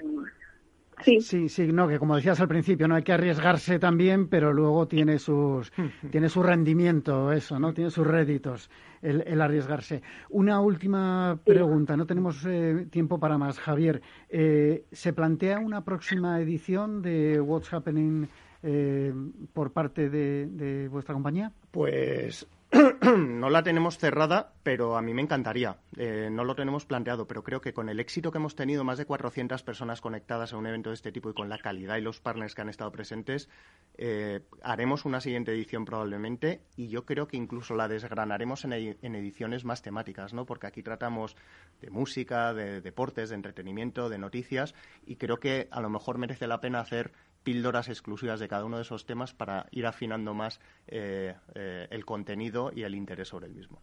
Sí. 1.02 1.48
sí, 1.48 1.66
no, 1.72 1.88
que 1.88 1.98
como 1.98 2.16
decías 2.16 2.40
al 2.40 2.48
principio, 2.48 2.88
no 2.88 2.94
hay 2.94 3.02
que 3.02 3.12
arriesgarse 3.12 3.78
también, 3.78 4.28
pero 4.28 4.52
luego 4.52 4.86
tiene 4.86 5.18
sus 5.18 5.72
tiene 6.10 6.28
su 6.28 6.42
rendimiento, 6.42 7.32
eso, 7.32 7.58
¿no? 7.58 7.72
Tiene 7.72 7.90
sus 7.90 8.06
réditos 8.06 8.70
el, 9.04 9.40
arriesgarse. 9.40 10.02
Una 10.30 10.60
última 10.60 11.38
pregunta, 11.44 11.96
no 11.96 12.06
tenemos 12.06 12.44
eh, 12.46 12.86
tiempo 12.90 13.18
para 13.18 13.38
más, 13.38 13.58
Javier. 13.58 14.00
Eh, 14.30 14.84
¿Se 14.92 15.12
plantea 15.12 15.58
una 15.58 15.84
próxima 15.84 16.40
edición 16.40 17.02
de 17.02 17.40
What's 17.40 17.72
Happening 17.72 18.28
eh, 18.62 19.12
por 19.52 19.72
parte 19.72 20.08
de, 20.08 20.46
de 20.46 20.88
vuestra 20.88 21.14
compañía? 21.14 21.52
Pues 21.70 22.46
no 23.16 23.50
la 23.50 23.62
tenemos 23.62 23.98
cerrada, 23.98 24.52
pero 24.64 24.96
a 24.96 25.02
mí 25.02 25.14
me 25.14 25.22
encantaría. 25.22 25.76
Eh, 25.96 26.28
no 26.30 26.44
lo 26.44 26.56
tenemos 26.56 26.84
planteado, 26.84 27.26
pero 27.26 27.44
creo 27.44 27.60
que 27.60 27.72
con 27.72 27.88
el 27.88 28.00
éxito 28.00 28.32
que 28.32 28.38
hemos 28.38 28.56
tenido, 28.56 28.82
más 28.82 28.98
de 28.98 29.06
400 29.06 29.62
personas 29.62 30.00
conectadas 30.00 30.52
a 30.52 30.56
un 30.56 30.66
evento 30.66 30.90
de 30.90 30.94
este 30.94 31.12
tipo 31.12 31.30
y 31.30 31.34
con 31.34 31.48
la 31.48 31.58
calidad 31.58 31.96
y 31.96 32.00
los 32.00 32.20
partners 32.20 32.54
que 32.54 32.62
han 32.62 32.68
estado 32.68 32.90
presentes, 32.90 33.48
eh, 33.96 34.40
haremos 34.62 35.04
una 35.04 35.20
siguiente 35.20 35.52
edición 35.52 35.84
probablemente 35.84 36.62
y 36.76 36.88
yo 36.88 37.04
creo 37.04 37.28
que 37.28 37.36
incluso 37.36 37.76
la 37.76 37.86
desgranaremos 37.86 38.64
en, 38.64 38.72
en, 38.72 39.14
ediciones 39.14 39.64
más 39.64 39.82
temáticas, 39.82 40.34
¿no? 40.34 40.44
Porque 40.44 40.66
aquí 40.66 40.82
tratamos 40.82 41.36
de 41.80 41.90
música, 41.90 42.52
de 42.54 42.80
deportes, 42.80 43.28
de 43.28 43.36
entretenimiento, 43.36 44.08
de 44.08 44.18
noticias 44.18 44.74
y 45.06 45.16
creo 45.16 45.38
que 45.38 45.68
a 45.70 45.80
lo 45.80 45.90
mejor 45.90 46.18
merece 46.18 46.48
la 46.48 46.60
pena 46.60 46.80
hacer 46.80 47.12
píldoras 47.44 47.88
exclusivas 47.88 48.40
de 48.40 48.48
cada 48.48 48.64
uno 48.64 48.76
de 48.76 48.82
esos 48.82 49.06
temas 49.06 49.32
para 49.32 49.66
ir 49.70 49.86
afinando 49.86 50.34
más 50.34 50.60
eh, 50.88 51.34
eh, 51.54 51.86
el 51.90 52.04
contenido 52.04 52.72
y 52.74 52.82
el 52.82 52.94
interés 52.94 53.28
sobre 53.28 53.46
el 53.46 53.54
mismo. 53.54 53.80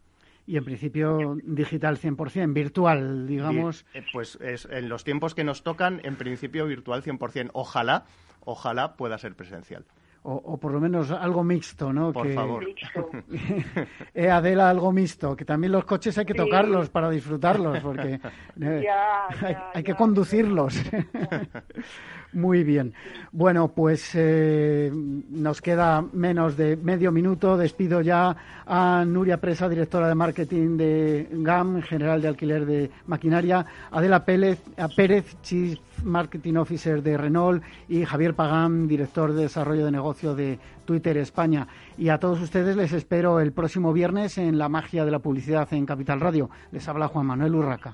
Y 0.48 0.58
en 0.58 0.66
principio 0.66 1.38
digital 1.44 1.98
100%, 1.98 2.54
virtual, 2.54 3.28
digamos. 3.28 3.86
Eh, 3.94 4.04
pues 4.12 4.38
es, 4.42 4.66
en 4.66 4.90
los 4.90 5.04
tiempos 5.04 5.36
que 5.36 5.44
nos 5.44 5.64
tocan, 5.64 6.02
en 6.04 6.16
principio 6.16 6.66
virtual 6.66 7.04
100%. 7.04 7.52
Ojalá, 7.54 8.06
ojalá 8.42 8.96
pueda 8.96 9.18
ser 9.20 9.36
presencial. 9.36 9.86
O, 10.24 10.60
por 10.60 10.72
lo 10.72 10.80
menos 10.80 11.10
algo 11.10 11.44
mixto, 11.44 11.92
¿no? 11.92 12.14
Por 12.14 12.32
favor. 12.32 12.64
eh, 14.14 14.30
Adela, 14.30 14.70
algo 14.70 14.92
mixto, 14.92 15.36
que 15.36 15.46
también 15.46 15.72
los 15.72 15.84
coches 15.84 16.16
hay 16.16 16.26
que 16.26 16.36
tocarlos 16.36 16.92
para 16.92 17.10
disfrutarlos, 17.10 17.80
porque 17.80 18.20
hay, 19.74 19.84
que 19.84 19.96
conducirlos. 19.96 20.80
Muy 22.34 22.64
bien. 22.64 22.94
Bueno, 23.34 23.70
pues 23.70 24.12
eh, 24.14 24.90
nos 24.94 25.62
queda 25.62 26.02
menos 26.14 26.56
de 26.56 26.78
medio 26.78 27.12
minuto. 27.12 27.58
Despido 27.58 28.00
ya 28.02 28.36
a 28.66 29.04
Nuria 29.06 29.42
Presa, 29.42 29.68
directora 29.68 30.08
de 30.08 30.16
marketing 30.16 30.78
de 30.78 31.28
GAM, 31.30 31.82
general 31.82 32.22
de 32.22 32.28
alquiler 32.30 32.66
de 32.66 32.90
maquinaria, 33.08 33.66
Adela 33.92 34.24
Pérez, 34.24 34.62
Pérez, 34.96 35.36
Chief 35.42 35.78
Marketing 36.04 36.56
Officer 36.56 37.04
de 37.04 37.18
Renault 37.18 37.64
y 37.90 38.06
Javier 38.06 38.34
Pagán, 38.34 38.88
director 38.88 39.34
de 39.34 39.44
desarrollo 39.44 39.86
de 39.86 39.92
negocio 39.92 40.34
de 40.34 40.58
Twitter 40.86 41.18
España. 41.18 41.68
Y 41.98 42.10
a 42.10 42.20
todos 42.20 42.42
ustedes 42.42 42.78
les 42.78 42.94
espero 42.94 43.42
el 43.42 43.52
próximo 43.52 43.92
viernes 43.92 44.38
en 44.38 44.58
La 44.58 44.70
Magia 44.70 45.04
de 45.04 45.12
la 45.12 45.20
Publicidad 45.20 45.68
en 45.74 45.86
Capital 45.86 46.22
Radio. 46.22 46.50
Les 46.72 46.88
habla 46.88 47.10
Juan 47.10 47.26
Manuel 47.26 47.56
Urraca. 47.56 47.94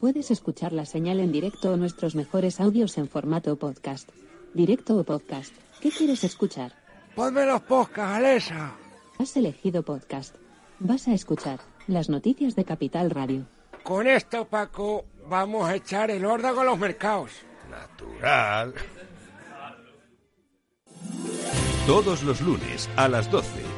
Puedes 0.00 0.30
escuchar 0.30 0.72
la 0.72 0.86
señal 0.86 1.18
en 1.18 1.32
directo 1.32 1.72
o 1.72 1.76
nuestros 1.76 2.14
mejores 2.14 2.60
audios 2.60 2.98
en 2.98 3.08
formato 3.08 3.56
podcast. 3.56 4.08
Directo 4.54 4.96
o 4.96 5.02
podcast. 5.02 5.52
¿Qué 5.80 5.90
quieres 5.90 6.22
escuchar? 6.22 6.72
Ponme 7.16 7.44
los 7.44 7.60
podcasts, 7.62 8.16
Alesa. 8.16 8.76
Has 9.18 9.36
elegido 9.36 9.82
podcast. 9.82 10.36
Vas 10.78 11.08
a 11.08 11.14
escuchar 11.14 11.58
las 11.88 12.08
noticias 12.08 12.54
de 12.54 12.64
Capital 12.64 13.10
Radio. 13.10 13.46
Con 13.82 14.06
esto, 14.06 14.44
Paco, 14.44 15.04
vamos 15.28 15.68
a 15.68 15.74
echar 15.74 16.12
el 16.12 16.24
horda 16.24 16.50
a 16.50 16.64
los 16.64 16.78
mercados. 16.78 17.32
Natural. 17.68 18.74
Todos 21.86 22.22
los 22.22 22.40
lunes 22.40 22.88
a 22.96 23.08
las 23.08 23.28
12 23.30 23.77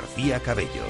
García 0.01 0.39
Cabello. 0.39 0.83